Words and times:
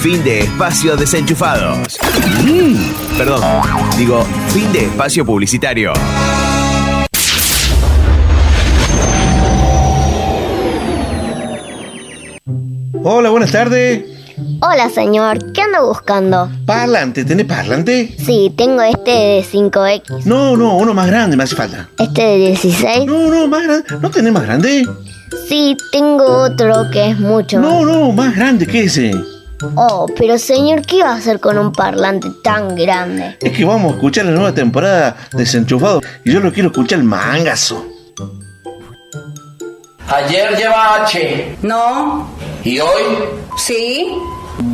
Fin 0.00 0.24
de 0.24 0.40
espacio 0.40 0.96
desenchufados. 0.96 1.98
Mm, 2.42 3.18
perdón, 3.18 3.42
digo, 3.98 4.24
fin 4.48 4.72
de 4.72 4.86
espacio 4.86 5.26
publicitario. 5.26 5.92
Hola, 13.04 13.28
buenas 13.28 13.52
tardes. 13.52 14.04
Hola, 14.62 14.88
señor. 14.88 15.52
¿Qué 15.52 15.60
anda 15.60 15.82
buscando? 15.82 16.50
Parlante, 16.64 17.26
¿tenés 17.26 17.44
parlante? 17.44 18.14
Sí, 18.18 18.54
tengo 18.56 18.80
este 18.80 19.10
de 19.10 19.44
5X. 19.44 20.24
No, 20.24 20.56
no, 20.56 20.78
uno 20.78 20.94
más 20.94 21.08
grande 21.08 21.36
me 21.36 21.42
hace 21.44 21.56
falta. 21.56 21.90
¿Este 21.98 22.22
de 22.22 22.36
16? 22.38 23.04
No, 23.06 23.28
no, 23.28 23.46
más 23.48 23.64
grande. 23.64 23.84
¿No 24.00 24.10
tenés 24.10 24.32
más 24.32 24.44
grande? 24.44 24.86
Sí, 25.46 25.76
tengo 25.92 26.24
otro 26.24 26.90
que 26.90 27.10
es 27.10 27.18
mucho 27.18 27.60
No, 27.60 27.84
no, 27.84 28.12
más 28.12 28.34
grande 28.34 28.66
que 28.66 28.84
ese. 28.84 29.12
Oh, 29.76 30.06
pero 30.16 30.38
señor, 30.38 30.82
¿qué 30.82 30.96
iba 30.96 31.10
a 31.10 31.16
hacer 31.16 31.40
con 31.40 31.58
un 31.58 31.72
parlante 31.72 32.28
tan 32.42 32.74
grande? 32.74 33.36
Es 33.40 33.56
que 33.56 33.64
vamos 33.64 33.92
a 33.92 33.94
escuchar 33.96 34.24
la 34.26 34.32
nueva 34.32 34.54
temporada 34.54 35.16
de 35.32 35.38
Desenchufado 35.38 36.00
y 36.24 36.32
yo 36.32 36.40
lo 36.40 36.52
quiero 36.52 36.70
escuchar 36.70 36.98
el 36.98 37.04
mangazo. 37.04 37.84
Ayer 40.08 40.56
lleva 40.56 41.04
H. 41.04 41.58
No. 41.62 42.28
¿Y 42.64 42.80
hoy? 42.80 43.02
Sí. 43.56 44.12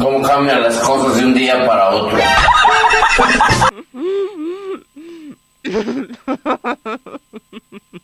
¿Cómo 0.00 0.22
cambian 0.22 0.62
las 0.62 0.76
cosas 0.78 1.16
de 1.16 1.26
un 1.26 1.34
día 1.34 1.66
para 1.66 1.90
otro? 1.90 2.18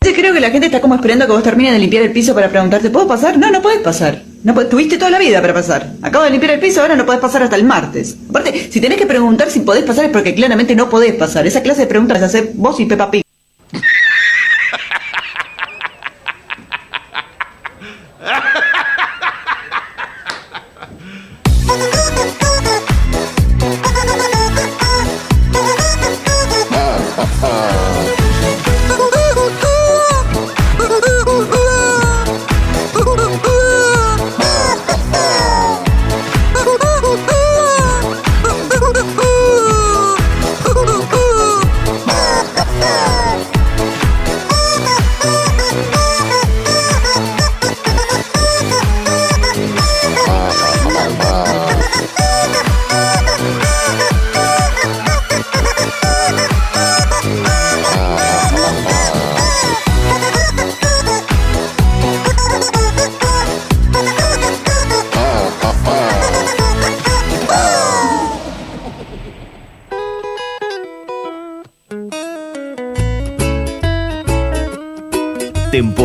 Creo 0.01 0.35
que 0.35 0.41
la 0.41 0.51
gente 0.51 0.67
está 0.67 0.81
como 0.81 0.95
esperando 0.95 1.27
que 1.27 1.33
vos 1.33 1.43
termines 1.43 1.73
de 1.73 1.79
limpiar 1.79 2.05
el 2.05 2.13
piso 2.13 2.35
para 2.35 2.49
preguntarte, 2.49 2.91
¿puedo 2.91 3.09
pasar? 3.09 3.39
No, 3.39 3.51
no 3.51 3.61
podés 3.61 3.81
pasar. 3.81 4.23
No 4.45 4.55
tuviste 4.67 4.99
toda 4.99 5.11
la 5.11 5.19
vida 5.19 5.41
para 5.41 5.55
pasar. 5.55 5.95
Acabo 6.03 6.25
de 6.25 6.31
limpiar 6.31 6.53
el 6.53 6.61
piso, 6.61 6.81
ahora 6.81 6.97
no 6.97 7.07
podés 7.07 7.21
pasar 7.21 7.43
hasta 7.43 7.57
el 7.57 7.65
martes. 7.65 8.17
Aparte, 8.29 8.69
si 8.71 8.81
tenés 8.81 8.99
que 8.99 9.07
preguntar 9.07 9.51
si 9.51 9.61
podés 9.61 9.85
pasar 9.85 10.05
es 10.05 10.11
porque 10.11 10.35
claramente 10.35 10.77
no 10.77 10.89
podés 10.89 11.15
pasar. 11.15 11.47
Esa 11.47 11.63
clase 11.63 11.83
de 11.83 11.87
preguntas 11.87 12.21
las 12.21 12.35
haces 12.35 12.51
vos 12.55 12.79
y 12.81 12.87
Peppa 12.87 13.11
Pig. 13.11 13.25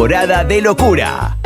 Temporada 0.07 0.45
de 0.45 0.61
locura. 0.61 1.36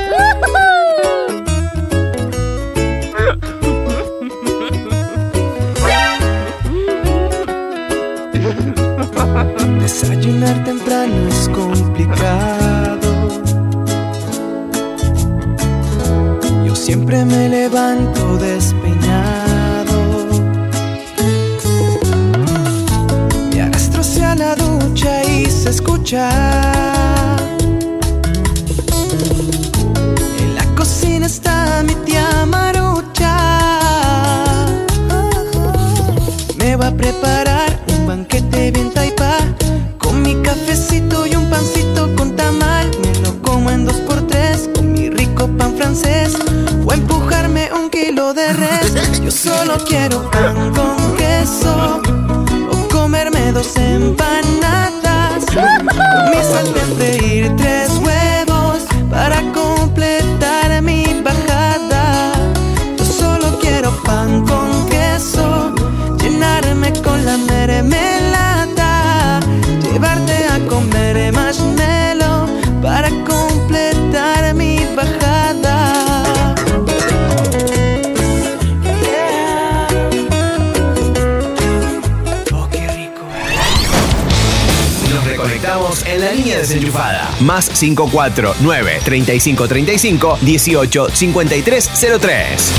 Reconectamos 85.71 86.05
en 86.05 86.19
la 86.19 86.33
línea 86.33 86.57
desenchufada. 86.57 87.29
Más 87.39 87.69
549 87.69 88.99
3535 89.05 90.39
18 90.41 91.09
5303. 91.09 92.73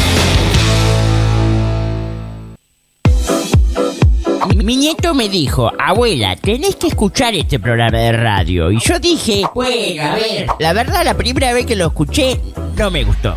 Mi 4.63 4.77
nieto 4.77 5.15
me 5.15 5.31
dijo, 5.31 5.73
abuela, 5.79 6.37
tenés 6.37 6.77
que 6.77 6.89
escuchar 6.89 7.35
este 7.35 7.59
programa 7.59 7.99
de 7.99 8.13
radio. 8.13 8.71
Y 8.71 8.79
yo 8.79 8.99
dije, 8.99 9.43
bueno, 9.55 10.03
a 10.03 10.15
ver. 10.15 10.47
La 10.59 10.75
verdad, 10.75 11.03
la 11.03 11.15
primera 11.15 11.55
vez 11.55 11.65
que 11.65 11.77
lo 11.77 11.87
escuché, 11.87 12.39
no 12.77 12.91
me 12.91 13.05
gustó. 13.05 13.37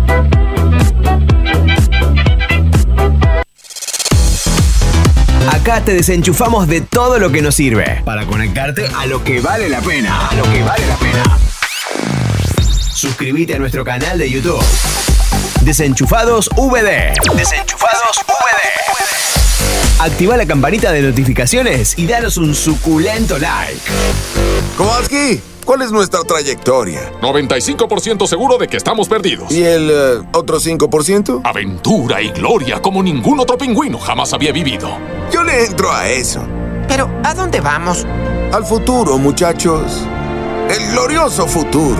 Acá 5.49 5.81
te 5.81 5.93
desenchufamos 5.93 6.67
de 6.67 6.81
todo 6.81 7.17
lo 7.19 7.31
que 7.31 7.41
nos 7.41 7.55
sirve 7.55 8.01
para 8.05 8.25
conectarte 8.25 8.85
a 8.95 9.05
lo 9.07 9.23
que 9.23 9.41
vale 9.41 9.69
la 9.69 9.81
pena. 9.81 10.27
A 10.29 10.35
lo 10.35 10.43
que 10.43 10.61
vale 10.63 10.85
la 10.87 10.95
pena. 10.97 11.23
Suscríbete 12.93 13.55
a 13.55 13.59
nuestro 13.59 13.83
canal 13.83 14.19
de 14.19 14.29
YouTube. 14.29 14.63
Desenchufados 15.61 16.49
VD. 16.55 17.13
Desenchufados 17.35 18.17
VD. 18.27 20.01
Activa 20.01 20.37
la 20.37 20.45
campanita 20.45 20.91
de 20.91 21.01
notificaciones 21.01 21.97
y 21.97 22.05
danos 22.07 22.37
un 22.37 22.53
suculento 22.53 23.37
like. 23.39 23.81
Kowalski, 24.77 25.41
¿cuál 25.65 25.81
es 25.81 25.91
nuestra 25.91 26.21
trayectoria? 26.21 27.11
95% 27.21 28.27
seguro 28.27 28.57
de 28.57 28.67
que 28.67 28.77
estamos 28.77 29.07
perdidos. 29.07 29.51
¿Y 29.51 29.63
el 29.63 29.89
eh, 29.89 30.27
otro 30.33 30.59
5%? 30.59 31.41
Aventura 31.43 32.21
y 32.21 32.29
gloria 32.29 32.81
como 32.81 33.01
ningún 33.01 33.39
otro 33.39 33.57
pingüino 33.57 33.97
jamás 33.97 34.33
había 34.33 34.51
vivido. 34.51 34.97
Yo 35.31 35.43
le 35.43 35.65
entro 35.65 35.91
a 35.91 36.09
eso. 36.09 36.41
Pero, 36.87 37.09
¿a 37.23 37.33
dónde 37.33 37.61
vamos? 37.61 38.05
Al 38.51 38.65
futuro, 38.65 39.17
muchachos. 39.17 40.05
El 40.69 40.91
glorioso 40.91 41.47
futuro. 41.47 41.97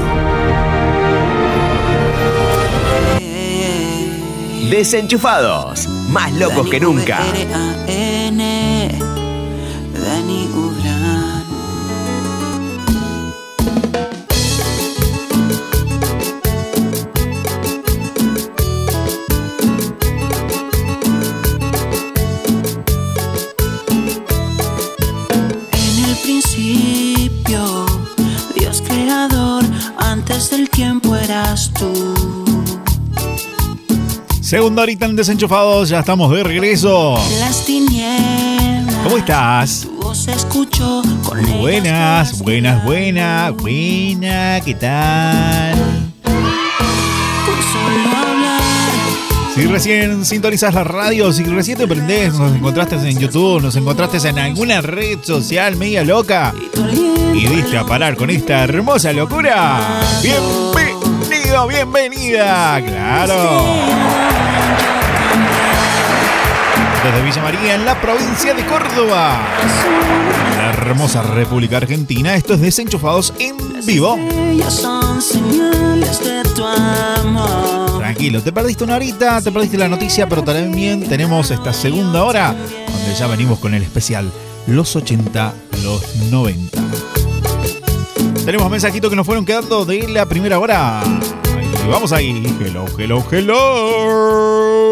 Desenchufados, 4.69 5.87
más 6.09 6.31
locos 6.33 6.69
que 6.69 6.79
nunca. 6.79 7.19
Segunda 34.71 34.83
horita 34.83 35.05
en 35.05 35.17
Desenchufados, 35.17 35.89
ya 35.89 35.99
estamos 35.99 36.31
de 36.31 36.45
regreso. 36.45 37.15
Las 37.39 37.65
tinieblas. 37.65 38.95
¿Cómo 39.03 39.17
estás? 39.17 39.85
Escuchó 40.33 41.01
con 41.25 41.59
Buenas, 41.59 42.41
buenas, 42.41 42.81
buenas, 42.85 43.53
buena, 43.57 44.61
¿qué 44.63 44.73
tal? 44.75 45.77
Si 49.53 49.65
recién 49.65 50.23
sintonizas 50.23 50.73
la 50.73 50.85
radio, 50.85 51.33
si 51.33 51.43
recién 51.43 51.77
te 51.77 51.85
prendés, 51.85 52.33
nos 52.35 52.55
encontraste 52.55 52.95
en 52.95 53.19
YouTube, 53.19 53.61
nos 53.61 53.75
encontraste 53.75 54.25
en 54.29 54.39
alguna 54.39 54.79
red 54.79 55.19
social 55.21 55.75
media 55.75 56.05
loca 56.05 56.53
y 57.33 57.45
diste 57.45 57.77
a 57.77 57.83
parar 57.83 58.15
con 58.15 58.29
esta 58.29 58.63
hermosa 58.63 59.11
locura. 59.11 59.99
Bienvenido, 60.23 61.67
bienvenida, 61.67 62.81
claro. 62.85 64.40
Desde 67.03 67.23
Villa 67.23 67.41
María, 67.41 67.75
en 67.75 67.85
la 67.85 67.99
provincia 67.99 68.53
de 68.53 68.63
Córdoba. 68.65 69.39
La 70.55 70.69
hermosa 70.69 71.23
República 71.23 71.77
Argentina. 71.77 72.35
Esto 72.35 72.53
es 72.53 72.61
Desenchufados 72.61 73.33
en 73.39 73.57
vivo. 73.87 74.19
Tranquilo, 77.97 78.43
te 78.43 78.51
perdiste 78.51 78.83
una 78.83 78.97
horita, 78.97 79.41
te 79.41 79.51
perdiste 79.51 79.79
la 79.79 79.87
noticia, 79.87 80.29
pero 80.29 80.43
también 80.43 81.07
tenemos 81.09 81.49
esta 81.49 81.73
segunda 81.73 82.23
hora 82.23 82.53
donde 82.87 83.15
ya 83.17 83.25
venimos 83.25 83.57
con 83.57 83.73
el 83.73 83.81
especial 83.81 84.31
Los 84.67 84.95
80, 84.95 85.53
los 85.83 86.15
90. 86.29 86.77
Tenemos 88.45 88.69
mensajitos 88.69 89.09
que 89.09 89.15
nos 89.15 89.25
fueron 89.25 89.43
quedando 89.43 89.85
de 89.85 90.07
la 90.07 90.27
primera 90.27 90.59
hora. 90.59 91.01
Ahí, 91.01 91.89
vamos 91.89 92.11
ahí. 92.11 92.43
Hello, 92.59 92.85
hello, 92.97 93.23
hello. 93.31 94.90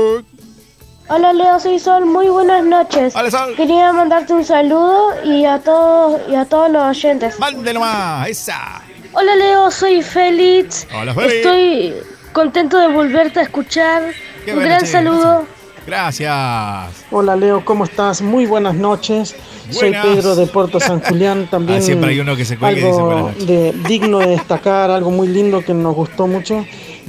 Hola 1.10 1.34
Leo, 1.34 1.60
soy 1.60 1.80
Sol, 1.80 2.06
muy 2.06 2.28
buenas 2.30 2.64
noches. 2.64 3.14
Quería 3.58 3.92
mandarte 3.92 4.34
un 4.34 4.46
saludo 4.46 5.10
y 5.26 5.44
a 5.46 5.60
todos 5.60 6.22
y 6.30 6.36
a 6.36 6.46
todos 6.46 6.70
los 6.72 6.84
oyentes. 6.84 7.40
Mándelo 7.40 7.80
más, 7.80 8.30
esa. 8.30 8.82
Hola 9.14 9.36
Leo, 9.36 9.72
soy 9.72 10.02
Félix. 10.04 10.88
Hola, 10.96 11.14
Félix. 11.16 11.34
Estoy 11.36 11.94
contento 12.32 12.78
de 12.78 12.88
volverte 12.90 13.40
a 13.40 13.44
escuchar. 13.44 14.04
Qué 14.46 14.52
un 14.52 14.58
bueno, 14.58 14.70
gran 14.70 14.82
che, 14.82 14.86
saludo. 14.88 15.46
Gracias. 15.88 17.06
Hola 17.10 17.36
Leo, 17.36 17.66
¿cómo 17.66 17.86
estás? 17.86 18.22
Muy 18.22 18.46
buenas 18.46 18.76
noches. 18.76 19.36
Soy 19.72 19.90
Buenas. 19.92 20.06
Pedro 20.06 20.36
de 20.36 20.46
Puerto 20.48 20.80
San 20.80 21.00
Julián. 21.02 21.48
También 21.52 21.80
Ah, 21.80 21.82
siempre 21.82 22.12
hay 22.12 22.20
uno 22.20 22.36
que 22.36 22.46
se 22.46 22.58
cuelga 22.58 22.80
y 22.80 22.84
dice 22.84 23.02
buenas 23.02 23.18
algo 23.18 23.30
noches. 23.30 23.48
de, 23.48 23.74
digno 23.88 24.20
de 24.20 24.28
destacar, 24.28 24.92
algo 24.92 25.10
muy 25.10 25.28
lindo 25.28 25.64
que 25.64 25.74
nos 25.74 25.96
gustó 25.96 26.28
mucho. 26.28 26.66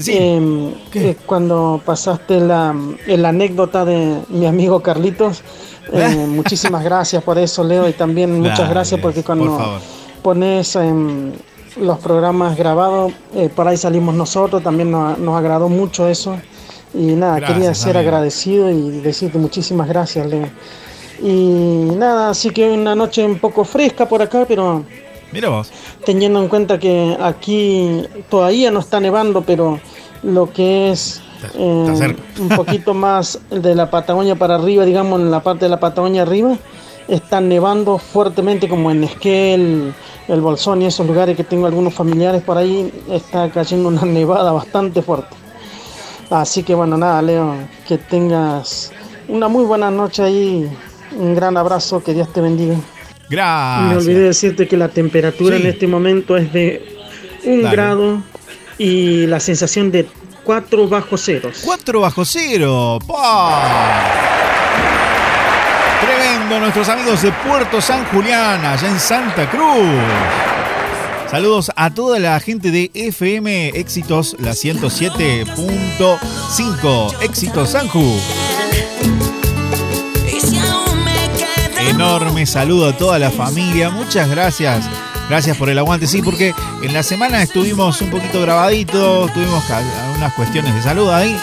Eh, 0.09 0.75
eh, 0.95 1.17
cuando 1.27 1.81
pasaste 1.85 2.41
la, 2.41 2.75
la 3.07 3.29
anécdota 3.29 3.85
de 3.85 4.21
mi 4.29 4.47
amigo 4.47 4.81
Carlitos. 4.81 5.43
Eh, 5.93 6.27
muchísimas 6.29 6.85
gracias 6.85 7.21
por 7.25 7.37
eso, 7.37 7.65
Leo, 7.65 7.89
y 7.89 7.93
también 7.93 8.39
muchas 8.39 8.59
Dale, 8.59 8.71
gracias 8.71 9.01
porque 9.01 9.25
cuando 9.25 9.57
por 9.57 9.81
pones 10.23 10.77
em, 10.77 11.33
los 11.81 11.99
programas 11.99 12.57
grabados, 12.57 13.13
eh, 13.35 13.49
por 13.53 13.67
ahí 13.67 13.77
salimos 13.77 14.15
nosotros, 14.15 14.63
también 14.63 14.93
nos, 14.93 15.19
nos 15.19 15.37
agradó 15.37 15.69
mucho 15.69 16.07
eso. 16.09 16.37
Y 16.95 17.15
nada, 17.15 17.41
Gracias, 17.41 17.57
quería 17.57 17.75
ser 17.75 17.97
amigo. 17.97 18.09
agradecido 18.09 18.71
y 18.71 19.01
decirte 19.01 19.39
muchísimas 19.39 19.89
gracias, 19.89 20.27
Leo. 20.27 20.49
Y 21.23 21.91
nada, 21.97 22.31
así 22.31 22.51
que 22.51 22.71
una 22.71 22.95
noche 22.95 23.25
un 23.25 23.39
poco 23.39 23.65
fresca 23.65 24.09
por 24.09 24.23
acá, 24.23 24.45
pero 24.47 24.85
Mira 25.33 25.49
vos. 25.49 25.71
teniendo 26.05 26.41
en 26.43 26.49
cuenta 26.49 26.79
que 26.79 27.17
aquí 27.21 28.03
todavía 28.29 28.71
no 28.71 28.81
está 28.81 29.01
nevando, 29.01 29.43
pero 29.43 29.81
lo 30.23 30.53
que 30.53 30.91
es 30.91 31.23
eh, 31.55 31.85
está 31.87 31.97
cerca. 31.97 32.23
un 32.41 32.49
poquito 32.49 32.95
más 32.95 33.39
de 33.51 33.75
la 33.75 33.91
Patagonia 33.91 34.35
para 34.37 34.57
arriba, 34.57 34.85
digamos 34.85 35.21
en 35.21 35.31
la 35.31 35.41
parte 35.41 35.67
de 35.67 35.71
la 35.71 35.81
Patagonia 35.81 36.23
arriba, 36.23 36.57
está 37.09 37.41
nevando 37.41 37.99
fuertemente 37.99 38.69
como 38.69 38.91
en 38.91 39.05
Esquel, 39.05 39.95
el 40.29 40.41
Bolsón 40.41 40.83
y 40.83 40.87
esos 40.87 41.07
lugares 41.07 41.37
que 41.37 41.45
tengo 41.45 41.67
algunos 41.67 41.95
familiares 41.95 42.43
por 42.43 42.59
ahí, 42.59 42.93
está 43.11 43.51
cayendo 43.51 43.89
una 43.89 44.03
nevada 44.07 44.53
bastante 44.53 45.03
fuerte. 45.03 45.37
Así 46.31 46.63
que 46.63 46.75
bueno, 46.75 46.97
nada, 46.97 47.21
Leo, 47.23 47.55
que 47.89 47.99
tengas 47.99 48.93
una 49.29 49.49
muy 49.49 49.65
buena 49.65 49.91
noche 49.91 50.23
ahí, 50.23 50.71
un 51.17 51.35
gran 51.35 51.57
abrazo, 51.57 52.03
que 52.03 52.15
Dios 52.15 52.33
te 52.33 52.41
bendiga. 52.41 52.77
Gracias. 53.31 53.89
Me 53.89 53.97
olvidé 53.97 54.21
decirte 54.27 54.69
que 54.69 54.77
la 54.77 54.89
temperatura 54.89 55.57
Sí. 55.57 55.63
en 55.63 55.69
este 55.69 55.87
momento 55.87 56.37
es 56.37 56.53
de 56.53 56.85
un 57.45 57.63
Dale. 57.63 57.75
grado 57.77 58.23
y 58.77 59.27
la 59.27 59.41
sensación 59.41 59.91
de 59.93 60.07
4 60.45 60.89
bajo 60.89 61.17
ceros. 61.17 61.63
4 61.65 62.01
bajo 62.01 62.25
cero. 62.25 62.99
¡Pah! 63.07 64.03
Tremendo, 66.01 66.59
nuestros 66.61 66.89
amigos 66.89 67.23
de 67.23 67.31
Puerto 67.33 67.81
San 67.81 68.05
Julián, 68.07 68.65
allá 68.65 68.89
en 68.89 68.99
Santa 68.99 69.49
Cruz. 69.49 69.87
Saludos 71.31 71.71
a 71.77 71.95
toda 71.95 72.19
la 72.19 72.41
gente 72.41 72.73
de 72.73 72.91
FM 72.93 73.69
Éxitos, 73.75 74.35
la 74.41 74.53
107.5. 74.55 77.15
Éxitos 77.23 77.71
Sanju. 77.71 78.19
Enorme 82.01 82.47
saludo 82.47 82.89
a 82.89 82.97
toda 82.97 83.19
la 83.19 83.31
familia. 83.31 83.91
Muchas 83.91 84.27
gracias. 84.31 84.89
Gracias 85.29 85.55
por 85.59 85.69
el 85.69 85.79
aguante. 85.79 86.07
Sí, 86.07 86.23
porque 86.23 86.55
en 86.83 86.95
la 86.95 87.03
semana 87.03 87.43
estuvimos 87.43 88.01
un 88.01 88.09
poquito 88.09 88.41
grabaditos, 88.41 89.31
tuvimos 89.35 89.63
unas 90.17 90.33
cuestiones 90.33 90.75
de 90.75 90.81
salud 90.81 91.11
ahí. 91.11 91.37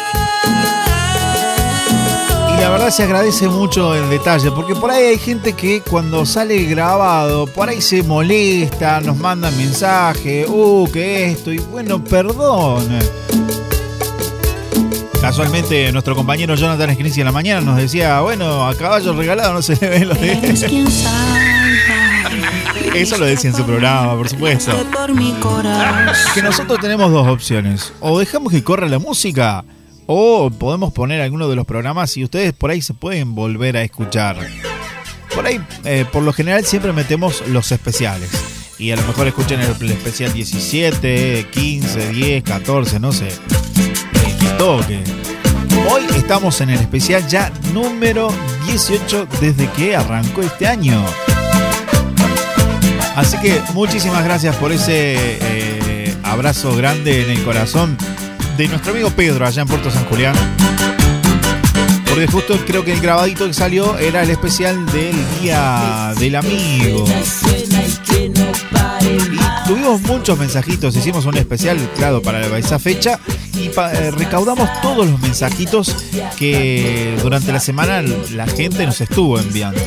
Y 2.55 2.59
la 2.59 2.71
verdad 2.71 2.89
se 2.89 3.03
agradece 3.03 3.47
mucho 3.47 3.93
el 3.93 4.09
detalle, 4.09 4.49
porque 4.49 4.73
por 4.73 4.89
ahí 4.89 5.03
hay 5.03 5.19
gente 5.19 5.53
que 5.53 5.81
cuando 5.81 6.25
sale 6.25 6.63
grabado, 6.63 7.45
por 7.45 7.69
ahí 7.69 7.79
se 7.79 8.01
molesta, 8.01 8.99
nos 8.99 9.15
mandan 9.15 9.55
mensaje, 9.57 10.47
uh, 10.47 10.89
que 10.91 11.33
esto, 11.33 11.53
y 11.53 11.59
bueno, 11.59 12.03
perdón. 12.03 12.83
Casualmente 15.21 15.91
nuestro 15.91 16.15
compañero 16.15 16.55
Jonathan 16.55 16.93
Scrinzi 16.93 17.21
en 17.21 17.25
la 17.25 17.31
mañana 17.31 17.61
nos 17.61 17.77
decía, 17.77 18.21
bueno, 18.21 18.67
a 18.67 18.75
caballo 18.75 19.13
regalado 19.13 19.53
no 19.53 19.61
se 19.61 19.75
le 19.75 19.89
ven 19.89 20.07
los 20.07 20.17
salva 20.59 20.89
Eso 22.95 23.17
lo 23.17 23.25
decía 23.25 23.49
en 23.49 23.55
su 23.55 23.65
programa, 23.65 24.15
por 24.15 24.29
supuesto. 24.29 24.71
por 24.93 25.13
mi 25.13 25.33
corazón. 25.33 26.33
Que 26.33 26.41
nosotros 26.41 26.79
tenemos 26.79 27.11
dos 27.11 27.27
opciones. 27.27 27.93
O 27.99 28.19
dejamos 28.19 28.53
que 28.53 28.63
corra 28.63 28.87
la 28.87 28.99
música, 28.99 29.65
o 30.05 30.49
podemos 30.51 30.93
poner 30.93 31.21
alguno 31.21 31.49
de 31.49 31.55
los 31.55 31.65
programas 31.65 32.15
y 32.15 32.23
ustedes 32.23 32.53
por 32.53 32.69
ahí 32.71 32.81
se 32.81 32.93
pueden 32.93 33.35
volver 33.35 33.75
a 33.77 33.83
escuchar. 33.83 34.37
Por 35.35 35.45
ahí, 35.45 35.59
eh, 35.83 36.05
por 36.11 36.23
lo 36.23 36.31
general, 36.31 36.63
siempre 36.65 36.93
metemos 36.93 37.43
los 37.47 37.71
especiales. 37.71 38.29
Y 38.79 38.91
a 38.91 38.95
lo 38.95 39.03
mejor 39.03 39.27
escuchen 39.27 39.59
el, 39.59 39.75
el 39.81 39.91
especial 39.91 40.31
17, 40.31 41.47
15, 41.51 42.09
10, 42.09 42.43
14, 42.43 42.99
no 42.99 43.11
sé. 43.11 43.29
Toque. 44.57 45.03
Hoy 45.89 46.03
estamos 46.15 46.59
en 46.61 46.71
el 46.71 46.79
especial 46.79 47.25
ya 47.27 47.51
número 47.73 48.29
18 48.65 49.27
desde 49.39 49.69
que 49.71 49.95
arrancó 49.95 50.41
este 50.41 50.67
año. 50.67 51.03
Así 53.15 53.37
que 53.39 53.61
muchísimas 53.73 54.23
gracias 54.23 54.55
por 54.55 54.71
ese 54.71 55.37
eh, 55.41 56.15
abrazo 56.23 56.75
grande 56.75 57.23
en 57.23 57.31
el 57.31 57.43
corazón 57.43 57.97
de 58.57 58.67
nuestro 58.67 58.91
amigo 58.91 59.09
Pedro 59.11 59.45
allá 59.45 59.61
en 59.61 59.67
Puerto 59.67 59.91
San 59.91 60.05
Julián. 60.05 60.35
Porque 62.07 62.27
justo 62.27 62.57
creo 62.65 62.83
que 62.83 62.93
el 62.93 62.99
grabadito 62.99 63.45
que 63.45 63.53
salió 63.53 63.97
era 63.97 64.23
el 64.23 64.29
especial 64.31 64.85
del 64.87 65.15
Día 65.39 66.13
del 66.17 66.35
Amigo. 66.35 67.05
Y 69.01 69.67
tuvimos 69.67 70.01
muchos 70.01 70.37
mensajitos, 70.37 70.95
hicimos 70.95 71.25
un 71.25 71.37
especial, 71.37 71.77
claro, 71.95 72.21
para 72.21 72.57
esa 72.57 72.79
fecha 72.79 73.19
y 73.57 73.67
eh, 73.67 74.11
recaudamos 74.11 74.69
todos 74.81 75.07
los 75.07 75.19
mensajitos 75.19 75.95
que 76.37 77.17
durante 77.21 77.51
la 77.51 77.59
semana 77.59 78.01
la 78.01 78.47
gente 78.47 78.85
nos 78.85 79.01
estuvo 79.01 79.39
enviando. 79.39 79.81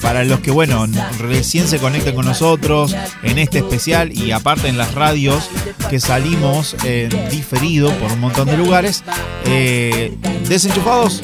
para 0.00 0.24
los 0.24 0.40
que, 0.40 0.50
bueno, 0.50 0.86
recién 1.18 1.68
se 1.68 1.78
conectan 1.78 2.14
con 2.14 2.24
nosotros 2.24 2.94
en 3.22 3.38
este 3.38 3.58
especial 3.58 4.12
y 4.12 4.32
aparte 4.32 4.68
en 4.68 4.78
las 4.78 4.94
radios 4.94 5.50
que 5.90 6.00
salimos 6.00 6.74
en 6.84 7.10
diferido 7.30 7.92
por 7.98 8.12
un 8.12 8.20
montón 8.20 8.48
de 8.48 8.56
lugares, 8.56 9.04
eh, 9.44 10.16
desenchufados, 10.48 11.22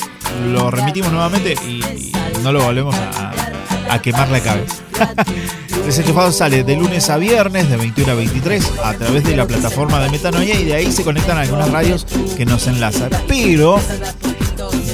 lo 0.53 0.71
remitimos 0.71 1.13
nuevamente 1.13 1.55
y, 1.67 2.13
no 2.43 2.53
lo 2.53 2.63
volvemos 2.63 2.95
a, 2.95 3.33
a 3.91 4.01
quemar 4.01 4.29
la 4.31 4.41
cabeza. 4.41 4.77
Desenchufado 5.85 6.33
sale 6.33 6.65
de 6.65 6.77
lunes 6.77 7.09
a 7.11 7.17
viernes 7.17 7.71
de 7.71 7.77
21 7.77 8.13
a 8.13 8.15
23 8.15 8.73
a 8.83 8.95
través 8.95 9.25
de 9.25 9.37
la 9.37 9.47
plataforma 9.47 10.01
de 10.01 10.11
Metanoia 10.11 10.59
y 10.59 10.65
de 10.65 10.75
ahí 10.75 10.91
se 10.91 11.05
conectan 11.05 11.39
algunas 11.39 11.71
radios 11.71 12.07
que 12.37 12.45
nos 12.45 12.67
enlazan. 12.67 13.11
Pero 13.29 13.79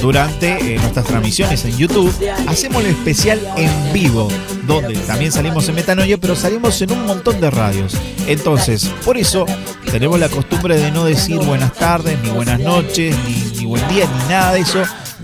durante 0.01 0.75
eh, 0.75 0.77
nuestras 0.77 1.05
transmisiones 1.05 1.65
en 1.65 1.77
YouTube 1.77 2.13
hacemos 2.47 2.83
el 2.83 2.91
especial 2.91 3.39
en 3.57 3.93
vivo, 3.93 4.27
donde 4.67 4.95
también 4.99 5.31
salimos 5.31 5.67
en 5.69 5.75
Metanoia, 5.75 6.17
pero 6.17 6.35
salimos 6.35 6.79
en 6.81 6.91
un 6.91 7.05
montón 7.05 7.41
de 7.41 7.49
radios. 7.49 7.97
Entonces, 8.27 8.91
por 9.03 9.17
eso 9.17 9.45
tenemos 9.89 10.19
la 10.19 10.29
costumbre 10.29 10.77
de 10.77 10.91
no 10.91 11.05
decir 11.05 11.37
buenas 11.37 11.73
tardes, 11.73 12.19
ni 12.21 12.29
buenas 12.29 12.59
noches, 12.59 13.15
ni, 13.25 13.57
ni 13.57 13.65
buen 13.65 13.87
día, 13.87 14.05
ni 14.05 14.29
nada 14.29 14.53
de 14.53 14.59
eso 14.59 14.83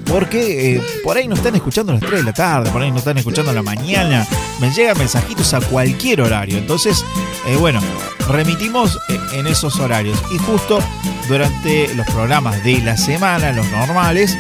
porque 0.10 0.75
eh, 0.75 0.82
por 1.04 1.18
ahí 1.18 1.28
nos 1.28 1.39
están 1.39 1.56
escuchando 1.56 1.94
las 1.94 2.01
3 2.01 2.12
de 2.13 2.24
la 2.24 2.34
tarde, 2.34 2.72
por 2.72 2.82
ahí 2.82 2.89
nos 2.89 3.00
están 3.00 3.18
escuchando 3.18 3.54
la 3.54 3.62
mañana, 3.62 4.25
me 4.60 4.72
llegan 4.72 4.98
mensajitos 4.98 5.54
a 5.54 5.62
cualquier 5.62 6.22
horario. 6.22 6.58
Entonces, 6.58 7.06
eh, 7.48 7.56
bueno, 7.56 7.80
remitimos 8.28 9.00
eh, 9.10 9.20
en 9.34 9.48
esos 9.48 9.80
horarios. 9.80 10.22
Y 10.32 10.38
justo 10.39 10.80
durante 11.28 11.94
los 11.96 12.06
programas 12.08 12.63
de 12.63 12.82
la 12.82 12.98
semana, 12.98 13.51
los 13.54 13.70
normales, 13.72 14.36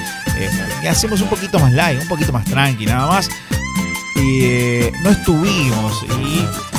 hacemos 0.89 1.21
un 1.21 1.29
poquito 1.29 1.59
más 1.59 1.71
live, 1.71 1.99
un 2.01 2.07
poquito 2.07 2.33
más 2.33 2.45
tranqui, 2.45 2.85
nada 2.85 3.07
más. 3.07 3.29
Y 4.15 4.91
no 5.03 5.11
estuvimos 5.11 6.03
y 6.03 6.78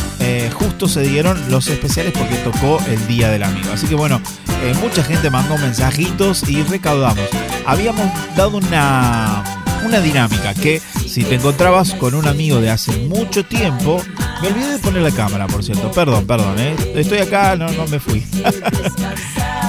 justo 0.52 0.88
se 0.88 1.02
dieron 1.02 1.38
los 1.50 1.68
especiales 1.68 2.12
porque 2.16 2.36
tocó 2.36 2.78
el 2.88 3.06
Día 3.06 3.30
del 3.30 3.42
Amigo. 3.42 3.72
Así 3.72 3.86
que 3.86 3.94
bueno, 3.94 4.20
eh, 4.62 4.74
mucha 4.80 5.02
gente 5.02 5.30
mandó 5.30 5.56
mensajitos 5.58 6.48
y 6.48 6.62
recaudamos. 6.62 7.28
Habíamos 7.66 8.06
dado 8.36 8.58
una, 8.58 9.42
una 9.84 10.00
dinámica 10.00 10.54
que 10.54 10.80
si 11.06 11.24
te 11.24 11.36
encontrabas 11.36 11.94
con 11.94 12.14
un 12.14 12.28
amigo 12.28 12.60
de 12.60 12.70
hace 12.70 12.92
mucho 13.08 13.44
tiempo, 13.44 14.02
me 14.42 14.48
olvidé 14.48 14.72
de 14.72 14.78
poner 14.78 15.02
la 15.02 15.10
cámara, 15.10 15.46
por 15.46 15.64
cierto. 15.64 15.90
Perdón, 15.90 16.26
perdón, 16.26 16.58
¿eh? 16.58 16.76
estoy 16.94 17.18
acá, 17.18 17.56
no, 17.56 17.70
no 17.72 17.86
me 17.86 17.98
fui. 17.98 18.24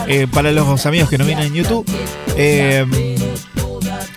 Eh, 0.07 0.27
para 0.29 0.51
los 0.51 0.85
amigos 0.87 1.09
que 1.09 1.17
no 1.17 1.25
vienen 1.25 1.45
en 1.45 1.53
YouTube, 1.53 1.85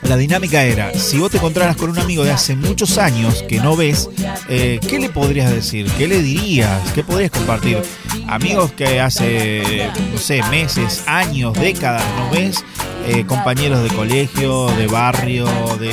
la 0.05 0.17
dinámica 0.17 0.65
era, 0.65 0.93
si 0.95 1.19
vos 1.19 1.31
te 1.31 1.39
encontraras 1.39 1.77
con 1.77 1.91
un 1.91 1.99
amigo 1.99 2.25
de 2.25 2.31
hace 2.31 2.55
muchos 2.55 2.99
años 2.99 3.43
que 3.49 3.59
no 3.59 3.77
ves, 3.77 4.11
eh, 4.49 4.79
¿qué 4.87 4.99
le 4.99 5.09
podrías 5.09 5.51
decir? 5.51 5.87
¿Qué 5.97 6.07
le 6.07 6.23
dirías? 6.23 6.93
¿Qué 6.93 7.03
podrías 7.03 7.31
compartir? 7.31 7.79
Amigos 8.27 8.73
que 8.73 9.01
hace, 9.01 9.89
no 10.13 10.19
sé, 10.19 10.43
meses, 10.51 11.05
años, 11.07 11.55
décadas 11.55 12.05
no 12.17 12.31
ves, 12.31 12.65
eh, 13.07 13.25
compañeros 13.27 13.83
de 13.83 13.89
colegio, 13.91 14.67
de 14.77 14.87
barrio, 14.87 15.47
de 15.79 15.91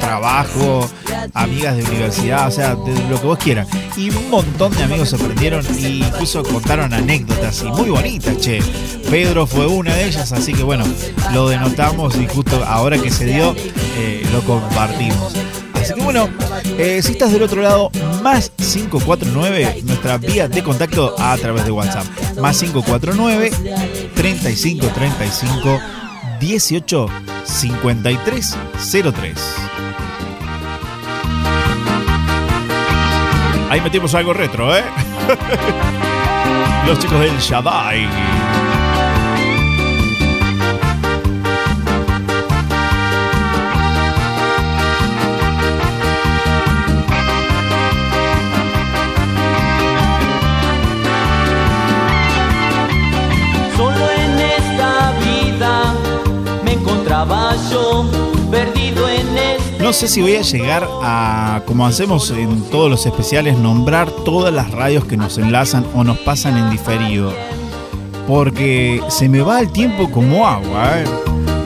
trabajo, 0.00 0.88
amigas 1.34 1.76
de 1.76 1.84
universidad, 1.84 2.48
o 2.48 2.50
sea, 2.50 2.74
de 2.74 2.94
lo 3.08 3.20
que 3.20 3.26
vos 3.26 3.38
quieras. 3.38 3.68
Y 3.96 4.10
un 4.10 4.30
montón 4.30 4.72
de 4.72 4.82
amigos 4.82 5.08
se 5.10 5.18
prendieron 5.18 5.64
e 5.76 5.88
incluso 5.88 6.42
contaron 6.42 6.92
anécdotas 6.92 7.62
y 7.62 7.70
muy 7.70 7.90
bonitas, 7.90 8.36
che. 8.38 8.60
Pedro 9.10 9.46
fue 9.46 9.66
una 9.66 9.94
de 9.94 10.06
ellas, 10.06 10.32
así 10.32 10.52
que 10.52 10.62
bueno, 10.62 10.84
lo 11.32 11.48
denotamos 11.48 12.16
y 12.16 12.26
justo 12.26 12.62
ahora 12.64 12.98
que 12.98 13.10
se 13.10 13.26
dio, 13.26 13.54
eh, 13.96 14.26
lo 14.32 14.40
compartimos. 14.42 15.34
Así 15.74 15.94
que 15.94 16.02
bueno, 16.02 16.28
eh, 16.78 17.00
si 17.02 17.12
estás 17.12 17.32
del 17.32 17.42
otro 17.42 17.60
lado, 17.62 17.90
más 18.22 18.50
549, 18.50 19.82
nuestra 19.84 20.18
vía 20.18 20.48
de 20.48 20.62
contacto 20.62 21.14
a 21.18 21.36
través 21.36 21.64
de 21.64 21.70
WhatsApp. 21.70 22.06
Más 22.40 22.58
549 22.58 23.50
35 24.14 24.86
35 24.88 25.80
18 26.42 27.06
53 27.44 28.56
03. 29.12 29.38
Ahí 33.70 33.80
metimos 33.80 34.12
algo 34.16 34.32
retro, 34.32 34.76
¿eh? 34.76 34.82
Los 36.86 36.98
chicos 36.98 37.20
del 37.20 37.38
Shaddai. 37.38 38.08
No 59.92 59.98
sé 59.98 60.08
si 60.08 60.22
voy 60.22 60.36
a 60.36 60.40
llegar 60.40 60.88
a, 61.02 61.60
como 61.66 61.84
hacemos 61.84 62.30
en 62.30 62.62
todos 62.70 62.90
los 62.90 63.04
especiales, 63.04 63.58
nombrar 63.58 64.10
todas 64.10 64.50
las 64.50 64.70
radios 64.70 65.04
que 65.04 65.18
nos 65.18 65.36
enlazan 65.36 65.84
o 65.94 66.02
nos 66.02 66.16
pasan 66.20 66.56
en 66.56 66.70
diferido. 66.70 67.30
Porque 68.26 69.02
se 69.08 69.28
me 69.28 69.42
va 69.42 69.60
el 69.60 69.70
tiempo 69.70 70.10
como 70.10 70.48
agua. 70.48 70.98
¿eh? 70.98 71.04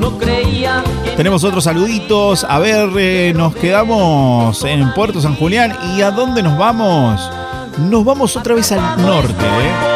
No 0.00 0.18
creía 0.18 0.82
Tenemos 1.16 1.44
otros 1.44 1.62
saluditos. 1.62 2.42
A 2.42 2.58
ver, 2.58 2.90
eh, 2.98 3.32
nos 3.32 3.54
quedamos 3.54 4.64
en 4.64 4.92
Puerto 4.92 5.20
San 5.20 5.36
Julián. 5.36 5.76
¿Y 5.96 6.02
a 6.02 6.10
dónde 6.10 6.42
nos 6.42 6.58
vamos? 6.58 7.30
Nos 7.78 8.04
vamos 8.04 8.36
otra 8.36 8.56
vez 8.56 8.72
al 8.72 9.00
norte. 9.00 9.44
¿eh? 9.44 9.95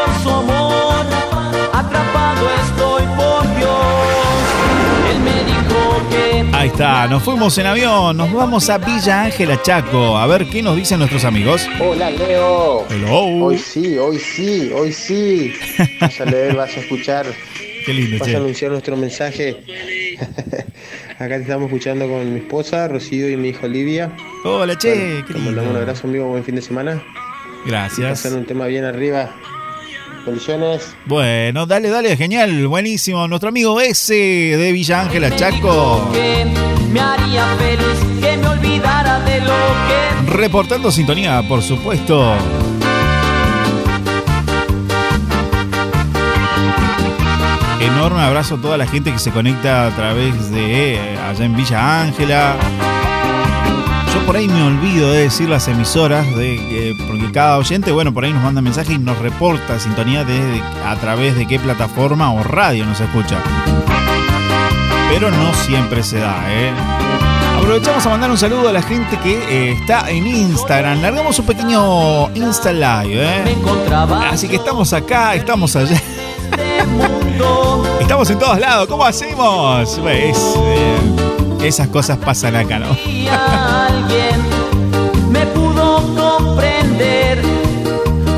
Ahí 6.60 6.68
está, 6.68 7.06
nos 7.08 7.22
fuimos 7.22 7.56
en 7.56 7.64
avión. 7.64 8.14
Nos 8.18 8.30
vamos 8.34 8.68
a 8.68 8.76
Villa 8.76 9.22
Ángela 9.22 9.62
Chaco. 9.62 10.18
A 10.18 10.26
ver 10.26 10.46
qué 10.46 10.62
nos 10.62 10.76
dicen 10.76 10.98
nuestros 10.98 11.24
amigos. 11.24 11.66
Hola 11.80 12.10
Leo. 12.10 12.84
Hello. 12.90 13.46
Hoy 13.46 13.56
sí, 13.56 13.96
hoy 13.96 14.18
sí, 14.18 14.70
hoy 14.74 14.92
sí. 14.92 15.54
Vas 15.98 16.20
a 16.20 16.26
leer, 16.26 16.54
vas 16.54 16.76
a 16.76 16.80
escuchar. 16.80 17.24
Qué 17.86 17.94
lindo, 17.94 18.18
Vas 18.18 18.28
che. 18.28 18.34
a 18.34 18.38
anunciar 18.40 18.72
nuestro 18.72 18.94
mensaje. 18.94 19.56
Acá 21.18 21.36
te 21.36 21.40
estamos 21.40 21.68
escuchando 21.68 22.06
con 22.06 22.30
mi 22.30 22.40
esposa, 22.40 22.88
Rocío 22.88 23.30
y 23.30 23.38
mi 23.38 23.48
hija 23.48 23.64
Olivia. 23.64 24.12
Hola, 24.44 24.76
che, 24.76 24.94
Bueno, 24.94 25.26
qué 25.28 25.32
te 25.32 25.38
mandamos 25.40 25.70
un 25.70 25.76
abrazo, 25.78 26.08
amigo. 26.08 26.26
Buen 26.26 26.44
fin 26.44 26.56
de 26.56 26.62
semana. 26.62 27.02
Gracias. 27.64 28.22
Pasar 28.22 28.38
un 28.38 28.44
tema 28.44 28.66
bien 28.66 28.84
arriba. 28.84 29.34
Bendiciones. 30.26 30.94
Bueno, 31.06 31.66
dale, 31.66 31.88
dale, 31.88 32.16
genial, 32.16 32.66
buenísimo. 32.66 33.26
Nuestro 33.26 33.48
amigo 33.48 33.80
ese 33.80 34.14
de 34.14 34.72
Villa 34.72 35.00
Ángela 35.02 35.34
Chaco. 35.34 36.10
que 36.12 36.46
me 36.92 37.00
haría 37.00 37.46
feliz, 37.56 38.20
que 38.20 38.36
me 38.36 38.48
olvidara 38.48 39.20
de 39.20 39.40
lo 39.40 39.46
que 39.46 40.30
Reportando 40.32 40.90
sintonía, 40.92 41.42
por 41.48 41.62
supuesto. 41.62 42.34
Enorme 47.80 48.20
abrazo 48.20 48.56
a 48.56 48.60
toda 48.60 48.76
la 48.76 48.86
gente 48.86 49.12
que 49.12 49.18
se 49.18 49.30
conecta 49.30 49.86
a 49.86 49.96
través 49.96 50.50
de 50.50 50.94
eh, 50.94 51.18
allá 51.18 51.44
en 51.44 51.56
Villa 51.56 52.02
Ángela. 52.02 52.56
Yo 54.14 54.26
por 54.26 54.36
ahí 54.36 54.48
me 54.48 54.62
olvido 54.62 55.10
de 55.12 55.22
decir 55.22 55.48
las 55.48 55.68
emisoras, 55.68 56.26
de, 56.36 56.56
que- 56.56 56.96
porque 57.06 57.30
cada 57.32 57.58
oyente, 57.58 57.92
bueno, 57.92 58.12
por 58.12 58.24
ahí 58.24 58.32
nos 58.32 58.42
manda 58.42 58.60
mensaje 58.60 58.94
y 58.94 58.98
nos 58.98 59.18
reporta 59.18 59.78
sintonía 59.78 60.24
desde 60.24 60.62
a 60.86 60.96
través 60.96 61.36
de 61.36 61.46
qué 61.46 61.58
plataforma 61.58 62.32
o 62.32 62.42
radio 62.42 62.84
nos 62.86 63.00
escucha. 63.00 63.36
Pero 65.10 65.30
no 65.30 65.52
siempre 65.54 66.02
se 66.02 66.18
da, 66.18 66.36
¿eh? 66.48 66.70
Aprovechamos 67.58 68.04
a 68.06 68.08
mandar 68.10 68.30
un 68.30 68.38
saludo 68.38 68.68
a 68.68 68.72
la 68.72 68.82
gente 68.82 69.16
que 69.18 69.34
eh, 69.48 69.72
está 69.72 70.08
en 70.10 70.26
Instagram. 70.26 71.02
Largamos 71.02 71.38
un 71.38 71.46
pequeño 71.46 72.30
Insta 72.34 72.72
Live, 72.72 73.14
¿eh? 73.14 73.56
Así 74.30 74.48
que 74.48 74.56
estamos 74.56 74.92
acá, 74.92 75.34
estamos 75.34 75.76
allá. 75.76 76.00
Estamos 78.00 78.30
en 78.30 78.38
todos 78.38 78.58
lados. 78.58 78.86
¿Cómo 78.88 79.04
hacemos? 79.04 79.98
Pues, 80.00 80.38
eh, 80.64 80.96
esas 81.62 81.88
cosas 81.88 82.18
pasan 82.18 82.56
acá, 82.56 82.78
¿no? 82.78 82.86
alguien 83.30 84.40
me 85.30 85.46
pudo 85.46 85.96
comprender. 86.16 87.42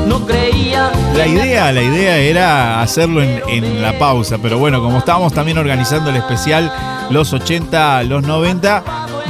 No 0.07 0.25
creía 0.25 0.91
La 1.15 1.25
idea, 1.27 1.71
la 1.71 1.81
idea 1.81 2.17
era 2.17 2.81
hacerlo 2.81 3.21
en, 3.23 3.41
en 3.47 3.81
la 3.81 3.97
pausa, 3.97 4.37
pero 4.41 4.57
bueno, 4.57 4.81
como 4.81 4.97
estábamos 4.99 5.33
también 5.33 5.57
organizando 5.57 6.09
el 6.09 6.17
especial 6.17 6.71
los 7.09 7.33
80, 7.33 8.03
los 8.03 8.23
90, 8.23 8.83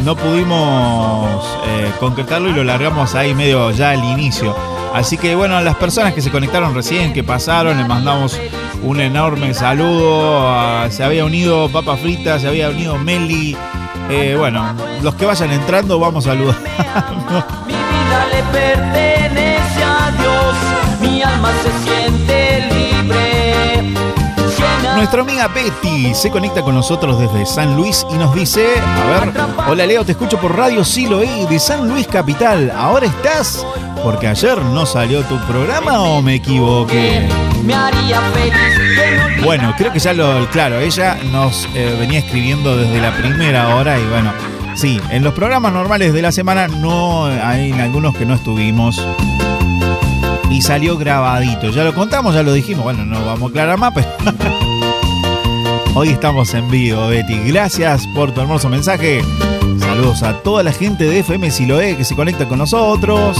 no 0.03 0.15
pudimos 0.15 1.43
eh, 1.67 1.91
concretarlo 1.99 2.49
y 2.49 2.53
lo 2.53 2.63
largamos 2.63 3.15
ahí 3.15 3.33
medio 3.33 3.71
ya 3.71 3.91
al 3.91 4.03
inicio. 4.03 4.55
Así 4.93 5.17
que 5.17 5.35
bueno, 5.35 5.57
a 5.57 5.61
las 5.61 5.75
personas 5.75 6.13
que 6.13 6.21
se 6.21 6.29
conectaron 6.31 6.75
recién, 6.75 7.13
que 7.13 7.23
pasaron, 7.23 7.77
les 7.77 7.87
mandamos 7.87 8.39
un 8.83 8.99
enorme 8.99 9.53
saludo. 9.53 10.49
a- 10.49 10.87
se 10.91 11.03
había 11.03 11.25
unido 11.25 11.67
Papa 11.69 11.97
Frita, 11.97 12.39
se 12.39 12.47
había 12.47 12.69
unido 12.69 12.97
Meli, 12.97 13.55
Eh, 14.15 14.35
bueno, 14.37 14.63
los 15.01 15.15
que 15.15 15.25
vayan 15.25 15.51
entrando 15.51 15.99
vamos 15.99 16.27
a 16.27 16.31
saludar. 16.31 16.55
Mi 17.65 17.73
vida 17.73 18.27
le 18.31 18.43
pertenece 18.51 19.83
a 19.83 20.11
Dios, 20.11 20.55
mi 21.01 21.23
alma 21.23 21.49
se 21.63 21.71
siente 21.83 22.69
libre. 22.71 23.91
Nuestra 24.95 25.21
amiga 25.21 25.47
Betty 25.47 26.13
se 26.13 26.29
conecta 26.29 26.61
con 26.61 26.75
nosotros 26.75 27.19
desde 27.19 27.47
San 27.47 27.75
Luis 27.75 28.05
y 28.11 28.13
nos 28.13 28.35
dice, 28.35 28.79
a 28.79 29.25
ver, 29.25 29.33
hola 29.67 29.87
Leo, 29.87 30.05
te 30.05 30.11
escucho 30.11 30.37
por 30.37 30.55
Radio 30.55 30.83
Siloé 30.83 31.47
de 31.49 31.59
San 31.59 31.89
Luis 31.89 32.05
Capital. 32.07 32.71
¿Ahora 32.77 33.07
estás? 33.07 33.65
Porque 34.03 34.27
ayer 34.27 34.61
no 34.61 34.85
salió 34.85 35.23
tu 35.23 35.39
programa 35.47 36.01
o 36.01 36.21
me 36.21 36.35
equivoqué. 36.35 37.27
Me 37.63 37.73
haría 37.73 38.19
feliz. 38.33 39.41
Bueno, 39.43 39.73
creo 39.77 39.93
que 39.93 39.99
ya 39.99 40.13
lo, 40.13 40.45
claro, 40.49 40.79
ella 40.79 41.17
nos 41.31 41.67
eh, 41.73 41.95
venía 41.97 42.19
escribiendo 42.19 42.75
desde 42.75 42.99
la 42.99 43.15
primera 43.15 43.75
hora 43.75 43.97
y 43.97 44.05
bueno, 44.07 44.33
sí, 44.75 44.99
en 45.09 45.23
los 45.23 45.33
programas 45.33 45.71
normales 45.71 46.13
de 46.13 46.21
la 46.21 46.33
semana 46.33 46.67
no 46.67 47.25
hay 47.25 47.71
algunos 47.71 48.15
que 48.15 48.25
no 48.25 48.33
estuvimos. 48.33 49.01
Y 50.49 50.61
salió 50.61 50.97
grabadito, 50.97 51.71
ya 51.71 51.83
lo 51.83 51.95
contamos, 51.95 52.35
ya 52.35 52.43
lo 52.43 52.53
dijimos, 52.53 52.83
bueno, 52.83 53.05
no 53.05 53.25
vamos 53.25 53.43
a 53.43 53.49
aclarar 53.51 53.77
más, 53.77 53.93
pero 53.93 54.07
hoy 55.95 56.09
estamos 56.09 56.53
en 56.53 56.69
vivo, 56.69 57.07
Betty. 57.07 57.39
Gracias 57.45 58.05
por 58.07 58.33
tu 58.33 58.41
hermoso 58.41 58.67
mensaje. 58.69 59.21
Saludos 59.79 60.23
a 60.23 60.33
toda 60.43 60.63
la 60.63 60.71
gente 60.71 61.05
de 61.05 61.19
FM 61.19 61.49
Siloé 61.51 61.95
que 61.97 62.03
se 62.03 62.15
conecta 62.15 62.47
con 62.47 62.59
nosotros. 62.59 63.37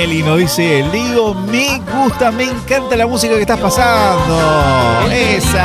Nelly 0.00 0.22
nos 0.22 0.38
dice, 0.38 0.82
Leo, 0.90 1.34
me 1.34 1.78
gusta, 1.92 2.30
me 2.30 2.44
encanta 2.44 2.96
la 2.96 3.06
música 3.06 3.34
que 3.34 3.42
estás 3.42 3.60
pasando. 3.60 4.40
Esa. 5.12 5.62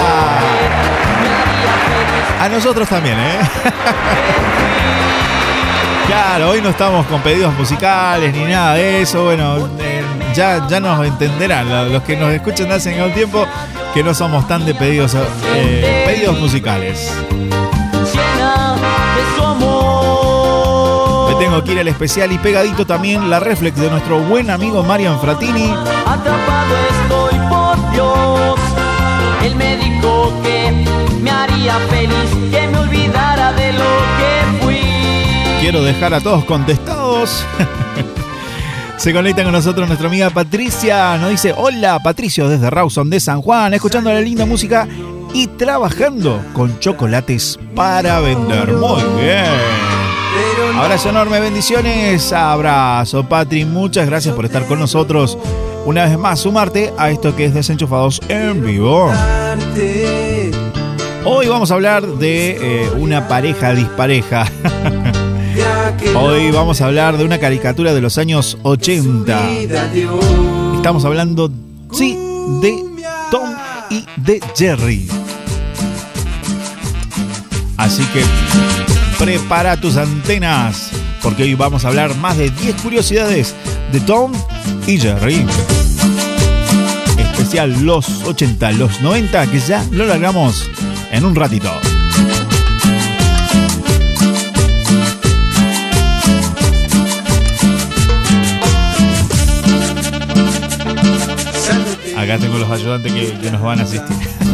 A 2.42 2.50
nosotros 2.50 2.90
también, 2.90 3.18
¿eh? 3.18 3.40
Claro, 6.08 6.50
hoy 6.50 6.62
no 6.62 6.70
estamos 6.70 7.06
con 7.08 7.22
pedidos 7.22 7.54
musicales 7.54 8.34
ni 8.34 8.44
nada 8.44 8.74
de 8.74 9.02
eso. 9.04 9.24
Bueno, 9.24 9.70
eh, 9.80 10.04
ya, 10.36 10.68
ya 10.68 10.82
nos 10.82 11.06
entenderán 11.06 11.94
los 11.94 12.04
que 12.04 12.18
nos 12.18 12.34
escuchan 12.34 12.72
hace 12.74 13.02
un 13.02 13.12
tiempo 13.14 13.48
que 13.94 14.04
no 14.04 14.14
somos 14.14 14.46
tan 14.48 14.66
de 14.66 14.76
pedidos, 14.76 15.16
eh, 15.56 16.04
pedidos 16.06 16.38
musicales. 16.40 17.10
Me 21.38 21.44
tengo 21.44 21.64
que 21.64 21.74
ir 21.74 21.80
al 21.80 21.88
especial 21.90 22.32
y 22.32 22.38
pegadito 22.38 22.86
también 22.86 23.30
la 23.30 23.40
reflex 23.42 23.78
de 23.78 23.90
nuestro 23.90 24.20
buen 24.20 24.50
amigo 24.50 24.84
Marian 24.84 25.20
Fratini. 25.20 25.70
Atrapado 26.06 26.76
estoy 27.02 27.40
por 27.50 27.92
Dios. 27.92 28.60
Él 29.44 29.56
me 29.56 29.76
dijo 29.78 30.34
que 30.44 30.72
me 31.22 31.30
haría 31.30 31.76
feliz, 31.90 32.52
que 32.52 32.68
me 32.68 32.78
olvidara 32.78 33.52
de 33.52 33.74
lo 33.74 33.84
que 34.18 34.64
fui. 34.64 34.80
Quiero 35.60 35.84
dejar 35.84 36.14
a 36.14 36.22
todos 36.22 36.46
contestados. 36.46 37.46
Se 38.98 39.12
conecta 39.12 39.44
con 39.44 39.52
nosotros 39.52 39.88
nuestra 39.88 40.08
amiga 40.08 40.30
Patricia. 40.30 41.18
Nos 41.18 41.32
dice: 41.32 41.54
Hola, 41.56 42.00
Patricio, 42.02 42.48
desde 42.48 42.70
Rawson 42.70 43.10
de 43.10 43.20
San 43.20 43.42
Juan, 43.42 43.74
escuchando 43.74 44.12
la 44.12 44.22
linda 44.22 44.46
música 44.46 44.88
y 45.34 45.48
trabajando 45.48 46.42
con 46.54 46.80
chocolates 46.80 47.60
para 47.76 48.22
vender. 48.22 48.72
Muy 48.72 49.04
bien. 49.22 49.95
Abrazo 50.74 51.10
enorme, 51.10 51.40
bendiciones. 51.40 52.34
Abrazo, 52.34 53.24
Patri. 53.28 53.66
Muchas 53.66 54.08
gracias 54.08 54.34
por 54.34 54.46
estar 54.46 54.66
con 54.66 54.80
nosotros. 54.80 55.38
Una 55.86 56.06
vez 56.06 56.18
más, 56.18 56.40
sumarte 56.40 56.94
a 56.98 57.12
esto 57.12 57.36
que 57.36 57.46
es 57.46 57.54
Desenchufados 57.54 58.20
en 58.28 58.66
vivo. 58.66 59.12
Hoy 61.24 61.48
vamos 61.48 61.72
a 61.72 61.76
hablar 61.76 62.06
de 62.06 62.58
eh, 62.86 62.90
una 62.98 63.28
pareja 63.28 63.74
dispareja. 63.74 64.46
Hoy 66.16 66.52
vamos 66.52 66.82
a 66.82 66.88
hablar 66.88 67.18
de 67.18 67.24
una 67.24 67.40
caricatura 67.40 67.94
de 67.94 68.02
los 68.02 68.18
años 68.18 68.58
80. 68.64 69.50
Estamos 70.76 71.06
hablando, 71.06 71.52
sí, 71.92 72.18
de 72.62 72.84
Tom 73.32 73.50
y 73.90 74.06
de 74.18 74.42
Jerry. 74.56 75.08
Así 77.78 78.04
que 78.06 78.24
prepara 79.18 79.80
tus 79.80 79.98
antenas, 79.98 80.92
porque 81.22 81.44
hoy 81.44 81.54
vamos 81.56 81.86
a 81.86 81.90
hablar 81.90 82.16
más 82.16 82.38
de 82.38 82.50
10 82.50 82.82
curiosidades 82.82 83.56
de 83.92 84.00
Tom 84.02 84.32
y 84.88 84.98
Jerry. 85.00 85.46
Especial 87.18 87.84
los 87.84 88.08
80, 88.24 88.72
los 88.74 89.02
90, 89.02 89.48
que 89.48 89.60
ya 89.60 89.86
lo 89.92 90.06
largamos 90.06 90.70
en 91.12 91.26
un 91.26 91.36
ratito. 91.36 91.72
Acá 102.18 102.38
tengo 102.38 102.58
los 102.58 102.72
ayudantes 102.72 103.12
que, 103.12 103.52
nos 103.52 103.62
van 103.62 103.80
a 103.80 103.84
asistir. 103.84 104.45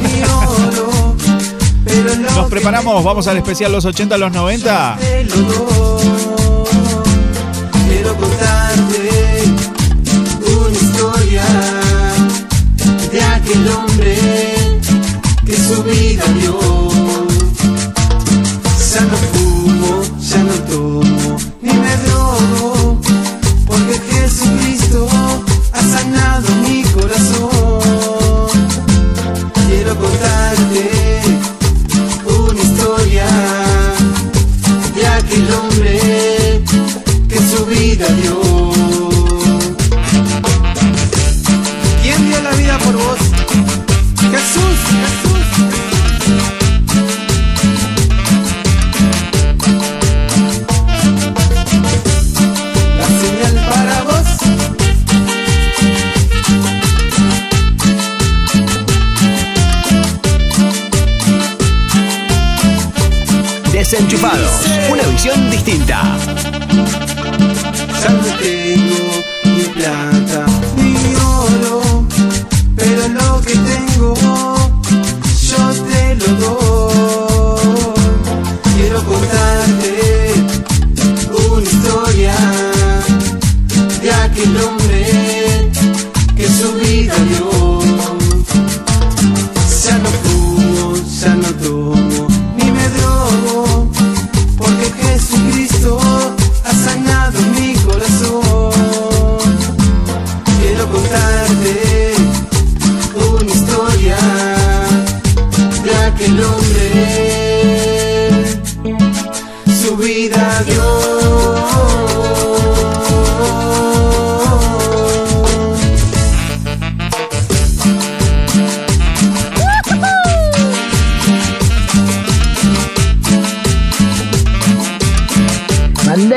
Nos 2.35 2.49
preparamos, 2.49 3.03
vamos 3.03 3.27
al 3.27 3.37
especial 3.37 3.71
los 3.71 3.85
80, 3.85 4.17
los 4.17 4.31
90. 4.31 4.97
Quiero 7.87 8.15
contarte 8.15 9.43
una 10.41 10.77
historia 10.77 11.43
de 13.11 13.21
aquel 13.21 13.67
hombre 13.69 14.17
que 15.45 15.53
su 15.53 15.83
vida 15.83 16.23
dio. 16.39 16.81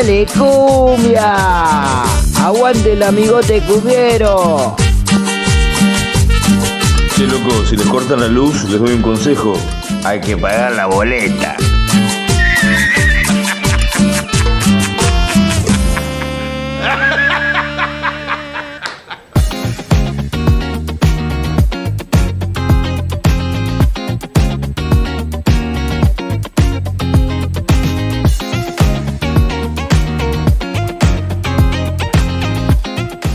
¡Dale, 0.05 0.27
cumbia! 0.27 2.05
¡Aguante 2.37 2.93
el 2.93 3.03
amigote 3.03 3.63
cumbiero! 3.63 4.77
Che, 7.17 7.27
loco, 7.27 7.65
si 7.65 7.75
les 7.75 7.87
cortan 7.87 8.21
la 8.21 8.29
luz, 8.29 8.69
les 8.69 8.79
doy 8.79 8.93
un 8.93 9.01
consejo. 9.01 9.55
Hay 10.05 10.21
que 10.21 10.37
pagar 10.37 10.73
la 10.73 10.85
boleta. 10.85 11.57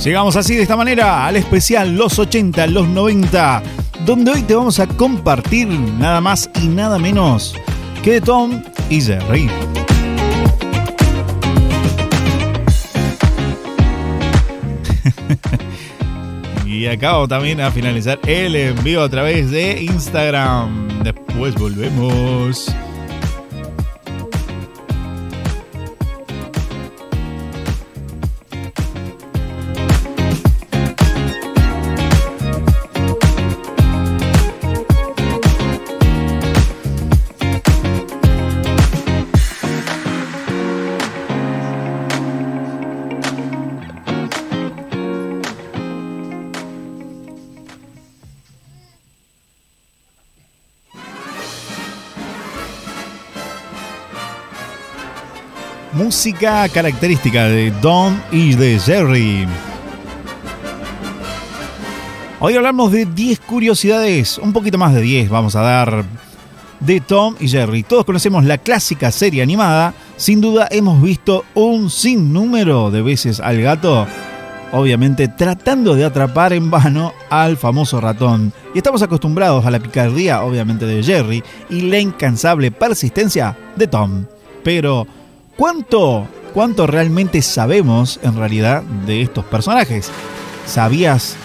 Llegamos 0.04 0.36
así 0.38 0.56
de 0.56 0.62
esta 0.62 0.78
manera 0.78 1.26
al 1.26 1.36
especial 1.36 1.96
Los 1.96 2.20
80, 2.20 2.68
los 2.68 2.88
90, 2.88 3.62
donde 4.06 4.32
hoy 4.32 4.44
te 4.44 4.56
vamos 4.56 4.80
a 4.80 4.88
compartir 4.88 5.68
nada 5.68 6.22
más 6.22 6.50
y 6.64 6.68
nada 6.68 6.98
menos 6.98 7.54
que 8.02 8.22
Tom 8.22 8.64
y 8.90 9.02
Jerry. 9.02 9.50
y 16.66 16.86
acabo 16.88 17.28
también 17.28 17.60
a 17.60 17.70
finalizar 17.70 18.20
el 18.26 18.56
envío 18.56 19.04
a 19.04 19.10
través 19.10 19.52
de 19.52 19.84
Instagram. 19.84 21.04
Después 21.04 21.56
volvemos. 21.56 22.74
Música 56.20 56.68
característica 56.68 57.46
de 57.46 57.72
Don 57.80 58.22
y 58.30 58.54
de 58.54 58.78
Jerry. 58.78 59.48
Hoy 62.42 62.56
hablamos 62.58 62.92
de 62.92 63.06
10 63.06 63.40
curiosidades, 63.40 64.38
un 64.38 64.52
poquito 64.52 64.78
más 64.78 64.94
de 64.94 65.00
10 65.00 65.30
vamos 65.30 65.56
a 65.56 65.62
dar 65.62 66.04
de 66.82 67.00
Tom 67.00 67.36
y 67.40 67.48
Jerry. 67.48 67.84
Todos 67.84 68.04
conocemos 68.04 68.44
la 68.44 68.58
clásica 68.58 69.14
serie 69.14 69.42
animada, 69.42 69.94
sin 70.18 70.42
duda 70.42 70.68
hemos 70.72 71.02
visto 71.02 71.46
un 71.54 71.90
sinnúmero 71.90 72.92
de 72.92 73.02
veces 73.02 73.40
al 73.40 73.62
gato, 73.62 74.06
obviamente 74.74 75.30
tratando 75.30 75.96
de 75.96 76.04
atrapar 76.04 76.52
en 76.52 76.70
vano 76.70 77.14
al 77.30 77.56
famoso 77.56 78.02
ratón. 78.02 78.52
Y 78.76 78.80
estamos 78.80 79.02
acostumbrados 79.02 79.66
a 79.66 79.72
la 79.72 79.80
picardía, 79.80 80.44
obviamente, 80.44 80.86
de 80.86 81.02
Jerry 81.02 81.42
y 81.70 81.84
la 81.84 81.98
incansable 81.98 82.72
persistencia 82.72 83.56
de 83.78 83.88
Tom. 83.88 84.26
Pero 84.66 85.08
¿Cuánto, 85.60 86.26
¿Cuánto 86.54 86.88
realmente 86.88 87.42
sabemos 87.42 88.18
en 88.24 88.38
realidad 88.38 88.82
de 88.82 89.22
estos 89.22 89.44
personajes? 89.44 90.10
¿Sabías, 90.66 91.36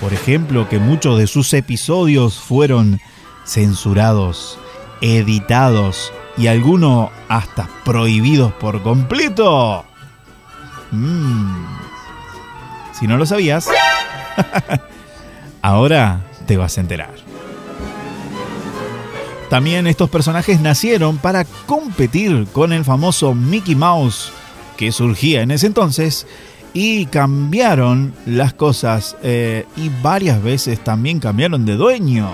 por 0.00 0.12
ejemplo, 0.12 0.68
que 0.68 0.78
muchos 0.78 1.18
de 1.18 1.26
sus 1.26 1.52
episodios 1.52 2.38
fueron 2.38 3.00
censurados, 3.44 4.56
editados 5.00 6.12
y 6.38 6.46
algunos 6.46 7.10
hasta 7.28 7.68
prohibidos 7.84 8.52
por 8.52 8.84
completo? 8.84 9.84
Mm. 10.92 11.64
Si 12.92 13.08
no 13.08 13.16
lo 13.16 13.26
sabías, 13.26 13.66
ahora 15.60 16.20
te 16.46 16.56
vas 16.56 16.78
a 16.78 16.82
enterar. 16.82 17.29
También 19.50 19.88
estos 19.88 20.08
personajes 20.08 20.60
nacieron 20.60 21.18
para 21.18 21.44
competir 21.66 22.46
con 22.52 22.72
el 22.72 22.84
famoso 22.84 23.34
Mickey 23.34 23.74
Mouse 23.74 24.30
que 24.76 24.92
surgía 24.92 25.42
en 25.42 25.50
ese 25.50 25.66
entonces 25.66 26.24
y 26.72 27.06
cambiaron 27.06 28.14
las 28.26 28.54
cosas 28.54 29.16
eh, 29.24 29.66
y 29.76 29.90
varias 30.02 30.40
veces 30.40 30.78
también 30.84 31.18
cambiaron 31.18 31.66
de 31.66 31.74
dueño. 31.74 32.30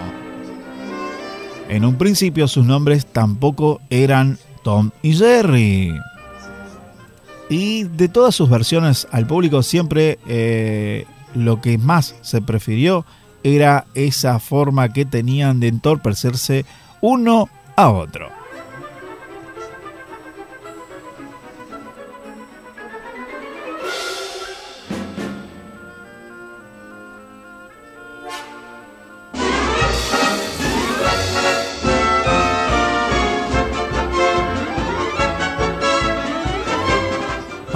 En 1.71 1.87
un 1.87 1.97
principio 1.97 2.49
sus 2.49 2.67
nombres 2.67 3.07
tampoco 3.07 3.81
eran 3.89 4.39
Tom 4.63 4.91
y 5.01 5.15
Jerry. 5.15 5.99
Y 7.49 7.85
de 7.85 8.09
todas 8.09 8.35
sus 8.35 8.51
versiones 8.51 9.09
al 9.11 9.27
público 9.27 9.63
siempre 9.63 10.19
eh, 10.29 11.07
lo 11.35 11.63
que 11.63 11.79
más 11.79 12.15
se 12.21 12.43
prefirió 12.43 13.07
era 13.43 13.87
esa 13.95 14.39
forma 14.39 14.93
que 14.93 15.07
tenían 15.07 15.61
de 15.61 15.69
entorpecerse 15.69 16.67
uno 17.01 17.49
a 17.77 17.91
otro. 17.91 18.37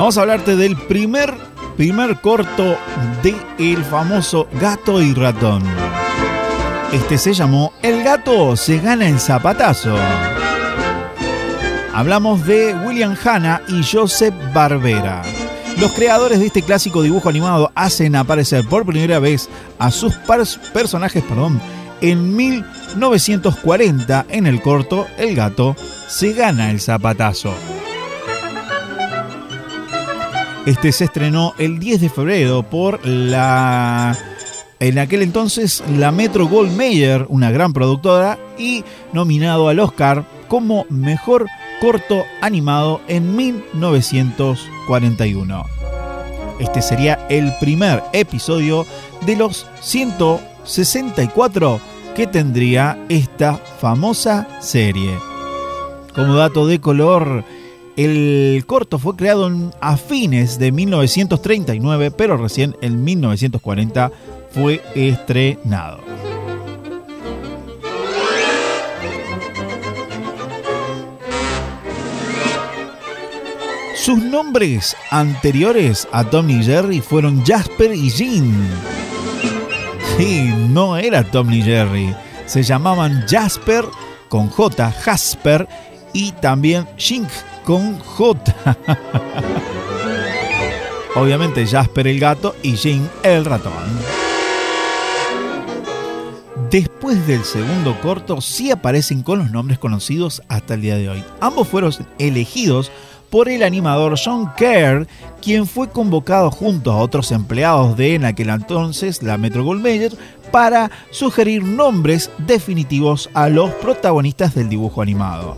Vamos 0.00 0.16
a 0.16 0.22
hablarte 0.22 0.56
del 0.56 0.78
primer, 0.78 1.34
primer 1.76 2.22
corto 2.22 2.78
de 3.22 3.36
el 3.58 3.84
famoso 3.84 4.48
gato 4.58 5.02
y 5.02 5.12
ratón. 5.12 5.62
Este 6.92 7.18
se 7.18 7.34
llamó 7.34 7.72
El 7.82 8.02
gato 8.02 8.56
se 8.56 8.78
gana 8.78 9.06
en 9.08 9.20
zapatazo. 9.20 9.94
Hablamos 11.94 12.44
de 12.44 12.74
William 12.74 13.16
Hanna 13.24 13.62
y 13.68 13.84
Joseph 13.84 14.34
Barbera. 14.52 15.22
Los 15.78 15.92
creadores 15.92 16.40
de 16.40 16.46
este 16.46 16.62
clásico 16.62 17.02
dibujo 17.02 17.28
animado 17.28 17.70
hacen 17.76 18.16
aparecer 18.16 18.66
por 18.66 18.84
primera 18.84 19.20
vez 19.20 19.48
a 19.78 19.92
sus 19.92 20.16
personajes 20.72 21.22
perdón, 21.22 21.60
en 22.00 22.34
1940 22.34 24.26
en 24.28 24.48
el 24.48 24.60
corto 24.60 25.06
El 25.16 25.36
gato 25.36 25.76
se 26.08 26.32
gana 26.32 26.72
el 26.72 26.80
zapatazo. 26.80 27.54
Este 30.66 30.90
se 30.90 31.04
estrenó 31.04 31.54
el 31.58 31.78
10 31.78 32.00
de 32.00 32.10
febrero 32.10 32.64
por 32.64 33.06
la 33.06 34.18
en 34.80 34.98
aquel 34.98 35.22
entonces 35.22 35.84
la 35.96 36.10
Metro 36.10 36.48
Goldmayer, 36.48 37.26
una 37.28 37.50
gran 37.50 37.74
productora, 37.74 38.38
y 38.58 38.82
nominado 39.12 39.68
al 39.68 39.78
Oscar 39.78 40.24
como 40.48 40.86
Mejor 40.88 41.46
Corto 41.80 42.24
Animado 42.40 43.00
en 43.06 43.36
1941. 43.36 45.64
Este 46.58 46.82
sería 46.82 47.24
el 47.28 47.52
primer 47.60 48.02
episodio 48.12 48.84
de 49.24 49.36
los 49.36 49.68
164 49.80 51.80
que 52.16 52.26
tendría 52.26 52.98
esta 53.08 53.54
famosa 53.54 54.48
serie. 54.60 55.16
Como 56.14 56.34
dato 56.34 56.66
de 56.66 56.80
color, 56.80 57.44
el 57.96 58.64
corto 58.66 58.98
fue 58.98 59.14
creado 59.14 59.70
a 59.80 59.96
fines 59.96 60.58
de 60.58 60.72
1939, 60.72 62.10
pero 62.10 62.36
recién 62.36 62.76
en 62.80 63.04
1940 63.04 64.10
fue 64.50 64.82
estrenado. 64.94 66.00
Sus 73.94 74.18
nombres 74.22 74.96
anteriores 75.10 76.08
a 76.10 76.24
Tom 76.24 76.48
y 76.48 76.64
Jerry 76.64 77.00
fueron 77.00 77.44
Jasper 77.44 77.92
y 77.94 78.10
Jean. 78.10 78.68
Sí, 80.16 80.52
no 80.70 80.96
era 80.96 81.22
Tom 81.22 81.52
y 81.52 81.62
Jerry. 81.62 82.14
Se 82.46 82.62
llamaban 82.62 83.26
Jasper 83.28 83.84
con 84.28 84.48
J, 84.48 84.90
Jasper, 84.90 85.68
y 86.12 86.32
también 86.32 86.88
Jink 86.96 87.28
con 87.64 87.98
J. 87.98 88.54
Obviamente 91.14 91.66
Jasper 91.66 92.06
el 92.06 92.20
gato 92.20 92.54
y 92.62 92.76
Jean 92.76 93.08
el 93.22 93.44
ratón. 93.44 94.19
Después 96.70 97.26
del 97.26 97.44
segundo 97.44 98.00
corto, 98.00 98.40
sí 98.40 98.70
aparecen 98.70 99.24
con 99.24 99.40
los 99.40 99.50
nombres 99.50 99.80
conocidos 99.80 100.40
hasta 100.46 100.74
el 100.74 100.82
día 100.82 100.96
de 100.96 101.08
hoy. 101.08 101.24
Ambos 101.40 101.66
fueron 101.66 101.92
elegidos 102.20 102.92
por 103.28 103.48
el 103.48 103.64
animador 103.64 104.16
John 104.22 104.52
Kerr, 104.56 105.08
quien 105.42 105.66
fue 105.66 105.88
convocado 105.88 106.50
junto 106.52 106.92
a 106.92 106.98
otros 106.98 107.32
empleados 107.32 107.96
de 107.96 108.14
en 108.14 108.24
aquel 108.24 108.50
entonces 108.50 109.20
la 109.20 109.36
Metro 109.36 109.64
Goldwyn 109.64 110.10
para 110.52 110.92
sugerir 111.10 111.64
nombres 111.64 112.30
definitivos 112.38 113.30
a 113.34 113.48
los 113.48 113.70
protagonistas 113.72 114.54
del 114.54 114.68
dibujo 114.68 115.02
animado. 115.02 115.56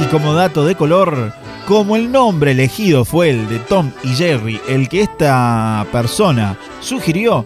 Y 0.00 0.04
como 0.06 0.34
dato 0.34 0.64
de 0.64 0.74
color, 0.74 1.32
como 1.68 1.94
el 1.94 2.10
nombre 2.10 2.50
elegido 2.50 3.04
fue 3.04 3.30
el 3.30 3.48
de 3.48 3.60
Tom 3.60 3.92
y 4.02 4.08
Jerry, 4.08 4.60
el 4.68 4.88
que 4.88 5.02
esta 5.02 5.86
persona 5.92 6.56
sugirió, 6.80 7.44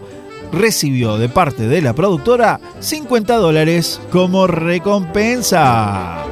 recibió 0.55 1.17
de 1.17 1.29
parte 1.29 1.67
de 1.67 1.81
la 1.81 1.93
productora 1.93 2.59
50 2.79 3.35
dólares 3.35 4.01
como 4.11 4.47
recompensa. 4.47 6.25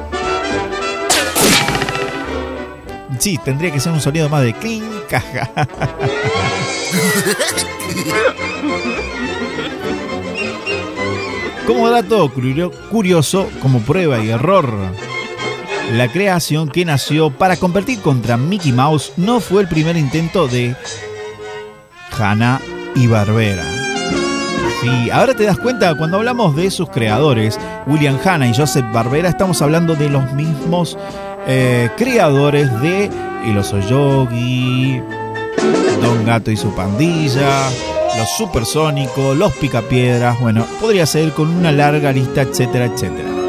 Sí, 3.18 3.38
tendría 3.44 3.70
que 3.72 3.80
ser 3.80 3.92
un 3.92 4.00
sonido 4.00 4.28
más 4.28 4.42
de 4.42 4.52
clink, 4.54 4.84
caja. 5.08 5.50
Como 11.66 11.88
dato 11.88 12.30
curioso, 12.90 13.48
como 13.62 13.80
prueba 13.80 14.22
y 14.22 14.28
error, 14.28 14.70
la 15.92 16.08
creación 16.12 16.68
que 16.68 16.84
nació 16.84 17.30
para 17.30 17.56
competir 17.56 18.00
contra 18.00 18.36
Mickey 18.36 18.72
Mouse 18.72 19.12
no 19.16 19.40
fue 19.40 19.62
el 19.62 19.68
primer 19.68 19.96
intento 19.96 20.46
de 20.46 20.76
Hanna 22.18 22.60
y 22.94 23.06
Barbera. 23.06 23.73
Sí, 24.80 25.10
ahora 25.10 25.34
te 25.34 25.44
das 25.44 25.58
cuenta, 25.58 25.94
cuando 25.94 26.18
hablamos 26.18 26.54
de 26.56 26.70
sus 26.70 26.90
creadores, 26.90 27.58
William 27.86 28.18
Hanna 28.22 28.48
y 28.48 28.54
Joseph 28.54 28.84
Barbera, 28.92 29.28
estamos 29.28 29.62
hablando 29.62 29.94
de 29.94 30.10
los 30.10 30.32
mismos 30.32 30.98
eh, 31.46 31.88
creadores 31.96 32.70
de 32.80 33.10
El 33.46 33.56
Oso 33.58 33.78
Yogi, 33.80 35.00
Don 36.02 36.24
Gato 36.24 36.50
y 36.50 36.56
su 36.56 36.74
pandilla, 36.74 37.68
Los 38.18 38.30
Supersónicos, 38.36 39.36
Los 39.36 39.52
Picapiedras, 39.54 40.38
bueno, 40.40 40.66
podría 40.80 41.06
ser 41.06 41.32
con 41.32 41.48
una 41.48 41.72
larga 41.72 42.12
lista, 42.12 42.42
etcétera, 42.42 42.86
etcétera. 42.86 43.43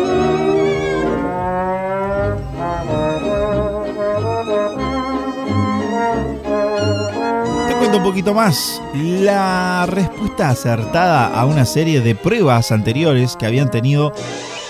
Más. 8.33 8.81
La 8.93 9.85
respuesta 9.88 10.49
acertada 10.49 11.27
a 11.27 11.45
una 11.45 11.65
serie 11.65 12.01
de 12.01 12.15
pruebas 12.15 12.71
anteriores 12.71 13.35
que 13.35 13.45
habían 13.45 13.69
tenido 13.69 14.13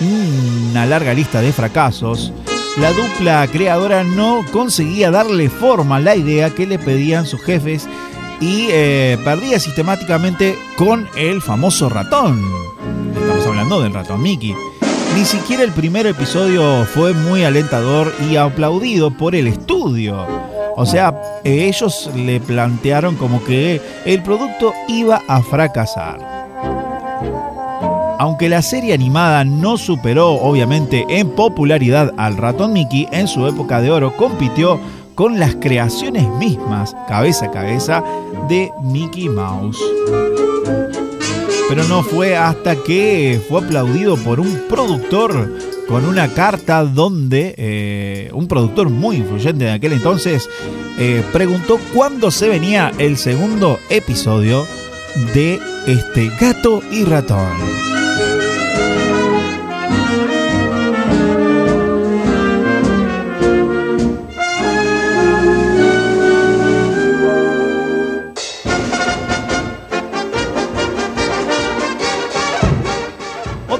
una 0.00 0.84
larga 0.86 1.14
lista 1.14 1.40
de 1.40 1.52
fracasos 1.52 2.32
la 2.80 2.92
dupla 2.92 3.48
creadora 3.50 4.04
no 4.04 4.44
conseguía 4.52 5.10
darle 5.10 5.48
forma 5.48 5.96
a 5.96 6.00
la 6.00 6.14
idea 6.14 6.50
que 6.50 6.66
le 6.66 6.78
pedían 6.78 7.24
sus 7.24 7.40
jefes 7.40 7.88
y 8.38 8.66
eh, 8.70 9.16
perdía 9.24 9.58
sistemáticamente 9.58 10.58
con 10.76 11.08
el 11.16 11.40
famoso 11.40 11.88
ratón. 11.88 12.42
Estamos 13.14 13.46
hablando 13.46 13.80
del 13.80 13.94
ratón 13.94 14.22
Mickey. 14.22 14.54
Ni 15.14 15.24
siquiera 15.24 15.62
el 15.62 15.72
primer 15.72 16.06
episodio 16.06 16.84
fue 16.84 17.14
muy 17.14 17.44
alentador 17.44 18.12
y 18.30 18.36
aplaudido 18.36 19.10
por 19.10 19.34
el 19.34 19.46
estudio. 19.46 20.26
O 20.76 20.84
sea, 20.84 21.40
ellos 21.42 22.10
le 22.14 22.38
plantearon 22.38 23.16
como 23.16 23.42
que 23.42 23.80
el 24.04 24.22
producto 24.22 24.74
iba 24.88 25.22
a 25.26 25.42
fracasar. 25.42 26.18
Aunque 28.18 28.48
la 28.48 28.60
serie 28.60 28.92
animada 28.92 29.44
no 29.44 29.78
superó 29.78 30.32
obviamente 30.32 31.04
en 31.08 31.30
popularidad 31.30 32.12
al 32.18 32.36
ratón 32.36 32.74
Mickey, 32.74 33.08
en 33.10 33.26
su 33.26 33.46
época 33.46 33.80
de 33.80 33.90
oro 33.90 34.16
compitió 34.16 34.78
con 35.14 35.38
las 35.40 35.54
creaciones 35.56 36.28
mismas, 36.38 36.94
cabeza 37.08 37.46
a 37.46 37.50
cabeza, 37.50 38.04
de 38.48 38.70
Mickey 38.82 39.30
Mouse. 39.30 39.78
Pero 41.70 41.84
no 41.84 42.02
fue 42.02 42.36
hasta 42.36 42.76
que 42.76 43.40
fue 43.48 43.64
aplaudido 43.64 44.16
por 44.18 44.40
un 44.40 44.62
productor 44.68 45.75
con 45.88 46.04
una 46.04 46.28
carta 46.28 46.84
donde 46.84 47.54
eh, 47.56 48.30
un 48.32 48.48
productor 48.48 48.90
muy 48.90 49.16
influyente 49.16 49.64
de 49.64 49.72
aquel 49.72 49.92
entonces 49.92 50.48
eh, 50.98 51.22
preguntó 51.32 51.78
cuándo 51.94 52.30
se 52.30 52.48
venía 52.48 52.92
el 52.98 53.16
segundo 53.16 53.78
episodio 53.90 54.66
de 55.34 55.58
este 55.86 56.30
gato 56.40 56.82
y 56.90 57.04
ratón. 57.04 57.95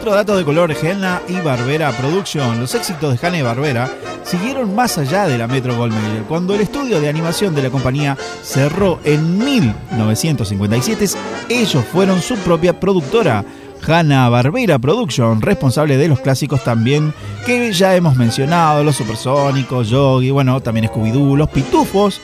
Otro 0.07 0.14
dato 0.14 0.37
de 0.37 0.45
color, 0.45 0.73
Hanna 0.73 1.21
y 1.27 1.40
Barbera 1.40 1.90
Production. 1.90 2.61
Los 2.61 2.77
éxitos 2.77 3.21
de 3.21 3.27
Hanna 3.27 3.38
y 3.38 3.42
Barbera 3.42 3.90
siguieron 4.23 4.73
más 4.73 4.99
allá 4.99 5.27
de 5.27 5.37
la 5.37 5.49
Metro 5.49 5.77
Goldwyn 5.77 6.23
Cuando 6.29 6.55
el 6.55 6.61
estudio 6.61 7.01
de 7.01 7.09
animación 7.09 7.57
de 7.57 7.62
la 7.64 7.71
compañía 7.71 8.16
cerró 8.40 9.01
en 9.03 9.37
1957, 9.37 11.07
ellos 11.49 11.85
fueron 11.87 12.23
su 12.23 12.37
propia 12.37 12.79
productora. 12.79 13.45
Hanna 13.85 14.29
Barbera 14.29 14.79
Production, 14.79 15.42
responsable 15.42 15.97
de 15.97 16.07
los 16.07 16.21
clásicos 16.21 16.62
también 16.62 17.12
que 17.45 17.73
ya 17.73 17.97
hemos 17.97 18.14
mencionado, 18.14 18.85
los 18.85 18.95
supersónicos, 18.95 19.88
Yogi, 19.88 20.31
bueno, 20.31 20.61
también 20.61 20.87
Scooby-Doo, 20.87 21.37
los 21.37 21.49
pitufos, 21.49 22.21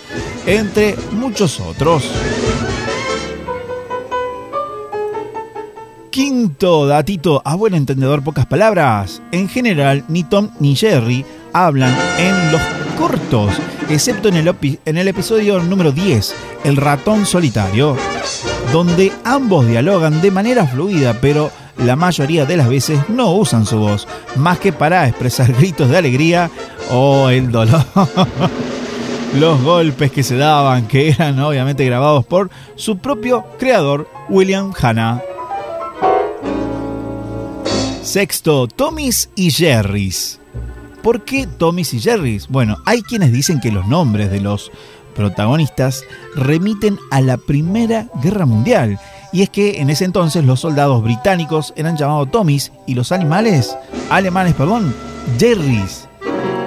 entre 0.47 0.95
muchos 1.11 1.59
otros. 1.59 2.05
Quinto 6.53 6.87
datito, 6.87 7.41
a 7.47 7.55
buen 7.55 7.73
entendedor 7.73 8.23
pocas 8.23 8.45
palabras. 8.45 9.23
En 9.33 9.49
general, 9.49 10.05
ni 10.09 10.23
Tom 10.23 10.51
ni 10.61 10.77
Jerry 10.77 11.25
hablan 11.55 11.97
en 12.19 12.53
los 12.53 12.61
cortos, 12.99 13.55
excepto 13.89 14.29
en 14.29 14.37
el, 14.37 14.55
en 14.85 14.99
el 14.99 15.09
episodio 15.09 15.61
número 15.61 15.93
10, 15.93 16.35
El 16.65 16.77
ratón 16.77 17.25
solitario, 17.25 17.97
donde 18.71 19.13
ambos 19.25 19.67
dialogan 19.67 20.21
de 20.21 20.31
manera 20.31 20.67
fluida, 20.67 21.17
pero 21.23 21.51
la 21.79 21.97
mayoría 21.97 22.45
de 22.45 22.59
las 22.59 22.69
veces 22.69 23.01
no 23.09 23.33
usan 23.33 23.65
su 23.65 23.79
voz, 23.79 24.07
más 24.37 24.59
que 24.59 24.75
para 24.75 25.09
expresar 25.09 25.51
gritos 25.59 25.89
de 25.89 25.97
alegría 25.97 26.51
o 26.91 27.31
el 27.31 27.51
dolor. 27.51 27.83
Los 29.41 29.63
golpes 29.63 30.13
que 30.13 30.23
se 30.23 30.37
daban, 30.37 30.87
que 30.87 31.09
eran 31.09 31.39
obviamente 31.39 31.87
grabados 31.87 32.27
por 32.27 32.51
su 32.75 32.99
propio 32.99 33.47
creador, 33.59 34.07
William 34.29 34.75
Hanna. 34.79 35.23
Sexto, 38.03 38.67
Tommy's 38.67 39.31
y 39.37 39.53
Jerry's. 39.53 40.41
¿Por 41.05 41.25
qué 41.25 41.47
Tommy's 41.47 41.95
y 41.95 42.01
Jerry's? 42.01 42.49
Bueno, 42.49 42.79
hay 42.85 43.03
quienes 43.03 43.33
dicen 43.33 43.61
que 43.61 43.71
los 43.71 43.87
nombres 43.87 44.31
de 44.31 44.41
los 44.41 44.73
protagonistas 45.15 46.03
remiten 46.35 46.99
a 47.13 47.21
la 47.21 47.37
Primera 47.37 48.09
Guerra 48.21 48.45
Mundial. 48.45 48.99
Y 49.33 49.43
es 49.43 49.51
que 49.51 49.81
en 49.81 49.89
ese 49.89 50.05
entonces 50.05 50.45
los 50.45 50.61
soldados 50.61 51.03
británicos 51.03 51.73
eran 51.77 51.97
llamados 51.97 52.31
Tommy's 52.33 52.73
y 52.89 52.95
los 52.95 53.13
animales, 53.13 53.77
alemanes, 54.11 54.55
perdón, 54.55 54.93
Jerry's. 55.39 56.09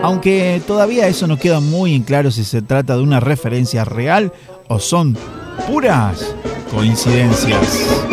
Aunque 0.04 0.62
todavía 0.65 1.08
eso 1.08 1.28
no 1.28 1.38
queda 1.38 1.60
muy 1.60 1.95
en 1.95 2.04
claro 2.04 2.32
si 2.32 2.45
se 2.45 2.62
trata 2.62 2.95
de 2.95 3.04
una 3.04 3.19
referencia 3.19 3.84
real 3.84 4.32
o 4.69 4.80
son 4.80 5.17
puras 5.67 6.34
coincidencias. 6.71 8.05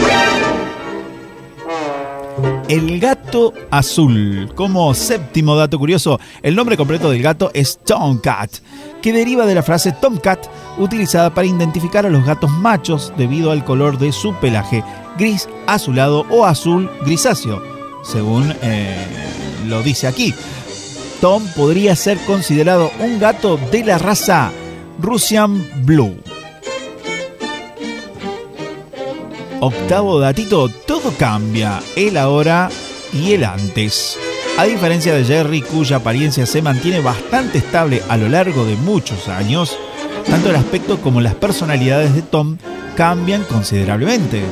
El 2.68 3.00
gato 3.00 3.52
azul. 3.70 4.50
Como 4.54 4.94
séptimo 4.94 5.56
dato 5.56 5.78
curioso, 5.78 6.20
el 6.42 6.54
nombre 6.54 6.76
completo 6.76 7.10
del 7.10 7.22
gato 7.22 7.50
es 7.54 7.78
Tomcat, 7.84 8.50
que 9.02 9.12
deriva 9.12 9.46
de 9.46 9.54
la 9.54 9.62
frase 9.62 9.92
Tomcat, 9.92 10.46
utilizada 10.78 11.34
para 11.34 11.46
identificar 11.46 12.06
a 12.06 12.10
los 12.10 12.24
gatos 12.24 12.50
machos 12.50 13.12
debido 13.16 13.50
al 13.50 13.64
color 13.64 13.98
de 13.98 14.12
su 14.12 14.34
pelaje, 14.36 14.84
gris 15.18 15.48
azulado 15.66 16.24
o 16.30 16.46
azul 16.46 16.90
grisáceo, 17.04 17.62
según 18.04 18.54
eh, 18.62 19.06
lo 19.66 19.82
dice 19.82 20.06
aquí. 20.06 20.32
Tom 21.20 21.42
podría 21.54 21.94
ser 21.94 22.18
considerado 22.26 22.90
un 23.00 23.18
gato 23.18 23.58
de 23.70 23.84
la 23.84 23.98
raza 23.98 24.50
Russian 25.00 25.64
Blue. 25.84 26.16
Octavo 29.64 30.18
datito, 30.18 30.68
todo 30.68 31.12
cambia, 31.16 31.80
el 31.94 32.16
ahora 32.16 32.68
y 33.12 33.34
el 33.34 33.44
antes. 33.44 34.18
A 34.58 34.64
diferencia 34.64 35.14
de 35.14 35.24
Jerry, 35.24 35.62
cuya 35.62 35.98
apariencia 35.98 36.46
se 36.46 36.60
mantiene 36.62 36.98
bastante 36.98 37.58
estable 37.58 38.02
a 38.08 38.16
lo 38.16 38.28
largo 38.28 38.64
de 38.64 38.74
muchos 38.74 39.28
años, 39.28 39.78
tanto 40.28 40.50
el 40.50 40.56
aspecto 40.56 41.00
como 41.00 41.20
las 41.20 41.36
personalidades 41.36 42.12
de 42.12 42.22
Tom 42.22 42.58
cambian 42.96 43.44
considerablemente. 43.44 44.42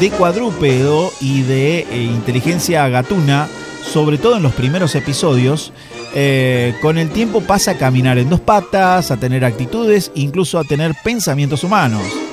De 0.00 0.10
cuadrúpedo 0.12 1.12
y 1.20 1.42
de 1.42 1.80
eh, 1.80 2.02
inteligencia 2.02 2.88
gatuna, 2.88 3.48
sobre 3.84 4.16
todo 4.16 4.38
en 4.38 4.42
los 4.42 4.54
primeros 4.54 4.94
episodios, 4.94 5.74
eh, 6.14 6.74
con 6.80 6.96
el 6.96 7.10
tiempo 7.10 7.42
pasa 7.42 7.72
a 7.72 7.76
caminar 7.76 8.16
en 8.16 8.30
dos 8.30 8.40
patas, 8.40 9.10
a 9.10 9.18
tener 9.18 9.44
actitudes, 9.44 10.10
incluso 10.14 10.58
a 10.58 10.64
tener 10.64 10.94
pensamientos 11.04 11.64
humanos. 11.64 12.25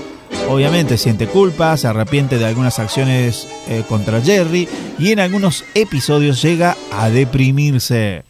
Obviamente 0.49 0.97
siente 0.97 1.27
culpa, 1.27 1.75
se 1.77 1.87
arrepiente 1.87 2.37
de 2.37 2.45
algunas 2.45 2.79
acciones 2.79 3.47
eh, 3.67 3.83
contra 3.87 4.21
Jerry 4.21 4.67
y 4.99 5.11
en 5.11 5.19
algunos 5.19 5.63
episodios 5.73 6.41
llega 6.41 6.75
a 6.91 7.09
deprimirse. 7.09 8.23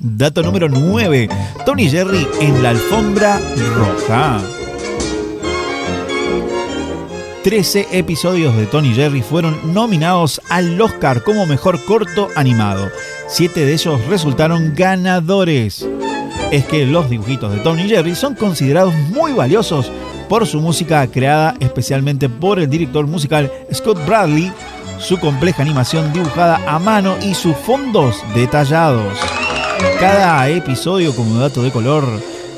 Dato 0.00 0.42
número 0.42 0.68
9. 0.68 1.28
Tony 1.66 1.88
Jerry 1.88 2.26
en 2.40 2.62
la 2.62 2.70
alfombra 2.70 3.40
roja. 3.74 4.40
13 7.42 7.88
episodios 7.92 8.56
de 8.56 8.66
Tony 8.66 8.92
Jerry 8.92 9.22
fueron 9.22 9.72
nominados 9.72 10.40
al 10.50 10.80
Oscar 10.80 11.22
como 11.22 11.46
mejor 11.46 11.82
corto 11.84 12.28
animado. 12.36 12.90
Siete 13.26 13.64
de 13.64 13.72
ellos 13.72 14.04
resultaron 14.06 14.74
ganadores. 14.74 15.88
Es 16.50 16.64
que 16.66 16.86
los 16.86 17.10
dibujitos 17.10 17.52
de 17.52 17.60
Tony 17.60 17.88
Jerry 17.88 18.14
son 18.14 18.34
considerados 18.34 18.94
muy 18.94 19.32
valiosos 19.32 19.90
por 20.28 20.46
su 20.46 20.60
música 20.60 21.06
creada 21.06 21.54
especialmente 21.60 22.28
por 22.28 22.58
el 22.58 22.68
director 22.68 23.06
musical 23.06 23.50
Scott 23.72 24.04
Bradley, 24.06 24.52
su 24.98 25.18
compleja 25.18 25.62
animación 25.62 26.12
dibujada 26.12 26.60
a 26.66 26.78
mano 26.78 27.16
y 27.22 27.34
sus 27.34 27.56
fondos 27.56 28.22
detallados. 28.34 29.18
Cada 30.00 30.48
episodio, 30.48 31.14
como 31.14 31.38
dato 31.38 31.62
de 31.62 31.70
color 31.70 32.04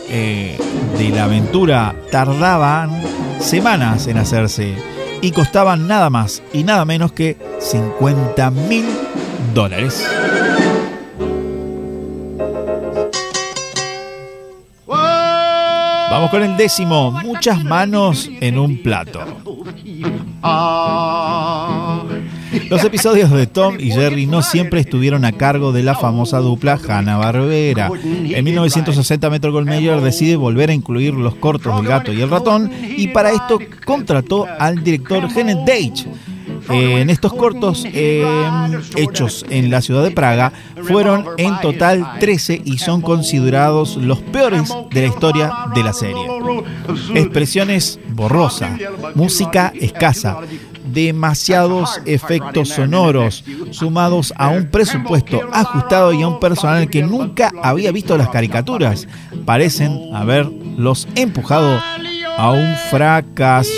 eh, 0.09 0.59
de 0.99 1.09
la 1.11 1.25
aventura, 1.25 1.95
tardaban 2.11 3.03
semanas 3.41 4.07
en 4.07 4.19
hacerse 4.19 4.75
y 5.21 5.31
costaban 5.33 5.87
nada 5.87 6.11
más 6.11 6.43
y 6.53 6.65
nada 6.65 6.85
menos 6.85 7.13
que 7.13 7.37
50 7.61 8.51
mil 8.51 8.87
dólares. 9.55 10.05
Vamos 16.11 16.31
con 16.31 16.43
el 16.43 16.57
décimo, 16.57 17.13
muchas 17.13 17.63
manos 17.65 18.29
en 18.41 18.59
un 18.59 18.83
plato. 18.83 19.21
Los 22.69 22.85
episodios 22.85 23.31
de 23.31 23.47
Tom 23.47 23.77
y 23.79 23.93
Jerry 23.93 24.27
no 24.27 24.43
siempre 24.43 24.81
estuvieron 24.81 25.25
a 25.25 25.33
cargo 25.33 25.71
de 25.71 25.85
la 25.85 25.95
famosa 25.95 26.39
dupla 26.39 26.81
Hanna-Barbera. 26.85 27.91
En 28.03 28.45
1960 28.45 29.31
Metro 29.31 29.53
Goldwyn 29.53 30.03
decide 30.03 30.35
volver 30.35 30.71
a 30.71 30.75
incluir 30.75 31.15
los 31.15 31.37
cortos 31.37 31.77
del 31.77 31.87
gato 31.87 32.13
y 32.13 32.21
el 32.21 32.31
ratón 32.31 32.71
y 32.97 33.09
para 33.09 33.31
esto 33.31 33.61
contrató 33.85 34.47
al 34.59 34.83
director 34.83 35.33
Kenneth 35.33 35.65
Deitch. 35.65 36.07
En 36.71 37.11
estos 37.11 37.33
cortos 37.33 37.85
eh, 37.87 38.25
hechos 38.97 39.45
en 39.51 39.71
la 39.71 39.81
ciudad 39.81 40.03
de 40.03 40.11
Praga 40.11 40.53
fueron 40.83 41.27
en 41.37 41.59
total 41.61 42.19
13 42.21 42.63
y 42.65 42.79
son 42.79 43.01
considerados 43.03 43.97
los 43.97 44.21
peores 44.21 44.73
de 44.91 45.03
la 45.03 45.07
historia 45.07 45.53
de 45.75 45.83
la 45.83 45.93
serie. 45.93 46.27
Expresiones 47.15 47.99
borrosas, 48.11 48.79
música 49.15 49.73
escasa, 49.79 50.39
demasiados 50.85 52.01
efectos 52.05 52.71
sonoros, 52.71 53.45
sumados 53.71 54.33
a 54.37 54.49
un 54.49 54.67
presupuesto 54.71 55.41
ajustado 55.53 56.13
y 56.13 56.23
a 56.23 56.29
un 56.29 56.41
personal 56.41 56.89
que 56.89 57.03
nunca 57.03 57.51
había 57.63 57.93
visto 57.93 58.17
las 58.17 58.29
caricaturas, 58.29 59.07
parecen 59.45 60.15
haberlos 60.15 61.09
empujado 61.15 61.81
a 62.37 62.51
un 62.51 62.75
fracaso. 62.91 63.71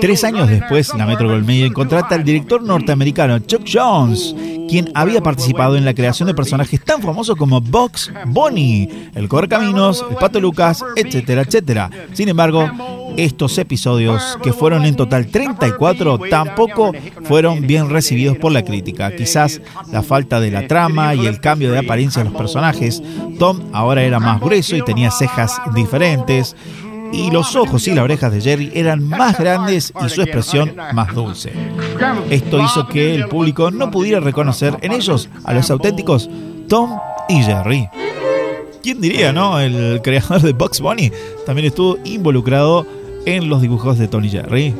Tres 0.00 0.24
años 0.24 0.48
después, 0.48 0.92
la 0.94 1.06
Metro 1.06 1.28
Goldwyn 1.28 1.72
contrata 1.72 2.16
al 2.16 2.24
director 2.24 2.62
norteamericano 2.62 3.38
Chuck 3.38 3.62
Jones, 3.72 4.34
quien 4.68 4.90
había 4.94 5.20
participado 5.20 5.76
en 5.76 5.84
la 5.84 5.94
creación 5.94 6.26
de 6.26 6.34
personajes 6.34 6.82
tan 6.82 7.00
famosos 7.00 7.36
como 7.36 7.60
Box 7.60 8.12
Bunny, 8.26 9.10
el 9.14 9.28
Correcaminos, 9.28 10.04
el 10.10 10.16
Pato 10.16 10.40
Lucas, 10.40 10.84
etcétera, 10.96 11.42
etcétera. 11.42 11.90
Sin 12.12 12.28
embargo, 12.28 12.68
estos 13.16 13.56
episodios, 13.58 14.36
que 14.42 14.52
fueron 14.52 14.84
en 14.84 14.96
total 14.96 15.26
34, 15.28 16.18
tampoco 16.28 16.92
fueron 17.22 17.66
bien 17.66 17.88
recibidos 17.88 18.36
por 18.38 18.50
la 18.50 18.64
crítica. 18.64 19.14
Quizás 19.14 19.60
la 19.92 20.02
falta 20.02 20.40
de 20.40 20.50
la 20.50 20.66
trama 20.66 21.14
y 21.14 21.26
el 21.26 21.40
cambio 21.40 21.70
de 21.70 21.78
apariencia 21.78 22.22
de 22.22 22.30
los 22.30 22.38
personajes. 22.38 23.02
Tom 23.38 23.60
ahora 23.72 24.02
era 24.02 24.18
más 24.18 24.40
grueso 24.40 24.74
y 24.74 24.82
tenía 24.82 25.10
cejas 25.10 25.60
diferentes. 25.74 26.56
Y 27.12 27.30
los 27.30 27.56
ojos 27.56 27.86
y 27.88 27.94
las 27.94 28.04
orejas 28.04 28.32
de 28.32 28.40
Jerry 28.40 28.70
eran 28.74 29.06
más 29.08 29.38
grandes 29.38 29.92
y 30.04 30.08
su 30.08 30.22
expresión 30.22 30.74
más 30.92 31.14
dulce. 31.14 31.52
Esto 32.30 32.62
hizo 32.62 32.86
que 32.86 33.14
el 33.14 33.28
público 33.28 33.70
no 33.70 33.90
pudiera 33.90 34.20
reconocer 34.20 34.76
en 34.82 34.92
ellos 34.92 35.28
a 35.44 35.52
los 35.52 35.70
auténticos 35.70 36.28
Tom 36.68 36.98
y 37.28 37.42
Jerry. 37.42 37.88
¿Quién 38.82 39.00
diría, 39.00 39.32
no? 39.32 39.58
El 39.58 40.00
creador 40.02 40.42
de 40.42 40.52
Bugs 40.52 40.80
Bunny 40.80 41.10
también 41.44 41.66
estuvo 41.66 41.98
involucrado 42.04 42.86
en 43.24 43.48
los 43.48 43.60
dibujos 43.60 43.98
de 43.98 44.08
Tony 44.08 44.28
Jerry. 44.28 44.74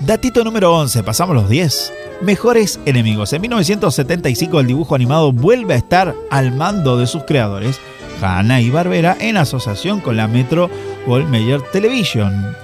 Datito 0.00 0.44
número 0.44 0.72
11, 0.72 1.02
pasamos 1.02 1.34
los 1.34 1.48
10. 1.48 1.92
Mejores 2.22 2.78
enemigos. 2.86 3.32
En 3.32 3.42
1975 3.42 4.60
el 4.60 4.68
dibujo 4.68 4.94
animado 4.94 5.32
vuelve 5.32 5.74
a 5.74 5.78
estar 5.78 6.14
al 6.30 6.54
mando 6.54 6.96
de 6.96 7.08
sus 7.08 7.24
creadores, 7.24 7.80
Hanna 8.20 8.60
y 8.60 8.70
Barbera, 8.70 9.16
en 9.20 9.36
asociación 9.36 10.00
con 10.00 10.16
la 10.16 10.28
Metro 10.28 10.70
Goldwyn 11.06 11.62
Television. 11.72 12.56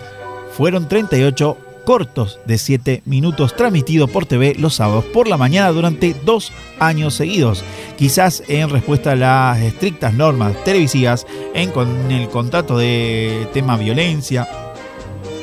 Fueron 0.57 0.89
38 0.89 1.57
cortos 1.85 2.39
de 2.45 2.59
7 2.59 3.03
minutos 3.05 3.57
transmitidos 3.57 4.11
por 4.11 4.27
TV 4.27 4.55
los 4.59 4.75
sábados 4.75 5.05
por 5.07 5.29
la 5.29 5.37
mañana 5.37 5.71
durante 5.71 6.15
dos 6.25 6.53
años 6.79 7.15
seguidos. 7.15 7.65
Quizás 7.97 8.43
en 8.49 8.71
respuesta 8.71 9.13
a 9.13 9.17
las 9.17 9.61
estrictas 9.61 10.15
normas 10.15 10.55
televisivas 10.65 11.27
en 11.55 11.73
el 12.11 12.29
contrato 12.29 12.79
de 12.79 13.47
tema 13.53 13.77
violencia, 13.77 14.49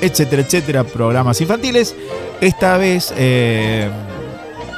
etcétera, 0.02 0.42
etcétera, 0.42 0.84
programas 0.84 1.42
infantiles. 1.42 1.96
Esta 2.42 2.78
vez 2.78 3.14
eh, 3.18 3.90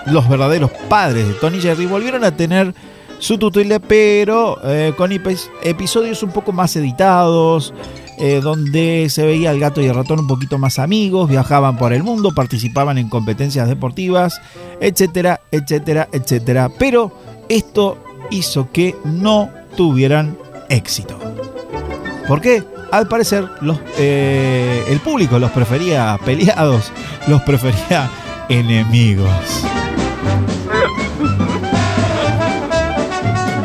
los 0.07 0.27
verdaderos 0.27 0.71
padres 0.89 1.27
de 1.27 1.33
Tony 1.35 1.59
Jerry 1.59 1.85
volvieron 1.85 2.23
a 2.23 2.35
tener 2.35 2.73
su 3.21 3.37
tutela, 3.37 3.77
pero 3.79 4.57
eh, 4.63 4.93
con 4.97 5.11
episodios 5.11 6.23
un 6.23 6.31
poco 6.31 6.51
más 6.51 6.75
editados, 6.75 7.71
eh, 8.17 8.41
donde 8.41 9.07
se 9.09 9.23
veía 9.23 9.51
el 9.51 9.59
gato 9.59 9.79
y 9.79 9.85
el 9.85 9.93
ratón 9.93 10.21
un 10.21 10.27
poquito 10.27 10.57
más 10.57 10.79
amigos, 10.79 11.29
viajaban 11.29 11.77
por 11.77 11.93
el 11.93 12.01
mundo, 12.03 12.31
participaban 12.33 12.97
en 12.97 13.09
competencias 13.09 13.67
deportivas, 13.69 14.41
etcétera, 14.79 15.39
etcétera, 15.51 16.09
etcétera. 16.11 16.69
Pero 16.79 17.11
esto 17.47 17.97
hizo 18.31 18.71
que 18.71 18.95
no 19.05 19.49
tuvieran 19.77 20.35
éxito. 20.69 21.19
¿Por 22.27 22.41
qué? 22.41 22.63
Al 22.91 23.07
parecer 23.07 23.47
los, 23.61 23.79
eh, 23.99 24.83
el 24.89 24.99
público 24.99 25.37
los 25.37 25.51
prefería 25.51 26.17
peleados, 26.25 26.91
los 27.27 27.41
prefería 27.43 28.09
enemigos. 28.49 29.29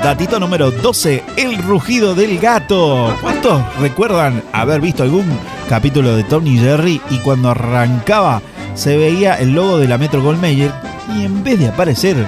Datito 0.07 0.38
número 0.38 0.71
12, 0.71 1.25
el 1.37 1.59
rugido 1.59 2.14
del 2.14 2.38
gato. 2.38 3.12
¿Cuántos 3.21 3.61
recuerdan 3.81 4.40
haber 4.53 4.81
visto 4.81 5.03
algún 5.03 5.27
capítulo 5.69 6.14
de 6.14 6.23
Tony 6.23 6.57
Jerry 6.59 7.01
y 7.11 7.19
cuando 7.19 7.51
arrancaba 7.51 8.40
se 8.77 8.97
veía 8.97 9.35
el 9.35 9.51
logo 9.51 9.79
de 9.79 9.88
la 9.88 9.99
Metro 9.99 10.23
Goldmeyer 10.23 10.73
y 11.12 11.25
en 11.25 11.42
vez 11.42 11.59
de 11.59 11.66
aparecer 11.66 12.25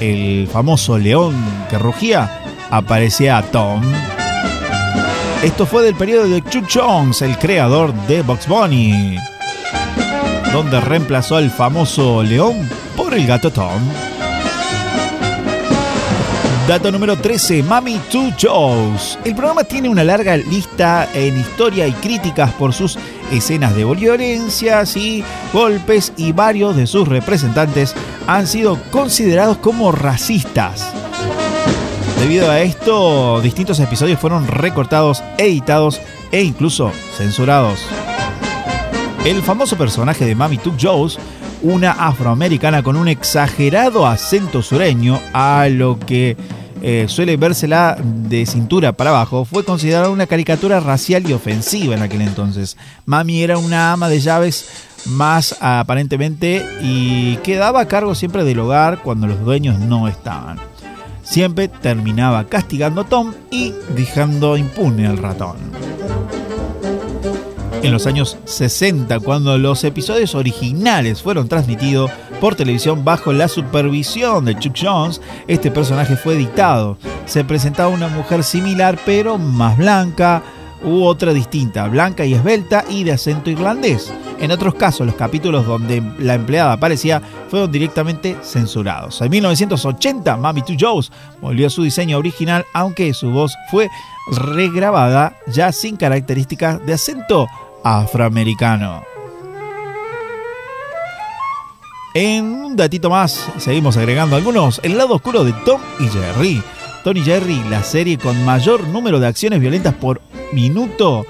el 0.00 0.48
famoso 0.50 0.96
león 0.96 1.34
que 1.68 1.76
rugía, 1.76 2.40
aparecía 2.70 3.44
Tom? 3.52 3.82
Esto 5.42 5.66
fue 5.66 5.82
del 5.82 5.96
periodo 5.96 6.26
de 6.26 6.42
Chuck 6.42 6.70
Jones, 6.72 7.20
el 7.20 7.36
creador 7.36 7.92
de 8.06 8.22
Box 8.22 8.48
Bunny, 8.48 9.18
donde 10.54 10.80
reemplazó 10.80 11.36
al 11.36 11.50
famoso 11.50 12.22
león 12.22 12.66
por 12.96 13.12
el 13.12 13.26
gato 13.26 13.50
Tom. 13.50 13.82
Dato 16.68 16.92
número 16.92 17.16
13, 17.16 17.62
Mami 17.64 17.98
Two 18.10 18.32
Joes. 18.40 19.18
El 19.24 19.34
programa 19.34 19.64
tiene 19.64 19.88
una 19.88 20.04
larga 20.04 20.36
lista 20.36 21.08
en 21.14 21.38
historia 21.38 21.86
y 21.88 21.92
críticas 21.92 22.52
por 22.52 22.72
sus 22.72 22.96
escenas 23.32 23.74
de 23.74 23.84
violencias 23.84 24.96
y 24.96 25.24
golpes 25.52 26.12
y 26.16 26.32
varios 26.32 26.76
de 26.76 26.86
sus 26.86 27.08
representantes 27.08 27.94
han 28.26 28.46
sido 28.46 28.78
considerados 28.90 29.56
como 29.56 29.90
racistas. 29.90 30.92
Debido 32.20 32.50
a 32.50 32.60
esto, 32.60 33.40
distintos 33.40 33.80
episodios 33.80 34.20
fueron 34.20 34.46
recortados, 34.46 35.24
editados 35.38 36.00
e 36.30 36.42
incluso 36.42 36.92
censurados. 37.16 37.80
El 39.24 39.42
famoso 39.42 39.76
personaje 39.76 40.24
de 40.24 40.34
Mami 40.34 40.58
Two 40.58 40.76
Joes 40.80 41.18
una 41.62 41.92
afroamericana 41.92 42.82
con 42.82 42.96
un 42.96 43.08
exagerado 43.08 44.06
acento 44.06 44.62
sureño, 44.62 45.20
a 45.32 45.68
lo 45.68 45.98
que 45.98 46.36
eh, 46.82 47.06
suele 47.08 47.36
vérsela 47.36 47.98
de 48.02 48.46
cintura 48.46 48.92
para 48.92 49.10
abajo, 49.10 49.44
fue 49.44 49.64
considerada 49.64 50.08
una 50.08 50.26
caricatura 50.26 50.80
racial 50.80 51.28
y 51.28 51.34
ofensiva 51.34 51.94
en 51.94 52.02
aquel 52.02 52.22
entonces. 52.22 52.76
Mami 53.04 53.42
era 53.42 53.58
una 53.58 53.92
ama 53.92 54.08
de 54.08 54.20
llaves 54.20 54.88
más 55.06 55.56
aparentemente 55.60 56.64
y 56.82 57.36
quedaba 57.38 57.80
a 57.80 57.88
cargo 57.88 58.14
siempre 58.14 58.44
del 58.44 58.60
hogar 58.60 59.00
cuando 59.02 59.26
los 59.26 59.40
dueños 59.44 59.78
no 59.78 60.08
estaban. 60.08 60.58
siempre 61.22 61.68
terminaba 61.68 62.46
castigando 62.46 63.02
a 63.02 63.04
Tom 63.04 63.32
y 63.52 63.72
dejando 63.94 64.56
impune 64.56 65.06
al 65.06 65.18
ratón. 65.18 65.58
En 67.82 67.92
los 67.92 68.06
años 68.06 68.36
60, 68.44 69.20
cuando 69.20 69.56
los 69.56 69.84
episodios 69.84 70.34
originales 70.34 71.22
fueron 71.22 71.48
transmitidos 71.48 72.10
por 72.40 72.54
televisión 72.54 73.04
bajo 73.04 73.32
la 73.32 73.48
supervisión 73.48 74.44
de 74.44 74.58
Chuck 74.58 74.76
Jones, 74.80 75.20
este 75.48 75.70
personaje 75.70 76.16
fue 76.16 76.34
editado. 76.34 76.98
Se 77.24 77.42
presentaba 77.42 77.88
una 77.88 78.08
mujer 78.08 78.44
similar 78.44 78.98
pero 79.06 79.38
más 79.38 79.78
blanca, 79.78 80.42
u 80.82 81.04
otra 81.04 81.32
distinta, 81.32 81.86
blanca 81.88 82.24
y 82.24 82.34
esbelta 82.34 82.84
y 82.88 83.04
de 83.04 83.12
acento 83.12 83.50
irlandés. 83.50 84.12
En 84.38 84.50
otros 84.50 84.74
casos, 84.74 85.06
los 85.06 85.16
capítulos 85.16 85.66
donde 85.66 86.02
la 86.18 86.34
empleada 86.34 86.72
aparecía 86.72 87.20
fueron 87.48 87.70
directamente 87.70 88.36
censurados. 88.42 89.20
En 89.20 89.30
1980, 89.30 90.36
Mami 90.36 90.62
Two 90.62 90.76
Joes 90.78 91.12
volvió 91.42 91.66
a 91.66 91.70
su 91.70 91.82
diseño 91.82 92.16
original, 92.16 92.64
aunque 92.72 93.12
su 93.12 93.30
voz 93.30 93.54
fue 93.70 93.88
regrabada 94.54 95.36
ya 95.46 95.72
sin 95.72 95.96
características 95.96 96.84
de 96.86 96.94
acento 96.94 97.46
afroamericano. 97.84 99.02
En 102.14 102.44
un 102.44 102.76
datito 102.76 103.08
más, 103.08 103.48
seguimos 103.58 103.96
agregando 103.96 104.34
algunos, 104.34 104.80
el 104.82 104.98
lado 104.98 105.14
oscuro 105.14 105.44
de 105.44 105.52
Tom 105.64 105.80
y 106.00 106.08
Jerry. 106.08 106.62
Tom 107.04 107.16
y 107.16 107.22
Jerry, 107.22 107.62
la 107.70 107.82
serie 107.82 108.18
con 108.18 108.44
mayor 108.44 108.86
número 108.88 109.20
de 109.20 109.28
acciones 109.28 109.60
violentas 109.60 109.94
por 109.94 110.20
minuto, 110.52 111.24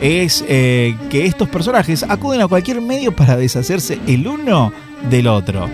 es 0.00 0.44
eh, 0.48 0.96
que 1.10 1.26
estos 1.26 1.48
personajes 1.48 2.04
acuden 2.04 2.40
a 2.40 2.48
cualquier 2.48 2.80
medio 2.80 3.14
para 3.14 3.36
deshacerse 3.36 3.98
el 4.06 4.26
uno 4.28 4.72
del 5.10 5.26
otro. 5.26 5.68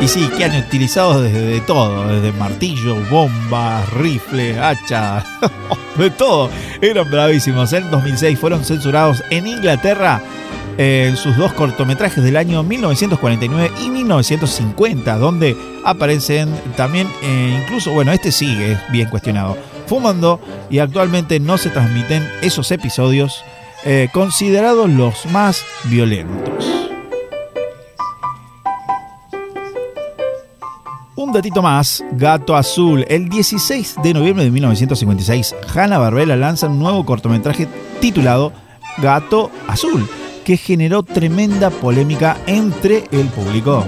Y 0.00 0.08
sí, 0.08 0.28
que 0.36 0.44
han 0.44 0.54
utilizado 0.54 1.22
desde 1.22 1.60
todo, 1.62 2.06
desde 2.08 2.30
martillo, 2.38 2.96
bombas, 3.10 3.90
rifles, 3.94 4.58
hacha, 4.58 5.24
de 5.96 6.10
todo. 6.10 6.50
Eran 6.82 7.10
bravísimos. 7.10 7.72
En 7.72 7.90
2006 7.90 8.38
fueron 8.38 8.62
censurados 8.62 9.24
en 9.30 9.46
Inglaterra 9.46 10.20
en 10.78 11.14
eh, 11.14 11.16
sus 11.16 11.36
dos 11.36 11.54
cortometrajes 11.54 12.22
del 12.22 12.36
año 12.36 12.62
1949 12.62 13.72
y 13.82 13.88
1950, 13.88 15.16
donde 15.16 15.56
aparecen 15.84 16.54
también, 16.76 17.08
eh, 17.22 17.60
incluso, 17.62 17.92
bueno, 17.92 18.12
este 18.12 18.30
sigue 18.30 18.78
bien 18.90 19.08
cuestionado, 19.08 19.56
fumando 19.86 20.38
y 20.68 20.80
actualmente 20.80 21.40
no 21.40 21.56
se 21.56 21.70
transmiten 21.70 22.28
esos 22.42 22.70
episodios 22.70 23.42
eh, 23.86 24.08
considerados 24.12 24.90
los 24.90 25.24
más 25.26 25.64
violentos. 25.84 26.75
Datito 31.36 31.60
más, 31.60 32.02
Gato 32.12 32.56
Azul. 32.56 33.04
El 33.08 33.28
16 33.28 33.96
de 34.02 34.14
noviembre 34.14 34.44
de 34.44 34.50
1956, 34.50 35.54
Hanna 35.74 35.98
Barbera 35.98 36.34
lanza 36.34 36.66
un 36.66 36.78
nuevo 36.78 37.04
cortometraje 37.04 37.68
titulado 38.00 38.52
Gato 38.98 39.50
Azul, 39.68 40.08
que 40.44 40.56
generó 40.56 41.02
tremenda 41.02 41.68
polémica 41.68 42.38
entre 42.46 43.04
el 43.12 43.26
público. 43.28 43.84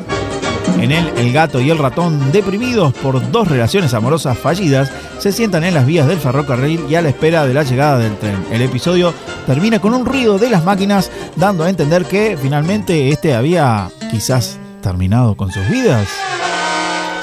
En 0.78 0.92
él, 0.92 1.10
el 1.16 1.32
gato 1.32 1.58
y 1.60 1.70
el 1.70 1.78
ratón, 1.78 2.30
deprimidos 2.32 2.92
por 2.92 3.30
dos 3.32 3.48
relaciones 3.48 3.94
amorosas 3.94 4.36
fallidas, 4.36 4.92
se 5.18 5.32
sientan 5.32 5.64
en 5.64 5.72
las 5.72 5.86
vías 5.86 6.06
del 6.06 6.18
ferrocarril 6.18 6.84
y 6.88 6.96
a 6.96 7.02
la 7.02 7.08
espera 7.08 7.46
de 7.46 7.54
la 7.54 7.62
llegada 7.62 7.98
del 7.98 8.16
tren. 8.18 8.44
El 8.52 8.60
episodio 8.60 9.14
termina 9.46 9.80
con 9.80 9.94
un 9.94 10.04
ruido 10.04 10.38
de 10.38 10.50
las 10.50 10.64
máquinas, 10.64 11.10
dando 11.36 11.64
a 11.64 11.70
entender 11.70 12.04
que 12.04 12.36
finalmente 12.40 13.08
este 13.08 13.34
había 13.34 13.88
quizás 14.10 14.58
terminado 14.82 15.34
con 15.34 15.50
sus 15.50 15.66
vidas. 15.70 16.08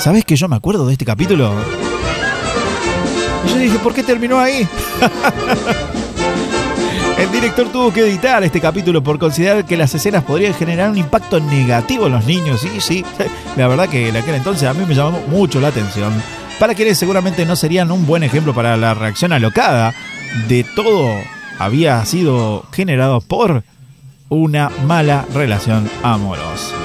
¿Sabes 0.05 0.23
que 0.23 0.35
yo 0.35 0.47
me 0.47 0.55
acuerdo 0.55 0.85
de 0.85 0.93
este 0.93 1.03
capítulo? 1.03 1.51
Y 3.43 3.49
yo 3.49 3.57
dije, 3.57 3.79
¿por 3.79 3.91
qué 3.91 4.03
terminó 4.03 4.39
ahí? 4.39 4.67
El 7.17 7.31
director 7.31 7.69
tuvo 7.69 7.91
que 7.91 8.01
editar 8.01 8.43
este 8.43 8.61
capítulo 8.61 9.01
por 9.01 9.17
considerar 9.17 9.65
que 9.65 9.75
las 9.75 9.95
escenas 9.95 10.23
podrían 10.23 10.53
generar 10.53 10.91
un 10.91 10.99
impacto 10.99 11.39
negativo 11.39 12.05
en 12.05 12.11
los 12.11 12.23
niños. 12.23 12.63
Y 12.65 12.81
sí, 12.81 13.03
la 13.57 13.67
verdad 13.67 13.89
que 13.89 14.09
en 14.09 14.15
aquel 14.15 14.35
entonces 14.35 14.69
a 14.69 14.75
mí 14.75 14.85
me 14.87 14.93
llamó 14.93 15.19
mucho 15.27 15.59
la 15.59 15.69
atención. 15.69 16.13
Para 16.59 16.75
quienes 16.75 16.99
seguramente 16.99 17.43
no 17.43 17.55
serían 17.55 17.89
un 17.89 18.05
buen 18.05 18.21
ejemplo 18.21 18.53
para 18.53 18.77
la 18.77 18.93
reacción 18.93 19.33
alocada 19.33 19.95
de 20.47 20.63
todo 20.75 21.15
había 21.57 22.05
sido 22.05 22.63
generado 22.71 23.21
por 23.21 23.63
una 24.29 24.69
mala 24.85 25.25
relación 25.33 25.89
amorosa. 26.03 26.75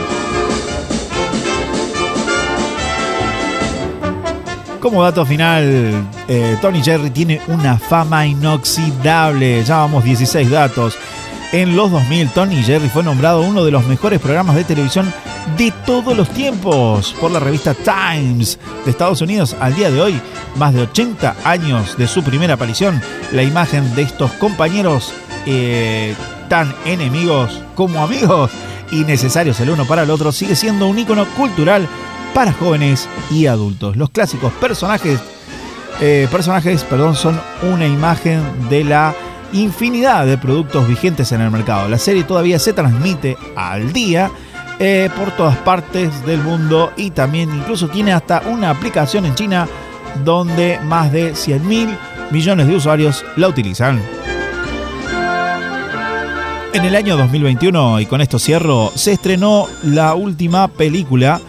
Como 4.81 5.03
dato 5.03 5.27
final, 5.27 6.09
eh, 6.27 6.57
Tony 6.63 6.83
Jerry 6.83 7.11
tiene 7.11 7.43
una 7.49 7.79
fama 7.79 8.27
inoxidable. 8.27 9.63
Ya 9.63 9.77
vamos 9.77 10.05
16 10.05 10.51
datos. 10.51 10.97
En 11.53 11.77
los 11.77 11.91
2000, 11.91 12.31
Tony 12.31 12.63
Jerry 12.63 12.89
fue 12.89 13.03
nombrado 13.03 13.43
uno 13.43 13.63
de 13.63 13.73
los 13.73 13.85
mejores 13.87 14.21
programas 14.21 14.57
de 14.57 14.65
televisión 14.65 15.13
de 15.59 15.71
todos 15.85 16.17
los 16.17 16.31
tiempos 16.31 17.15
por 17.21 17.31
la 17.31 17.41
revista 17.41 17.75
Times 17.75 18.59
de 18.87 18.91
Estados 18.91 19.21
Unidos. 19.21 19.55
Al 19.61 19.75
día 19.75 19.91
de 19.91 20.01
hoy, 20.01 20.19
más 20.57 20.73
de 20.73 20.83
80 20.83 21.37
años 21.45 21.99
de 21.99 22.09
su 22.09 22.23
primera 22.23 22.55
aparición, 22.55 23.03
la 23.33 23.43
imagen 23.43 23.95
de 23.95 24.03
estos 24.03 24.33
compañeros 24.33 25.13
eh, 25.45 26.15
tan 26.49 26.75
enemigos 26.87 27.63
como 27.75 28.03
amigos 28.03 28.51
y 28.91 29.05
necesarios 29.05 29.61
el 29.61 29.71
uno 29.71 29.85
para 29.85 30.05
el 30.05 30.11
otro 30.11 30.33
sigue 30.33 30.57
siendo 30.57 30.87
un 30.87 30.99
icono 30.99 31.27
cultural 31.37 31.87
para 32.35 32.53
jóvenes 32.53 33.09
y 33.31 33.47
adultos. 33.47 33.97
Los 33.97 34.11
clásicos 34.11 34.53
personajes, 34.55 35.21
eh, 36.01 36.29
personajes 36.31 36.85
perdón, 36.85 37.15
son 37.15 37.41
una 37.63 37.87
imagen 37.87 38.43
de 38.69 38.85
la 38.85 39.15
infinidad 39.53 40.27
de 40.27 40.39
productos 40.39 40.87
vigentes 40.87 41.33
en 41.33 41.41
el 41.41 41.51
mercado. 41.51 41.89
La 41.89 41.99
serie 41.99 42.25
todavía 42.25 42.59
se 42.59 42.73
transmite 42.73 43.37
al 43.57 43.93
día 43.93 44.31
eh, 44.79 45.11
por 45.17 45.33
todas 45.33 45.57
partes 45.59 46.25
del 46.25 46.41
mundo 46.41 46.93
y 46.97 47.11
también 47.11 47.55
incluso 47.55 47.89
tiene 47.89 48.13
hasta 48.13 48.43
una 48.47 48.71
aplicación 48.71 49.27
en 49.27 49.35
China 49.35 49.69
donde 50.25 50.79
más 50.85 51.13
de 51.13 51.35
100 51.35 51.69
mil 51.69 51.89
millones 52.31 52.67
de 52.67 52.77
usuarios 52.77 53.25
la 53.37 53.49
utilizan. 53.49 54.01
En 56.73 56.85
el 56.85 56.95
año 56.95 57.17
2021, 57.17 58.01
y 58.01 58.07
con 58.07 58.21
esto 58.21 58.39
cierro, 58.39 58.93
se 58.95 59.13
estrenó 59.13 59.67
la 59.83 60.15
última 60.15 60.69
película 60.69 61.41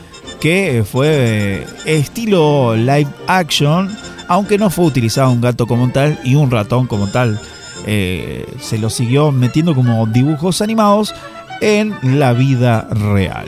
que 0.41 0.83
fue 0.83 1.65
estilo 1.85 2.75
live 2.75 3.07
action, 3.27 3.95
aunque 4.27 4.57
no 4.57 4.71
fue 4.71 4.85
utilizado 4.85 5.31
un 5.31 5.39
gato 5.39 5.67
como 5.67 5.89
tal 5.91 6.19
y 6.23 6.33
un 6.33 6.49
ratón 6.49 6.87
como 6.87 7.07
tal. 7.07 7.39
Eh, 7.85 8.45
se 8.59 8.79
lo 8.79 8.89
siguió 8.89 9.31
metiendo 9.31 9.75
como 9.75 10.05
dibujos 10.07 10.61
animados 10.61 11.13
en 11.61 11.95
la 12.19 12.33
vida 12.33 12.87
real. 12.89 13.47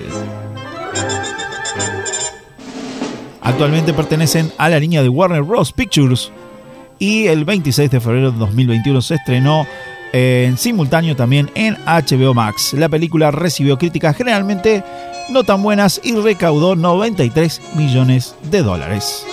Actualmente 3.41 3.93
pertenecen 3.93 4.51
a 4.57 4.69
la 4.69 4.79
línea 4.79 5.01
de 5.01 5.09
Warner 5.09 5.41
Bros. 5.41 5.73
Pictures 5.73 6.31
y 6.99 7.25
el 7.25 7.43
26 7.43 7.89
de 7.89 7.99
febrero 7.99 8.31
de 8.31 8.37
2021 8.37 9.01
se 9.01 9.15
estrenó 9.15 9.65
en 10.13 10.57
simultáneo 10.57 11.15
también 11.15 11.51
en 11.55 11.75
HBO 11.85 12.33
Max. 12.33 12.73
La 12.73 12.87
película 12.87 13.31
recibió 13.31 13.77
críticas 13.77 14.15
generalmente 14.15 14.83
no 15.29 15.43
tan 15.43 15.61
buenas 15.63 15.99
y 16.03 16.15
recaudó 16.15 16.75
93 16.75 17.61
millones 17.75 18.35
de 18.49 18.61
dólares. 18.61 19.25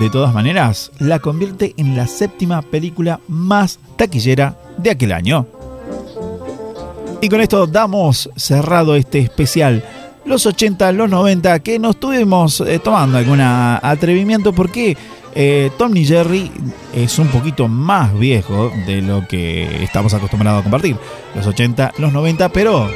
De 0.00 0.10
todas 0.10 0.34
maneras, 0.34 0.90
la 0.98 1.18
convierte 1.18 1.74
en 1.76 1.96
la 1.96 2.06
séptima 2.06 2.62
película 2.62 3.20
más 3.28 3.78
taquillera 3.96 4.56
de 4.78 4.90
aquel 4.90 5.12
año. 5.12 5.46
Y 7.20 7.28
con 7.28 7.40
esto 7.42 7.66
damos 7.66 8.30
cerrado 8.34 8.96
este 8.96 9.18
especial. 9.18 9.84
Los 10.24 10.46
80, 10.46 10.92
los 10.92 11.10
90, 11.10 11.58
que 11.60 11.78
nos 11.78 11.96
estuvimos 11.96 12.60
eh, 12.62 12.78
tomando 12.78 13.18
algún 13.18 13.40
atrevimiento 13.40 14.54
porque 14.54 14.96
eh, 15.34 15.70
Tom 15.78 15.96
y 15.96 16.04
Jerry 16.04 16.50
es 16.94 17.18
un 17.18 17.28
poquito 17.28 17.68
más 17.68 18.18
viejo 18.18 18.72
de 18.86 19.02
lo 19.02 19.26
que 19.28 19.84
estamos 19.84 20.12
acostumbrados 20.14 20.60
a 20.60 20.62
compartir. 20.62 20.96
Los 21.34 21.46
80, 21.46 21.94
los 21.98 22.12
90, 22.12 22.48
pero 22.50 22.88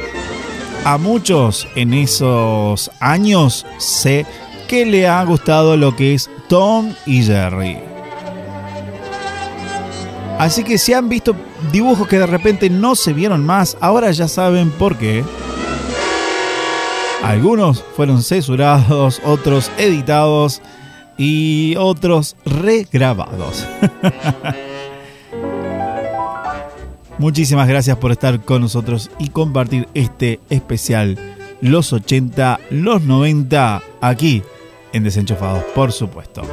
a 0.83 0.97
muchos 0.97 1.67
en 1.75 1.93
esos 1.93 2.91
años 2.99 3.65
sé 3.77 4.25
que 4.67 4.85
le 4.85 5.07
ha 5.07 5.23
gustado 5.23 5.77
lo 5.77 5.95
que 5.95 6.13
es 6.13 6.29
Tom 6.47 6.93
y 7.05 7.23
Jerry. 7.23 7.79
Así 10.37 10.63
que 10.63 10.77
si 10.77 10.93
han 10.93 11.07
visto 11.07 11.33
dibujos 11.71 12.07
que 12.07 12.19
de 12.19 12.27
repente 12.27 12.69
no 12.69 12.95
se 12.95 13.13
vieron 13.13 13.45
más, 13.45 13.77
ahora 13.79 14.11
ya 14.11 14.27
saben 14.27 14.69
por 14.71 14.97
qué. 14.97 15.23
Algunos 17.23 17.83
fueron 17.95 18.21
censurados, 18.21 19.21
otros 19.23 19.71
editados 19.77 20.61
y 21.17 21.75
otros 21.77 22.35
regrabados. 22.45 23.65
Muchísimas 27.17 27.67
gracias 27.67 27.97
por 27.97 28.11
estar 28.11 28.41
con 28.41 28.61
nosotros 28.61 29.09
y 29.19 29.29
compartir 29.29 29.87
este 29.93 30.41
especial 30.49 31.17
los 31.61 31.93
80, 31.93 32.59
los 32.69 33.01
90, 33.01 33.81
aquí 34.01 34.43
en 34.91 35.03
Desenchufados, 35.03 35.63
por 35.73 35.91
supuesto. 35.91 36.43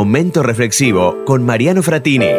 Momento 0.00 0.42
reflexivo 0.42 1.26
con 1.26 1.44
Mariano 1.44 1.82
Fratini. 1.82 2.30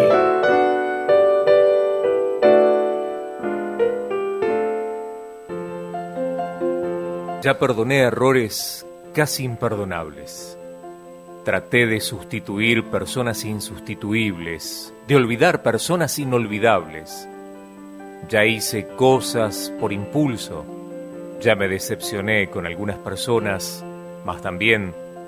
Ya 7.43 7.59
perdoné 7.59 7.99
errores 7.99 8.83
casi 9.13 9.43
imperdonables. 9.43 10.57
Traté 11.45 11.85
de 11.85 11.99
sustituir 11.99 12.85
personas 12.85 13.45
insustituibles, 13.45 14.91
de 15.07 15.15
olvidar 15.15 15.61
personas 15.61 16.17
inolvidables. 16.17 17.29
Ya 18.27 18.43
hice 18.43 18.87
cosas 18.87 19.71
por 19.79 19.93
impulso. 19.93 20.65
Ya 21.39 21.53
me 21.55 21.67
decepcioné 21.67 22.49
con 22.49 22.65
algunas 22.65 22.97
personas, 22.97 23.85
mas 24.25 24.41
también 24.41 24.95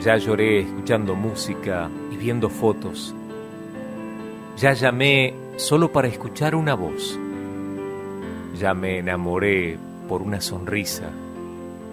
Ya 0.00 0.18
lloré 0.18 0.60
escuchando 0.60 1.14
música 1.14 1.90
y 2.12 2.16
viendo 2.16 2.50
fotos. 2.50 3.14
Ya 4.58 4.74
llamé 4.74 5.34
solo 5.56 5.90
para 5.90 6.06
escuchar 6.08 6.54
una 6.54 6.74
voz. 6.74 7.18
Ya 8.58 8.74
me 8.74 8.98
enamoré 8.98 9.78
por 10.06 10.20
una 10.20 10.42
sonrisa. 10.42 11.10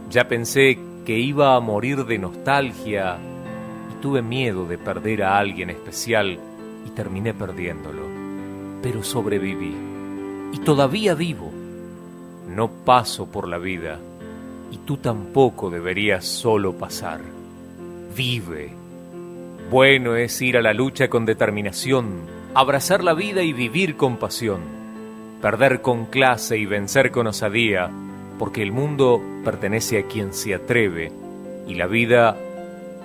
Ya 0.10 0.28
pensé 0.28 0.78
que 1.06 1.18
iba 1.18 1.56
a 1.56 1.60
morir 1.62 2.06
de 2.06 2.20
nostalgia 2.20 3.18
y 3.92 4.02
tuve 4.02 4.22
miedo 4.22 4.66
de 4.66 4.78
perder 4.78 5.24
a 5.24 5.38
alguien 5.38 5.70
especial 5.70 6.38
y 6.86 6.90
terminé 6.90 7.34
perdiéndolo. 7.34 8.04
Pero 8.82 9.02
sobreviví 9.02 9.76
y 10.52 10.60
todavía 10.60 11.16
vivo. 11.16 11.52
No 12.50 12.70
paso 12.70 13.28
por 13.28 13.48
la 13.48 13.58
vida 13.58 13.98
y 14.72 14.80
tú 14.80 14.98
tampoco 14.98 15.70
deberías 15.70 16.26
solo 16.26 16.78
pasar 16.78 17.33
vive. 18.16 18.72
Bueno 19.70 20.16
es 20.16 20.42
ir 20.42 20.58
a 20.58 20.62
la 20.62 20.74
lucha 20.74 21.10
con 21.10 21.26
determinación, 21.26 22.22
abrazar 22.54 23.04
la 23.04 23.14
vida 23.14 23.42
y 23.44 23.54
vivir 23.54 23.96
con 23.96 24.18
pasión, 24.18 24.62
perder 25.42 25.82
con 25.82 26.06
clase 26.06 26.58
y 26.58 26.66
vencer 26.66 27.12
con 27.12 27.28
osadía, 27.28 27.90
porque 28.38 28.62
el 28.62 28.72
mundo 28.72 29.22
pertenece 29.44 30.00
a 30.00 30.08
quien 30.08 30.34
se 30.34 30.54
atreve 30.54 31.12
y 31.68 31.76
la 31.76 31.88
vida, 31.88 32.38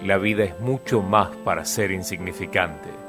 la 0.04 0.18
vida 0.18 0.44
es 0.44 0.61
mucho 0.61 1.02
más 1.02 1.28
para 1.44 1.64
ser 1.64 1.90
insignificante. 1.90 3.07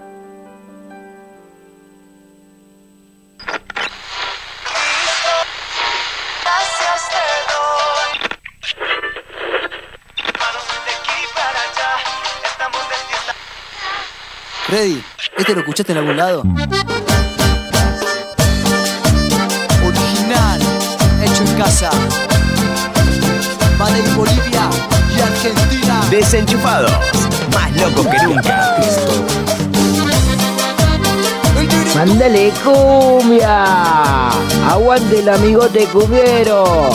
Freddy, 14.70 15.04
¿este 15.36 15.54
lo 15.56 15.62
escuchaste 15.62 15.94
en 15.94 15.98
algún 15.98 16.16
lado? 16.16 16.44
Original, 19.84 20.62
hecho 21.24 21.44
en 21.44 21.58
casa. 21.58 21.90
Vale 23.80 24.00
Bolivia 24.16 24.70
y 25.18 25.22
Argentina. 25.22 26.06
Desenchufados, 26.12 26.92
más 27.52 27.76
locos 27.78 28.06
que 28.06 28.24
nunca. 28.28 28.78
Mándale 31.96 32.54
cumbia. 32.64 34.30
Aguante 34.70 35.20
el 35.20 35.30
amigote 35.30 35.86
cumbiero. 35.86 36.92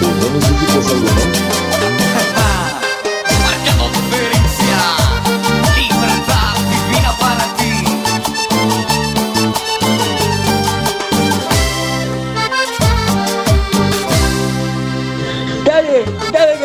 Dale, 0.00 1.49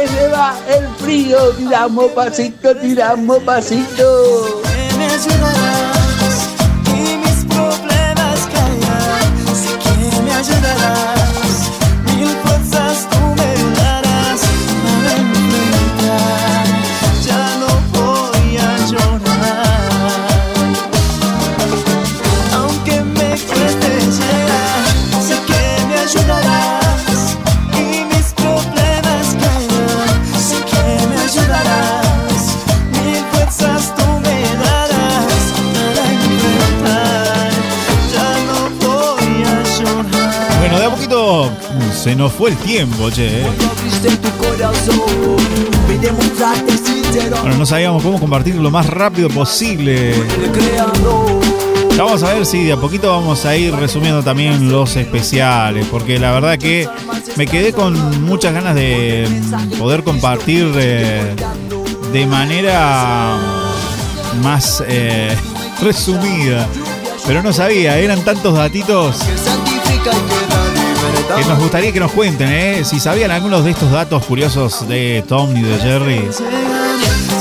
se 0.07 0.27
va 0.29 0.55
el 0.67 0.87
frío. 0.95 1.51
Tiramos 1.51 2.11
pasito, 2.11 2.75
tiramos 2.77 3.39
pasito. 3.43 4.61
Se 42.05 42.15
nos 42.15 42.31
fue 42.33 42.51
el 42.51 42.57
tiempo, 42.57 43.09
che. 43.09 43.41
eh. 43.41 43.47
Bueno, 47.41 47.57
no 47.57 47.65
sabíamos 47.65 48.03
cómo 48.03 48.19
compartir 48.19 48.53
lo 48.53 48.69
más 48.69 48.85
rápido 48.85 49.27
posible. 49.27 50.13
Ya 51.97 52.03
Vamos 52.03 52.21
a 52.21 52.35
ver 52.35 52.45
si 52.45 52.63
de 52.65 52.73
a 52.73 52.77
poquito 52.77 53.09
vamos 53.09 53.43
a 53.45 53.57
ir 53.57 53.73
resumiendo 53.73 54.21
también 54.21 54.71
los 54.71 54.95
especiales, 54.97 55.87
porque 55.89 56.19
la 56.19 56.31
verdad 56.31 56.59
que 56.59 56.87
me 57.37 57.47
quedé 57.47 57.73
con 57.73 58.23
muchas 58.23 58.53
ganas 58.53 58.75
de 58.75 59.27
poder 59.79 60.03
compartir 60.03 60.71
eh, 60.75 61.33
de 62.13 62.25
manera 62.27 63.35
más 64.43 64.83
eh, 64.87 65.35
resumida, 65.81 66.67
pero 67.25 67.41
no 67.41 67.51
sabía, 67.51 67.97
eran 67.97 68.23
tantos 68.23 68.53
datitos 68.53 69.21
que 71.35 71.45
nos 71.45 71.59
gustaría 71.59 71.91
que 71.91 71.99
nos 71.99 72.11
cuenten, 72.11 72.49
¿eh? 72.49 72.83
si 72.85 72.99
sabían 72.99 73.31
algunos 73.31 73.63
de 73.65 73.71
estos 73.71 73.91
datos 73.91 74.23
curiosos 74.25 74.87
de 74.87 75.23
Tom 75.27 75.55
y 75.55 75.61
de 75.61 75.77
Jerry. 75.79 76.21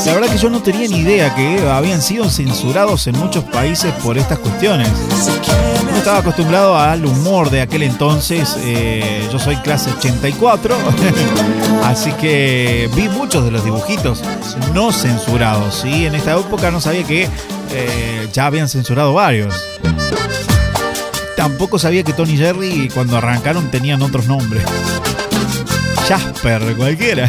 La 0.04 0.14
verdad 0.14 0.28
que 0.30 0.38
yo 0.38 0.50
no 0.50 0.60
tenía 0.60 0.88
ni 0.88 0.98
idea 0.98 1.34
que 1.34 1.66
habían 1.68 2.02
sido 2.02 2.28
censurados 2.28 3.06
en 3.06 3.16
muchos 3.18 3.44
países 3.44 3.92
por 4.02 4.18
estas 4.18 4.38
cuestiones. 4.38 4.88
No 5.90 5.96
estaba 5.96 6.18
acostumbrado 6.18 6.76
al 6.76 7.06
humor 7.06 7.50
de 7.50 7.62
aquel 7.62 7.84
entonces. 7.84 8.56
eh, 8.60 9.26
yo 9.32 9.38
soy 9.38 9.56
clase 9.56 9.90
84, 9.90 10.76
así 11.84 12.12
que 12.12 12.90
vi 12.94 13.08
muchos 13.08 13.44
de 13.44 13.50
los 13.50 13.64
dibujitos 13.64 14.22
no 14.74 14.92
censurados. 14.92 15.74
¿sí? 15.82 16.06
En 16.06 16.14
esta 16.14 16.38
época 16.38 16.70
no 16.70 16.80
sabía 16.80 17.04
que 17.04 17.28
eh, 17.70 18.28
ya 18.32 18.46
habían 18.46 18.68
censurado 18.68 19.14
varios. 19.14 19.54
Tampoco 21.44 21.78
sabía 21.78 22.02
que 22.02 22.14
Tony 22.14 22.32
y 22.32 22.36
Jerry 22.38 22.88
cuando 22.94 23.18
arrancaron 23.18 23.70
tenían 23.70 24.00
otros 24.00 24.26
nombres. 24.26 24.64
Jasper, 26.08 26.74
cualquiera. 26.74 27.28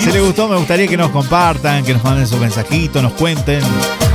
Si 0.00 0.10
les 0.10 0.22
gustó, 0.22 0.48
me 0.48 0.56
gustaría 0.56 0.88
que 0.88 0.96
nos 0.96 1.10
compartan, 1.10 1.84
que 1.84 1.92
nos 1.92 2.02
manden 2.02 2.26
sus 2.26 2.40
mensajitos, 2.40 3.02
nos 3.02 3.12
cuenten. 3.12 3.60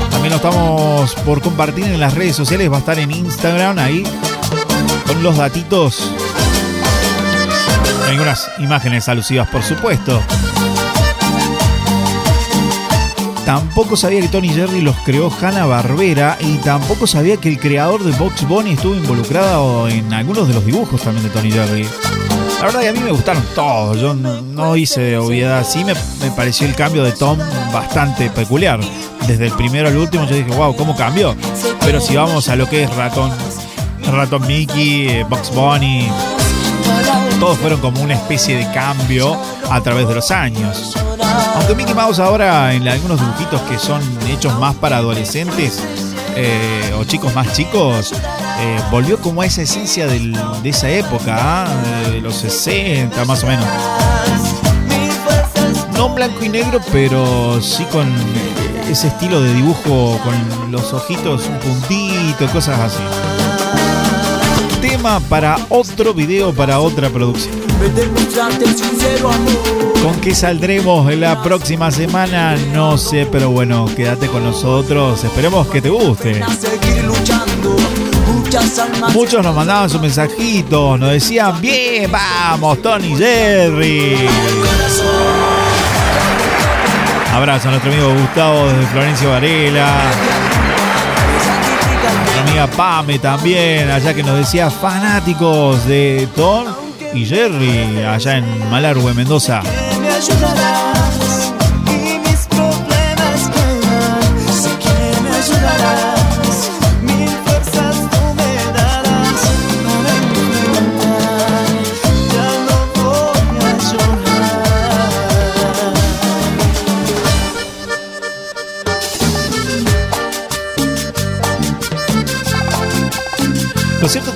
También 0.09 0.31
lo 0.31 0.37
estamos 0.37 1.13
por 1.23 1.39
compartir 1.39 1.83
en 1.83 1.99
las 1.99 2.15
redes 2.15 2.35
sociales, 2.35 2.71
va 2.71 2.77
a 2.77 2.79
estar 2.79 2.97
en 2.97 3.11
Instagram 3.11 3.77
ahí 3.77 4.03
con 5.05 5.21
los 5.21 5.37
datitos. 5.37 6.11
Algunas 8.09 8.49
imágenes 8.57 9.07
alusivas, 9.07 9.47
por 9.49 9.61
supuesto. 9.61 10.19
Tampoco 13.47 13.95
sabía 13.95 14.19
que 14.19 14.27
Tony 14.27 14.49
Jerry 14.49 14.81
los 14.81 14.93
creó 15.05 15.31
Hanna 15.31 15.65
Barbera 15.65 16.37
y 16.41 16.57
tampoco 16.57 17.07
sabía 17.07 17.37
que 17.37 17.47
el 17.47 17.57
creador 17.57 18.03
de 18.03 18.11
Box 18.11 18.45
Bunny 18.45 18.71
estuvo 18.71 18.93
involucrado 18.93 19.87
en 19.87 20.11
algunos 20.11 20.49
de 20.49 20.53
los 20.53 20.65
dibujos 20.65 21.01
también 21.01 21.23
de 21.23 21.29
Tony 21.29 21.49
Jerry. 21.49 21.87
La 22.59 22.65
verdad 22.65 22.81
que 22.81 22.89
a 22.89 22.91
mí 22.91 22.99
me 22.99 23.11
gustaron 23.11 23.41
todos, 23.55 24.01
yo 24.01 24.13
no, 24.13 24.41
no 24.41 24.75
hice 24.75 25.17
obviedad, 25.17 25.65
sí 25.65 25.85
me, 25.85 25.93
me 26.19 26.29
pareció 26.35 26.67
el 26.67 26.75
cambio 26.75 27.05
de 27.05 27.13
Tom 27.13 27.39
bastante 27.71 28.29
peculiar. 28.29 28.81
Desde 29.25 29.45
el 29.45 29.53
primero 29.53 29.87
al 29.87 29.95
último 29.95 30.25
yo 30.25 30.35
dije, 30.35 30.51
wow, 30.51 30.75
¿cómo 30.75 30.93
cambió? 30.97 31.33
Pero 31.79 32.01
si 32.01 32.17
vamos 32.17 32.49
a 32.49 32.57
lo 32.57 32.67
que 32.69 32.83
es 32.83 32.93
Ratón, 32.97 33.31
Ratón 34.11 34.45
Mickey, 34.45 35.07
eh, 35.07 35.23
Box 35.23 35.51
Bunny, 35.55 36.09
todos 37.39 37.57
fueron 37.59 37.79
como 37.79 38.01
una 38.01 38.15
especie 38.15 38.57
de 38.57 38.69
cambio 38.73 39.37
a 39.71 39.79
través 39.79 40.05
de 40.09 40.15
los 40.15 40.31
años. 40.31 40.97
Aunque 41.55 41.75
Mickey 41.75 41.93
Mouse 41.93 42.19
ahora 42.19 42.73
en 42.73 42.87
algunos 42.87 43.19
dibujitos 43.19 43.61
que 43.61 43.77
son 43.77 44.01
hechos 44.29 44.57
más 44.59 44.75
para 44.75 44.97
adolescentes 44.97 45.81
eh, 46.35 46.93
o 46.99 47.03
chicos 47.03 47.33
más 47.33 47.51
chicos, 47.53 48.13
eh, 48.59 48.79
volvió 48.91 49.19
como 49.19 49.41
a 49.41 49.45
esa 49.45 49.63
esencia 49.63 50.07
de 50.07 50.69
esa 50.69 50.89
época, 50.89 51.35
¿ah? 51.37 51.67
de 52.11 52.21
los 52.21 52.35
60 52.35 53.25
más 53.25 53.43
o 53.43 53.47
menos. 53.47 53.65
No 55.93 56.09
blanco 56.09 56.43
y 56.43 56.49
negro, 56.49 56.79
pero 56.91 57.59
sí 57.61 57.83
con 57.85 58.07
eh, 58.07 58.91
ese 58.91 59.07
estilo 59.07 59.41
de 59.41 59.53
dibujo, 59.53 60.19
con 60.23 60.71
los 60.71 60.93
ojitos 60.93 61.47
un 61.47 61.59
puntito, 61.59 62.47
cosas 62.53 62.79
así. 62.79 63.56
Tema 64.87 65.19
para 65.19 65.57
otro 65.67 66.13
video, 66.13 66.53
para 66.53 66.79
otra 66.79 67.09
producción. 67.09 67.53
¿Con 70.01 70.21
qué 70.21 70.33
saldremos 70.33 71.11
en 71.11 71.19
la 71.19 71.43
próxima 71.43 71.91
semana? 71.91 72.55
No 72.73 72.97
sé, 72.97 73.27
pero 73.29 73.49
bueno, 73.49 73.85
quédate 73.97 74.27
con 74.27 74.45
nosotros. 74.45 75.21
Esperemos 75.25 75.67
que 75.67 75.81
te 75.81 75.89
guste. 75.89 76.41
Muchos 79.13 79.43
nos 79.43 79.53
mandaban 79.53 79.89
sus 79.89 79.99
mensajitos, 79.99 80.97
nos 80.97 81.11
decían, 81.11 81.59
bien, 81.59 82.09
vamos, 82.09 82.81
Tony 82.81 83.13
Jerry. 83.13 84.15
Abrazo 87.33 87.67
a 87.67 87.71
nuestro 87.71 87.91
amigo 87.91 88.13
Gustavo 88.13 88.67
desde 88.67 88.87
Florencio 88.87 89.29
Varela. 89.31 90.11
Pame 92.65 93.19
también, 93.19 93.91
allá 93.91 94.15
que 94.15 94.23
nos 94.23 94.37
decía 94.37 94.71
fanáticos 94.71 95.85
de 95.85 96.27
Tom 96.35 96.65
y 97.13 97.23
Jerry, 97.25 98.03
allá 98.03 98.37
en 98.37 98.69
Malargüe, 98.71 99.13
Mendoza. 99.13 99.61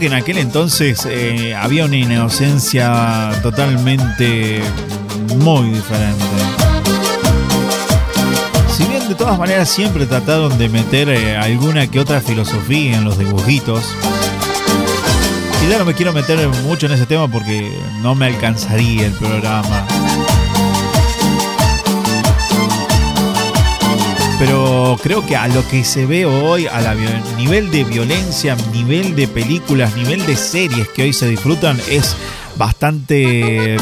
Que 0.02 0.08
en 0.08 0.14
aquel 0.14 0.40
entonces 0.40 1.06
eh, 1.08 1.54
había 1.54 1.86
una 1.86 1.96
inocencia 1.96 3.30
totalmente 3.44 4.60
muy 5.36 5.70
diferente. 5.70 6.26
Si 8.76 8.84
bien 8.86 9.08
de 9.08 9.14
todas 9.14 9.38
maneras 9.38 9.70
siempre 9.70 10.08
trataron 10.08 10.58
de 10.58 10.70
meter 10.70 11.08
eh, 11.10 11.38
alguna 11.38 11.86
que 11.86 12.00
otra 12.00 12.20
filosofía 12.20 12.98
en 12.98 13.04
los 13.04 13.20
dibujitos, 13.20 13.96
y 15.64 15.70
ya 15.70 15.78
no 15.78 15.86
me 15.86 15.94
quiero 15.94 16.14
meter 16.14 16.48
mucho 16.64 16.88
en 16.88 16.94
ese 16.94 17.06
tema 17.06 17.28
porque 17.28 17.72
no 18.02 18.16
me 18.16 18.26
alcanzaría 18.26 19.06
el 19.06 19.14
programa. 19.14 19.86
Pero 24.42 24.98
creo 25.04 25.24
que 25.24 25.36
a 25.36 25.48
lo 25.48 25.68
que 25.68 25.84
se 25.84 26.08
ve 26.08 26.26
hoy, 26.26 26.66
a 26.66 26.82
la 26.82 26.96
nivel 27.38 27.70
de 27.70 27.84
violencia, 27.84 28.58
nivel 28.74 29.16
de 29.16 29.28
películas, 29.28 29.96
nivel 29.96 30.26
de 30.26 30.36
series 30.36 30.90
que 30.90 31.04
hoy 31.04 31.14
se 31.14 31.28
disfrutan, 31.28 31.80
es 31.88 32.16
bastante 32.56 33.78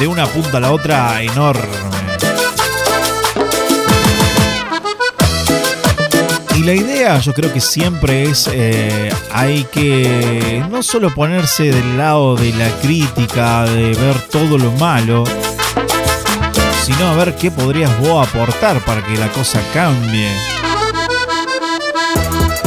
de 0.00 0.06
una 0.08 0.26
punta 0.26 0.56
a 0.56 0.60
la 0.60 0.72
otra 0.72 1.22
enorme. 1.22 1.62
Y 6.56 6.64
la 6.64 6.74
idea 6.74 7.20
yo 7.20 7.32
creo 7.32 7.52
que 7.52 7.60
siempre 7.60 8.24
es, 8.24 8.50
eh, 8.52 9.10
hay 9.32 9.62
que 9.70 10.60
no 10.68 10.82
solo 10.82 11.14
ponerse 11.14 11.70
del 11.70 11.96
lado 11.96 12.34
de 12.34 12.52
la 12.54 12.68
crítica, 12.82 13.62
de 13.62 13.94
ver 13.94 14.20
todo 14.28 14.58
lo 14.58 14.72
malo, 14.72 15.22
sino 16.92 17.08
a 17.08 17.14
ver 17.14 17.36
qué 17.36 17.52
podrías 17.52 17.96
vos 18.00 18.26
aportar 18.26 18.80
para 18.80 19.04
que 19.06 19.16
la 19.16 19.28
cosa 19.28 19.60
cambie. 19.72 20.28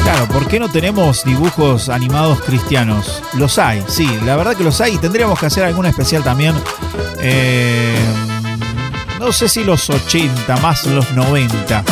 Claro, 0.02 0.28
¿por 0.28 0.48
qué 0.48 0.60
no 0.60 0.70
tenemos 0.72 1.26
dibujos 1.26 1.90
animados 1.90 2.42
cristianos? 2.42 3.22
Los 3.34 3.58
hay, 3.60 3.84
sí, 3.88 4.08
la 4.26 4.38
verdad 4.38 4.56
que 4.56 4.64
los 4.64 4.80
hay 4.80 4.94
y 4.94 4.98
tendríamos 4.98 5.38
que 5.38 5.48
hacer 5.48 5.66
alguna 5.66 5.90
especial 5.90 6.24
también. 6.24 6.56
eh, 7.20 7.98
no 9.20 9.32
sé 9.34 9.50
si 9.50 9.64
los 9.64 9.90
80, 9.90 10.56
más 10.58 10.86
los 10.86 11.12
90. 11.12 11.84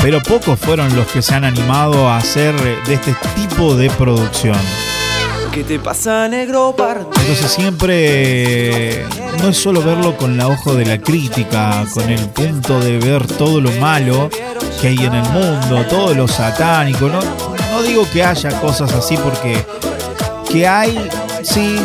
Pero 0.00 0.20
pocos 0.20 0.58
fueron 0.58 0.94
los 0.96 1.06
que 1.06 1.22
se 1.22 1.34
han 1.34 1.44
animado 1.44 2.08
a 2.08 2.16
hacer 2.16 2.54
de 2.86 2.94
este 2.94 3.14
tipo 3.36 3.76
de 3.76 3.88
producción. 3.90 4.58
¿Qué 5.52 5.64
te 5.64 5.78
pasa, 5.78 6.28
negro? 6.28 6.74
Entonces 6.78 7.50
siempre 7.50 9.04
no 9.42 9.50
es 9.50 9.56
solo 9.58 9.82
verlo 9.82 10.16
con 10.16 10.38
la 10.38 10.48
ojo 10.48 10.74
de 10.74 10.86
la 10.86 10.96
crítica, 10.98 11.84
con 11.92 12.08
el 12.08 12.26
punto 12.30 12.80
de 12.80 12.96
ver 12.96 13.26
todo 13.26 13.60
lo 13.60 13.70
malo 13.72 14.30
que 14.80 14.88
hay 14.88 14.96
en 14.96 15.12
el 15.12 15.28
mundo, 15.28 15.84
todo 15.90 16.14
lo 16.14 16.26
satánico. 16.26 17.06
No, 17.08 17.20
no 17.70 17.82
digo 17.82 18.06
que 18.10 18.24
haya 18.24 18.58
cosas 18.62 18.94
así 18.94 19.18
porque 19.18 19.62
que 20.50 20.66
hay, 20.66 21.06
sí. 21.42 21.76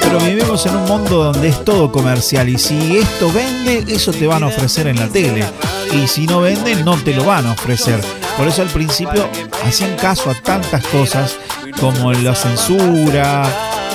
Pero 0.00 0.20
vivimos 0.20 0.64
en 0.66 0.76
un 0.76 0.84
mundo 0.84 1.24
donde 1.24 1.48
es 1.48 1.64
todo 1.64 1.90
comercial 1.90 2.48
y 2.48 2.58
si 2.58 2.98
esto 2.98 3.32
vende, 3.32 3.92
eso 3.92 4.12
te 4.12 4.28
van 4.28 4.44
a 4.44 4.46
ofrecer 4.46 4.86
en 4.86 5.00
la 5.00 5.08
tele. 5.08 5.44
Y 5.92 6.06
si 6.06 6.28
no 6.28 6.42
vende, 6.42 6.76
no 6.76 6.96
te 6.96 7.12
lo 7.12 7.24
van 7.24 7.46
a 7.46 7.52
ofrecer. 7.52 8.00
Por 8.38 8.46
eso 8.46 8.62
al 8.62 8.68
principio 8.68 9.28
hacían 9.66 9.96
caso 9.96 10.30
a 10.30 10.34
tantas 10.34 10.86
cosas 10.86 11.36
como 11.80 12.12
la 12.12 12.34
censura 12.34 13.44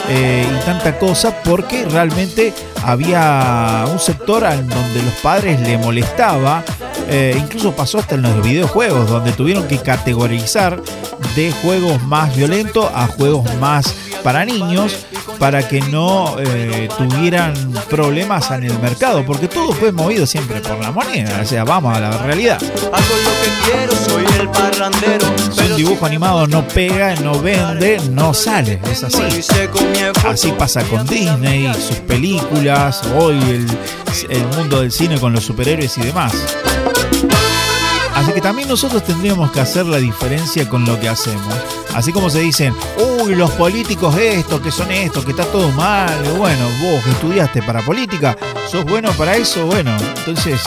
eh, 0.10 0.46
y 0.50 0.66
tanta 0.66 0.98
cosa 0.98 1.42
porque 1.44 1.86
realmente 1.86 2.54
había 2.84 3.86
un 3.92 4.00
sector 4.00 4.44
en 4.46 4.68
donde 4.68 5.04
los 5.04 5.14
padres 5.16 5.60
le 5.62 5.78
molestaba. 5.78 6.64
eh, 7.10 7.36
incluso 7.38 7.74
pasó 7.74 8.00
hasta 8.00 8.16
en 8.16 8.22
los 8.24 8.44
videojuegos 8.44 9.10
donde 9.10 9.32
tuvieron 9.32 9.68
que 9.68 9.78
categorizar 9.78 10.82
de 11.36 11.52
juegos 11.52 12.02
más 12.04 12.36
violentos 12.36 12.90
a 12.94 13.08
juegos 13.08 13.54
más 13.56 13.94
para 14.24 14.44
niños 14.46 15.06
para 15.40 15.68
que 15.68 15.82
no 15.82 16.38
eh, 16.40 16.90
tuvieran 16.98 17.54
problemas 17.90 18.50
en 18.52 18.64
el 18.64 18.80
mercado, 18.80 19.26
porque 19.26 19.48
todo 19.48 19.72
fue 19.74 19.92
movido 19.92 20.26
siempre 20.26 20.60
por 20.62 20.80
la 20.80 20.92
moneda, 20.92 21.40
o 21.42 21.46
sea, 21.46 21.64
vamos 21.64 21.96
a 21.96 22.00
la 22.00 22.18
realidad. 22.18 22.60
Si 25.52 25.62
un 25.72 25.76
dibujo 25.76 26.06
animado 26.06 26.48
no 26.48 26.68
pega, 26.68 27.16
no 27.16 27.40
vende, 27.40 28.00
no 28.12 28.34
sale, 28.34 28.80
es 28.92 29.04
así. 29.04 29.22
Así 30.26 30.52
pasa 30.58 30.84
con 30.84 31.06
Disney, 31.06 31.72
sus 31.74 31.98
películas, 31.98 33.02
hoy 33.16 33.38
el, 33.38 33.68
el 34.30 34.46
mundo 34.58 34.82
del 34.82 34.92
cine 34.92 35.20
con 35.20 35.34
los 35.34 35.44
superhéroes 35.44 35.98
y 35.98 36.02
demás. 36.02 36.34
Así 38.28 38.34
que 38.34 38.42
también 38.42 38.68
nosotros 38.68 39.06
tendríamos 39.06 39.54
que 39.54 39.62
hacer 39.62 39.86
la 39.86 40.00
diferencia 40.00 40.68
con 40.68 40.84
lo 40.84 41.00
que 41.00 41.08
hacemos. 41.08 41.56
Así 41.96 42.12
como 42.12 42.30
se 42.30 42.42
dicen, 42.42 42.76
uy, 43.22 43.36
los 43.36 43.50
políticos 43.52 44.18
estos, 44.18 44.60
que 44.60 44.70
son 44.70 44.92
estos, 44.92 45.24
que 45.24 45.32
está 45.32 45.46
todo 45.46 45.72
mal. 45.72 46.14
Bueno, 46.38 46.66
vos 46.82 47.02
que 47.06 47.12
estudiaste 47.12 47.64
para 47.64 47.82
política, 47.86 48.38
sos 48.70 48.84
bueno 48.84 49.12
para 49.12 49.38
eso, 49.38 49.66
bueno. 49.68 49.96
Entonces, 50.18 50.62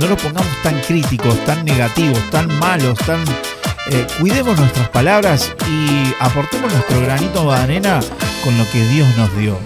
no 0.00 0.08
nos 0.08 0.20
pongamos 0.20 0.50
tan 0.64 0.76
críticos, 0.80 1.38
tan 1.44 1.64
negativos, 1.64 2.18
tan 2.30 2.52
malos, 2.58 2.98
tan... 3.06 3.22
Eh, 3.92 4.04
cuidemos 4.18 4.58
nuestras 4.58 4.88
palabras 4.88 5.52
y 5.70 6.12
aportemos 6.18 6.72
nuestro 6.72 7.00
granito 7.00 7.48
de 7.48 7.58
arena 7.58 8.00
con 8.42 8.58
lo 8.58 8.68
que 8.72 8.84
Dios 8.88 9.06
nos 9.16 9.36
dio. 9.36 9.56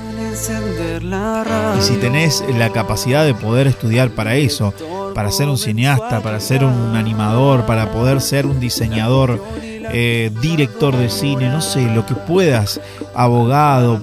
Y 1.78 1.82
si 1.82 1.96
tenés 1.96 2.44
la 2.58 2.70
capacidad 2.70 3.24
de 3.24 3.32
poder 3.32 3.68
estudiar 3.68 4.10
para 4.10 4.36
eso, 4.36 4.74
para 5.14 5.30
ser 5.30 5.48
un 5.48 5.58
cineasta, 5.58 6.20
para 6.20 6.40
ser 6.40 6.64
un 6.64 6.96
animador, 6.96 7.66
para 7.66 7.90
poder 7.90 8.20
ser 8.20 8.46
un 8.46 8.60
diseñador, 8.60 9.42
eh, 9.62 10.30
director 10.40 10.96
de 10.96 11.10
cine, 11.10 11.48
no 11.48 11.60
sé, 11.60 11.82
lo 11.82 12.06
que 12.06 12.14
puedas, 12.14 12.80
abogado, 13.14 14.00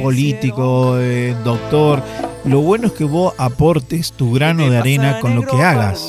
político, 0.00 0.96
eh, 0.98 1.34
doctor. 1.44 2.02
Lo 2.44 2.60
bueno 2.60 2.88
es 2.88 2.92
que 2.94 3.04
vos 3.04 3.34
aportes 3.36 4.12
tu 4.12 4.32
grano 4.32 4.68
de 4.70 4.78
arena 4.78 5.20
con 5.20 5.34
lo 5.34 5.42
que 5.42 5.62
hagas. 5.62 6.08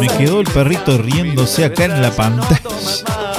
Me 0.00 0.08
quedó 0.08 0.40
el 0.40 0.46
perrito 0.46 0.98
riéndose 0.98 1.64
acá 1.64 1.84
en 1.84 2.02
la 2.02 2.10
pantalla. 2.10 3.33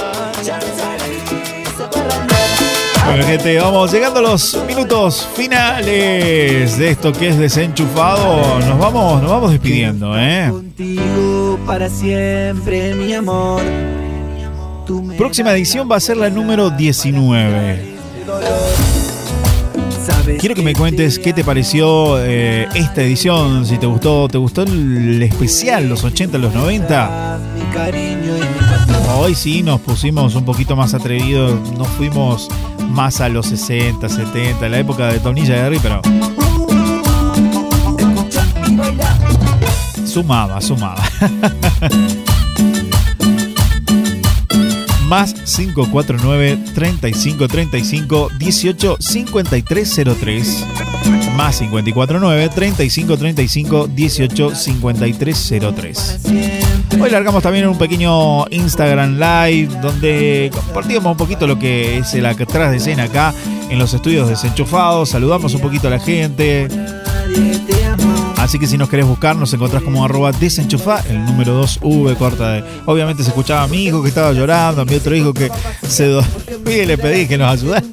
Bueno, 3.06 3.24
gente, 3.24 3.58
vamos 3.58 3.92
llegando 3.92 4.18
a 4.18 4.22
los 4.22 4.58
minutos 4.66 5.28
finales 5.34 6.76
de 6.76 6.90
esto 6.90 7.12
que 7.12 7.28
es 7.28 7.38
desenchufado. 7.38 8.58
Nos 8.60 8.78
vamos, 8.78 9.22
nos 9.22 9.30
vamos 9.30 9.50
despidiendo, 9.52 10.18
¿eh? 10.18 10.52
para 11.66 11.88
siempre, 11.88 12.94
mi 12.94 13.14
amor. 13.14 13.62
Próxima 15.16 15.52
edición 15.52 15.88
va 15.90 15.96
a 15.96 16.00
ser 16.00 16.16
la 16.16 16.30
número 16.30 16.70
19. 16.70 17.96
Quiero 20.38 20.54
que 20.54 20.62
me 20.62 20.74
cuentes 20.74 21.18
qué 21.18 21.32
te 21.32 21.44
pareció 21.44 22.18
eh, 22.24 22.68
esta 22.74 23.02
edición, 23.02 23.64
si 23.64 23.78
te 23.78 23.86
gustó, 23.86 24.28
¿te 24.28 24.38
gustó 24.38 24.62
el 24.62 25.22
especial, 25.22 25.88
los 25.88 26.04
80, 26.04 26.38
los 26.38 26.52
90? 26.54 27.38
Hoy 29.14 29.34
sí 29.34 29.62
nos 29.62 29.80
pusimos 29.80 30.34
un 30.34 30.44
poquito 30.44 30.76
más 30.76 30.94
atrevidos, 30.94 31.72
nos 31.72 31.88
fuimos 31.88 32.48
más 32.88 33.20
a 33.20 33.28
los 33.28 33.46
60, 33.46 34.08
70, 34.08 34.68
la 34.68 34.78
época 34.78 35.08
de 35.08 35.20
Tonilla 35.20 35.54
de 35.54 35.60
Harry, 35.60 35.78
pero. 35.82 36.00
Sumaba, 40.04 40.60
sumaba. 40.60 41.02
549 45.46 46.58
35 46.74 47.48
35 47.48 48.30
18 48.38 48.96
53 48.98 50.00
03 50.20 50.66
más 51.36 51.58
549 51.58 52.48
35 52.48 53.16
35 53.16 53.86
18 53.88 54.54
53 54.54 55.54
03 55.74 56.20
Hoy 57.00 57.10
largamos 57.10 57.42
también 57.42 57.68
un 57.68 57.76
pequeño 57.76 58.46
Instagram 58.48 59.18
Live 59.18 59.80
donde 59.82 60.50
compartimos 60.52 61.04
un 61.04 61.16
poquito 61.16 61.46
lo 61.46 61.58
que 61.58 61.98
es 61.98 62.14
el 62.14 62.24
atrás 62.24 62.70
de 62.70 62.78
escena 62.78 63.04
acá 63.04 63.34
en 63.68 63.78
los 63.78 63.92
estudios 63.92 64.28
desenchufados. 64.28 65.10
Saludamos 65.10 65.52
un 65.54 65.60
poquito 65.60 65.88
a 65.88 65.90
la 65.90 65.98
gente. 65.98 66.68
Así 68.46 68.60
que 68.60 68.68
si 68.68 68.78
nos 68.78 68.88
querés 68.88 69.04
buscar, 69.04 69.34
nos 69.34 69.52
encontrás 69.52 69.82
como 69.82 70.04
arroba 70.04 70.30
desenchufa, 70.30 71.00
el 71.10 71.24
número 71.24 71.64
2V 71.64 72.16
corta 72.16 72.52
de. 72.52 72.64
Obviamente 72.84 73.24
se 73.24 73.30
escuchaba 73.30 73.64
a 73.64 73.66
mi 73.66 73.86
hijo 73.86 74.04
que 74.04 74.08
estaba 74.08 74.30
llorando, 74.32 74.82
a 74.82 74.84
mi 74.84 74.94
otro 74.94 75.16
hijo 75.16 75.34
que 75.34 75.50
se 75.88 76.06
dormía 76.06 76.76
y 76.84 76.86
le 76.86 76.96
pedí 76.96 77.26
que 77.26 77.36
nos 77.36 77.50
ayudara. 77.52 77.84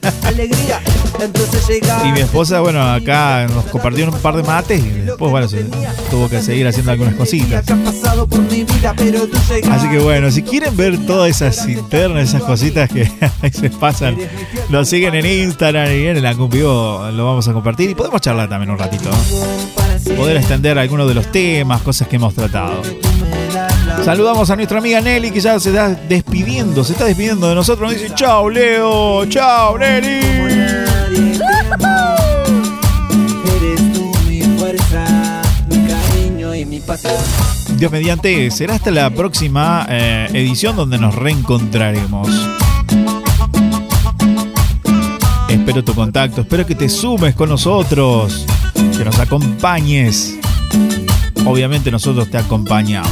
Y 2.05 2.11
mi 2.11 2.19
esposa, 2.19 2.59
bueno, 2.59 2.83
acá 2.83 3.47
nos 3.47 3.65
compartieron 3.65 4.13
un 4.13 4.21
par 4.21 4.35
de 4.35 4.43
mates 4.43 4.85
y 4.85 4.89
después, 4.89 5.31
bueno, 5.31 5.47
se 5.47 5.63
tuvo 6.11 6.29
que 6.29 6.39
seguir 6.39 6.67
haciendo 6.67 6.91
algunas 6.91 7.15
cositas. 7.15 7.65
Así 9.71 9.89
que 9.89 9.97
bueno, 9.97 10.29
si 10.29 10.43
quieren 10.43 10.77
ver 10.77 11.03
todas 11.07 11.31
esas 11.31 11.67
internas, 11.67 12.29
esas 12.29 12.43
cositas 12.43 12.91
que 12.91 13.11
ahí 13.41 13.51
se 13.51 13.71
pasan, 13.71 14.17
lo 14.69 14.85
siguen 14.85 15.15
en 15.15 15.25
Instagram 15.25 15.91
y 15.91 16.05
en 16.05 16.17
el 16.17 16.25
Ancun 16.27 16.51
Vivo 16.51 17.09
lo 17.11 17.25
vamos 17.25 17.47
a 17.47 17.53
compartir 17.53 17.89
y 17.89 17.95
podemos 17.95 18.21
charlar 18.21 18.47
también 18.47 18.69
un 18.69 18.77
ratito. 18.77 19.09
Poder 20.03 20.37
extender 20.37 20.77
algunos 20.77 21.07
de 21.07 21.13
los 21.13 21.31
temas, 21.31 21.81
cosas 21.81 22.07
que 22.07 22.17
hemos 22.17 22.33
tratado. 22.33 22.81
Saludamos 24.03 24.49
a 24.49 24.55
nuestra 24.55 24.79
amiga 24.79 24.99
Nelly 24.99 25.31
que 25.31 25.39
ya 25.39 25.59
se 25.59 25.69
está 25.69 25.89
despidiendo, 25.89 26.83
se 26.83 26.93
está 26.93 27.05
despidiendo 27.05 27.47
de 27.47 27.55
nosotros. 27.55 27.91
Nos 27.91 28.01
dice, 28.01 28.13
chao 28.15 28.49
Leo, 28.49 29.25
chao 29.27 29.77
Nelly. 29.77 30.19
Dios 37.77 37.91
mediante, 37.91 38.51
será 38.51 38.75
hasta 38.75 38.91
la 38.91 39.09
próxima 39.09 39.85
eh, 39.89 40.27
edición 40.33 40.75
donde 40.75 40.97
nos 40.97 41.15
reencontraremos. 41.15 42.29
Espero 45.49 45.83
tu 45.83 45.93
contacto, 45.93 46.41
espero 46.41 46.65
que 46.65 46.75
te 46.75 46.89
sumes 46.89 47.35
con 47.35 47.49
nosotros, 47.49 48.45
que 48.97 49.05
nos 49.05 49.19
acompañes. 49.19 50.35
Obviamente 51.45 51.91
nosotros 51.91 52.29
te 52.29 52.37
acompañamos. 52.37 53.11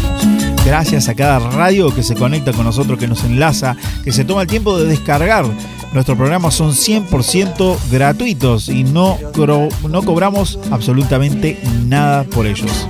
Gracias 0.65 1.09
a 1.09 1.15
cada 1.15 1.39
radio 1.39 1.93
que 1.93 2.03
se 2.03 2.15
conecta 2.15 2.53
con 2.53 2.65
nosotros, 2.65 2.99
que 2.99 3.07
nos 3.07 3.23
enlaza, 3.23 3.75
que 4.03 4.11
se 4.11 4.23
toma 4.23 4.43
el 4.43 4.47
tiempo 4.47 4.77
de 4.77 4.85
descargar 4.85 5.45
Nuestros 5.93 6.17
programas 6.17 6.53
son 6.53 6.71
100% 6.71 7.77
gratuitos 7.91 8.69
y 8.69 8.85
no, 8.85 9.17
no 9.35 10.03
cobramos 10.03 10.57
absolutamente 10.71 11.61
nada 11.85 12.23
por 12.23 12.47
ellos. 12.47 12.87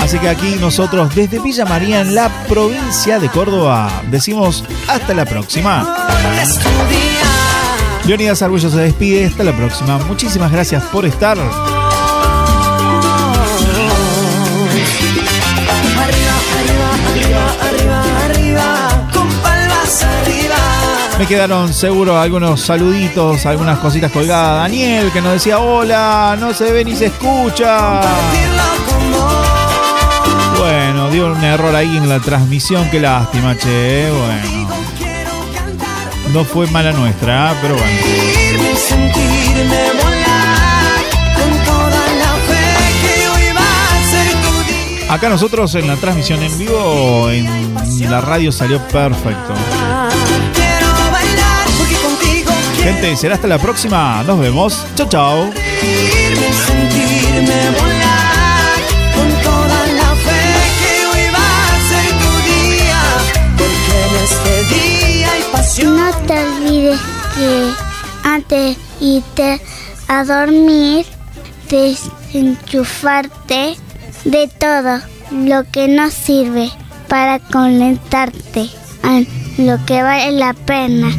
Así 0.00 0.18
que 0.18 0.28
aquí 0.28 0.56
nosotros 0.60 1.14
desde 1.14 1.38
Villa 1.38 1.64
María 1.64 2.02
en 2.02 2.14
la 2.14 2.28
provincia 2.46 3.18
de 3.18 3.30
Córdoba 3.30 4.02
decimos 4.10 4.64
hasta 4.86 5.14
la 5.14 5.24
próxima. 5.24 5.96
Leonidas 8.06 8.42
Argullo 8.42 8.68
se 8.68 8.78
despide, 8.78 9.26
hasta 9.26 9.44
la 9.44 9.52
próxima. 9.52 9.98
Muchísimas 9.98 10.52
gracias 10.52 10.82
por 10.84 11.06
estar. 11.06 11.38
Me 21.18 21.26
quedaron 21.26 21.72
seguro 21.72 22.20
algunos 22.20 22.60
saluditos, 22.60 23.46
algunas 23.46 23.78
cositas 23.78 24.12
colgadas. 24.12 24.64
Daniel 24.64 25.10
que 25.10 25.22
nos 25.22 25.32
decía 25.34 25.58
hola, 25.60 26.36
no 26.38 26.52
se 26.52 26.72
ve 26.72 26.84
ni 26.84 26.94
se 26.94 27.06
escucha. 27.06 28.00
Bueno, 30.58 31.08
dio 31.10 31.32
un 31.32 31.42
error 31.42 31.74
ahí 31.74 31.96
en 31.96 32.08
la 32.08 32.20
transmisión, 32.20 32.90
qué 32.90 33.00
lástima, 33.00 33.56
che. 33.56 34.10
Bueno. 34.10 34.63
No 36.34 36.44
fue 36.44 36.66
mala 36.66 36.90
nuestra, 36.90 37.52
¿eh? 37.52 37.56
pero 37.62 37.76
bueno. 37.76 37.94
Acá 45.08 45.28
nosotros 45.28 45.72
en 45.76 45.86
la 45.86 45.94
transmisión 45.94 46.42
en 46.42 46.58
vivo, 46.58 47.30
en 47.30 48.10
la 48.10 48.20
radio 48.20 48.50
salió 48.50 48.80
perfecto. 48.88 49.54
Gente, 52.82 53.14
será 53.14 53.36
hasta 53.36 53.46
la 53.46 53.58
próxima. 53.58 54.24
Nos 54.24 54.40
vemos. 54.40 54.84
Chao, 54.96 55.08
chao. 55.08 55.52
Te 66.26 66.32
olvides 66.32 67.00
que 67.34 67.70
antes 68.24 68.76
de 68.76 69.04
irte 69.04 69.60
a 70.08 70.24
dormir, 70.24 71.06
desenchufarte 71.68 73.76
de 74.24 74.48
todo 74.58 75.00
lo 75.30 75.64
que 75.70 75.88
no 75.88 76.10
sirve 76.10 76.70
para 77.08 77.38
conectarte 77.38 78.70
en 79.02 79.28
lo 79.58 79.84
que 79.84 80.02
vale 80.02 80.32
la 80.32 80.54
pena. 80.54 81.10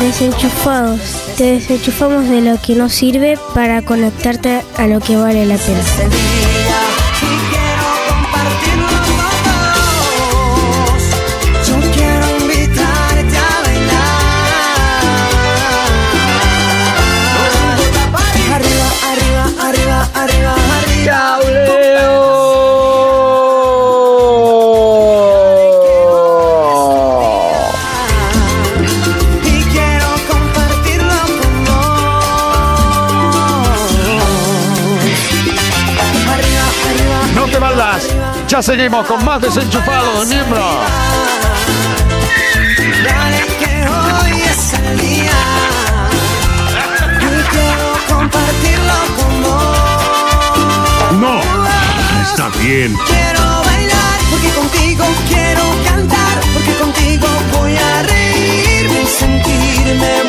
Desenchufados. 0.00 1.00
Te 1.36 1.54
desenchufamos 1.54 2.28
de 2.28 2.40
lo 2.40 2.60
que 2.60 2.74
no 2.74 2.88
sirve 2.88 3.38
para 3.54 3.82
conectarte 3.82 4.62
a 4.76 4.86
lo 4.86 5.00
que 5.00 5.16
vale 5.16 5.46
la 5.46 5.56
pena. 5.56 6.37
Seguimos 38.88 39.06
con 39.06 39.22
más 39.22 39.40
desenchufados, 39.42 40.26
miembro. 40.28 40.64
Dale 43.04 43.46
que 43.58 43.86
hoy 43.86 44.40
es 44.40 44.72
el 44.72 44.98
día. 44.98 45.32
Y 47.20 47.42
quiero 47.50 47.92
compartirlo 48.08 48.98
con 49.18 49.42
vos. 49.42 51.20
No, 51.20 51.42
está 52.22 52.48
bien. 52.60 52.96
Quiero 53.06 53.42
bailar 53.66 54.18
porque 54.30 54.48
contigo 54.52 55.04
quiero 55.28 55.62
cantar, 55.84 56.40
porque 56.54 56.72
contigo 56.74 57.28
voy 57.58 57.76
a 57.76 58.02
reírme 58.04 59.02
y 59.02 59.06
sentirme 59.06 60.27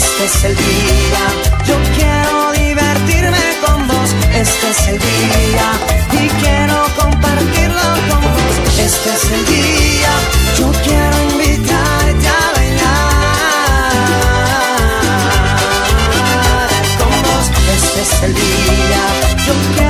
este 0.00 0.24
es 0.24 0.44
el 0.44 0.56
día, 0.56 1.24
yo 1.66 1.76
quiero 1.96 2.52
divertirme 2.52 3.46
con 3.64 3.86
vos, 3.86 4.10
este 4.34 4.70
es 4.70 4.88
el 4.88 4.98
día. 4.98 5.66
Y 6.12 6.28
quiero 6.42 6.76
compartirlo 6.96 7.86
con 8.08 8.22
vos, 8.34 8.54
este 8.78 9.10
es 9.10 9.24
el 9.36 9.44
día, 9.46 10.12
yo 10.58 10.72
quiero 10.84 11.16
invitarte 11.32 12.28
a 12.28 12.52
bailar 12.56 12.92
con 16.98 17.12
vos, 17.26 17.46
este 17.76 18.00
es 18.00 18.22
el 18.22 18.32
día, 18.34 19.02
yo 19.46 19.54
quiero 19.74 19.89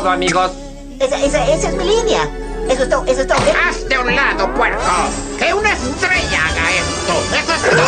Todo, 0.00 0.10
amigos. 0.10 0.50
Esa, 0.98 1.22
esa, 1.22 1.50
esa 1.50 1.68
es 1.68 1.76
mi 1.76 1.84
línea. 1.84 2.28
Eso 2.68 2.84
es 2.84 2.88
todo, 2.88 3.04
eso 3.06 3.20
es 3.20 3.26
todo. 3.26 3.38
Hazte 3.68 3.94
a 3.94 4.00
un 4.00 4.14
lado, 4.14 4.54
puerco. 4.54 4.80
Que 5.38 5.52
una 5.52 5.72
estrella 5.72 6.46
haga 6.46 6.70
esto. 6.72 7.12
Eso 7.36 7.52
es 7.54 7.62
todo. 7.70 7.82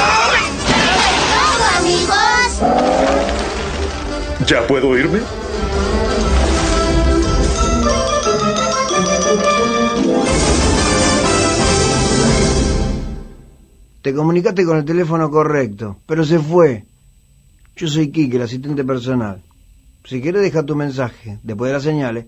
¡Todo, 1.32 1.64
amigos! 1.78 2.60
¿Ya 4.46 4.66
puedo 4.66 4.98
irme? 4.98 5.20
Te 14.02 14.12
comunicaste 14.12 14.64
con 14.64 14.78
el 14.78 14.84
teléfono 14.84 15.30
correcto, 15.30 15.96
pero 16.06 16.24
se 16.24 16.38
fue. 16.40 16.84
Yo 17.76 17.88
soy 17.88 18.10
Kike, 18.10 18.36
el 18.36 18.42
asistente 18.42 18.84
personal. 18.84 19.40
Si 20.04 20.20
quieres, 20.20 20.42
deja 20.42 20.64
tu 20.64 20.74
mensaje 20.74 21.38
después 21.42 21.68
de 21.68 21.74
las 21.74 21.82
señales. 21.82 22.26